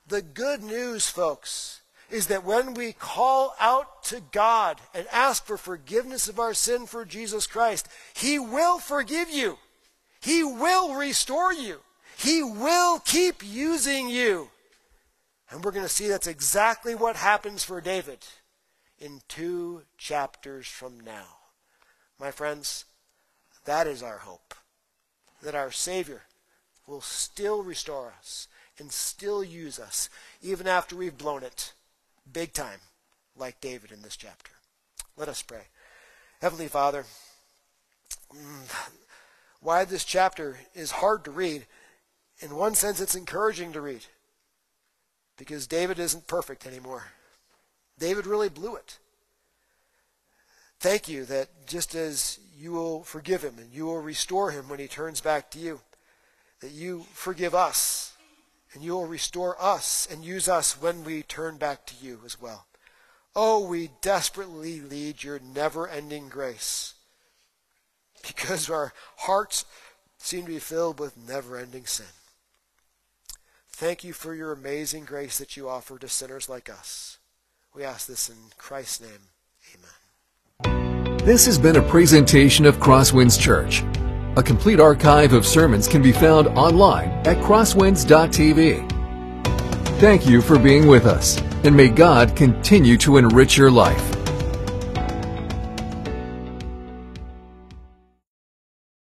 The 0.08 0.24
good 0.24 0.64
news, 0.64 1.08
folks, 1.08 1.81
is 2.12 2.28
that 2.28 2.44
when 2.44 2.74
we 2.74 2.92
call 2.94 3.56
out 3.60 4.04
to 4.04 4.22
God 4.32 4.82
and 4.94 5.08
ask 5.12 5.46
for 5.46 5.58
forgiveness 5.58 6.28
of 6.28 6.40
our 6.40 6.54
sin 6.54 6.86
for 6.86 7.06
Jesus 7.06 7.48
Christ, 7.48 7.88
He 8.14 8.38
will 8.38 8.80
forgive 8.80 9.30
you. 9.30 9.58
He 10.20 10.44
will 10.44 10.94
restore 10.94 11.54
you. 11.54 11.80
He 12.18 12.44
will 12.44 13.00
keep 13.00 13.44
using 13.44 14.10
you. 14.10 14.50
And 15.50 15.64
we're 15.64 15.72
going 15.72 15.86
to 15.86 15.90
see 15.90 16.08
that's 16.08 16.28
exactly 16.28 16.96
what 16.96 17.16
happens 17.16 17.64
for 17.64 17.82
David 17.82 18.20
in 19.00 19.22
two 19.28 19.82
chapters 19.98 20.68
from 20.68 21.00
now. 21.00 21.26
My 22.20 22.30
friends, 22.30 22.86
that 23.66 23.88
is 23.88 24.04
our 24.04 24.20
hope. 24.20 24.54
That 25.42 25.56
our 25.56 25.72
Savior 25.72 26.24
will 26.86 27.02
still 27.02 27.64
restore 27.64 28.14
us 28.20 28.48
and 28.78 28.92
still 28.92 29.44
use 29.44 29.80
us, 29.80 30.10
even 30.42 30.68
after 30.68 30.96
we've 30.96 31.18
blown 31.18 31.44
it 31.44 31.74
big 32.34 32.54
time, 32.54 32.80
like 33.36 33.62
David 33.62 33.92
in 33.92 34.02
this 34.02 34.18
chapter. 34.18 34.52
Let 35.18 35.30
us 35.30 35.42
pray. 35.42 35.64
Heavenly 36.42 36.68
Father, 36.68 37.06
mm, 38.34 38.90
why 39.60 39.86
this 39.86 40.04
chapter 40.04 40.58
is 40.74 40.92
hard 40.92 41.24
to 41.26 41.32
read, 41.32 41.66
in 42.40 42.56
one 42.56 42.76
sense, 42.76 43.00
it's 43.00 43.16
encouraging 43.16 43.74
to 43.74 43.82
read 43.82 44.06
because 45.38 45.68
David 45.68 46.00
isn't 46.00 46.28
perfect 46.28 46.66
anymore. 46.66 47.06
David 47.98 48.26
really 48.26 48.50
blew 48.50 48.76
it. 48.76 48.98
Thank 50.80 51.08
you 51.08 51.26
that 51.26 51.68
just 51.68 51.94
as 51.94 52.40
you 52.58 52.72
will 52.72 53.04
forgive 53.04 53.44
him 53.44 53.56
and 53.60 53.72
you 53.72 53.86
will 53.86 54.02
restore 54.02 54.52
him 54.52 54.68
when 54.68 54.80
he 54.80 54.88
turns 54.88 55.22
back 55.22 55.52
to 55.52 55.60
you, 55.60 55.82
that 56.60 56.72
you 56.72 57.06
forgive 57.14 57.54
us 57.54 58.11
and 58.74 58.84
you 58.84 58.94
will 58.94 59.08
restore 59.08 59.62
us 59.62 60.08
and 60.10 60.24
use 60.24 60.48
us 60.48 60.82
when 60.82 61.04
we 61.04 61.24
turn 61.24 61.58
back 61.58 61.86
to 61.88 61.96
you 62.02 62.20
as 62.26 62.40
well. 62.40 62.66
Oh, 63.36 63.66
we 63.66 63.90
desperately 64.02 64.82
need 64.90 65.24
your 65.24 65.40
never 65.40 65.88
ending 65.88 66.30
grace 66.30 66.96
because 68.26 68.70
our 68.70 68.94
hearts 69.18 69.66
seem 70.18 70.46
to 70.46 70.52
be 70.52 70.60
filled 70.60 71.00
with 71.00 71.18
never 71.18 71.58
ending 71.58 71.86
sin. 71.86 72.06
Thank 73.70 74.04
you 74.04 74.14
for 74.14 74.36
your 74.36 74.52
amazing 74.52 75.06
grace 75.06 75.38
that 75.40 75.58
you 75.58 75.68
offer 75.68 75.98
to 75.98 76.08
sinners 76.08 76.48
like 76.48 76.70
us. 76.70 77.18
We 77.74 77.84
ask 77.84 78.08
this 78.08 78.30
in 78.30 78.36
Christ's 78.58 79.02
name. 79.02 79.30
Amen. 79.74 81.18
This 81.26 81.46
has 81.46 81.58
been 81.58 81.78
a 81.78 81.82
presentation 81.82 82.66
of 82.66 82.78
Crosswinds 82.78 83.40
Church. 83.40 83.84
A 84.38 84.44
complete 84.44 84.80
archive 84.80 85.34
of 85.34 85.46
sermons 85.46 85.90
can 85.90 86.02
be 86.02 86.14
found 86.14 86.48
online 86.48 87.10
at 87.28 87.36
crosswinds.tv. 87.44 88.90
Thank 90.00 90.26
you 90.26 90.42
for 90.42 90.58
being 90.58 90.88
with 90.88 91.06
us, 91.06 91.38
and 91.66 91.76
may 91.76 91.90
God 91.90 92.34
continue 92.34 92.98
to 93.00 93.18
enrich 93.18 93.58
your 93.58 93.70
life. 93.70 94.21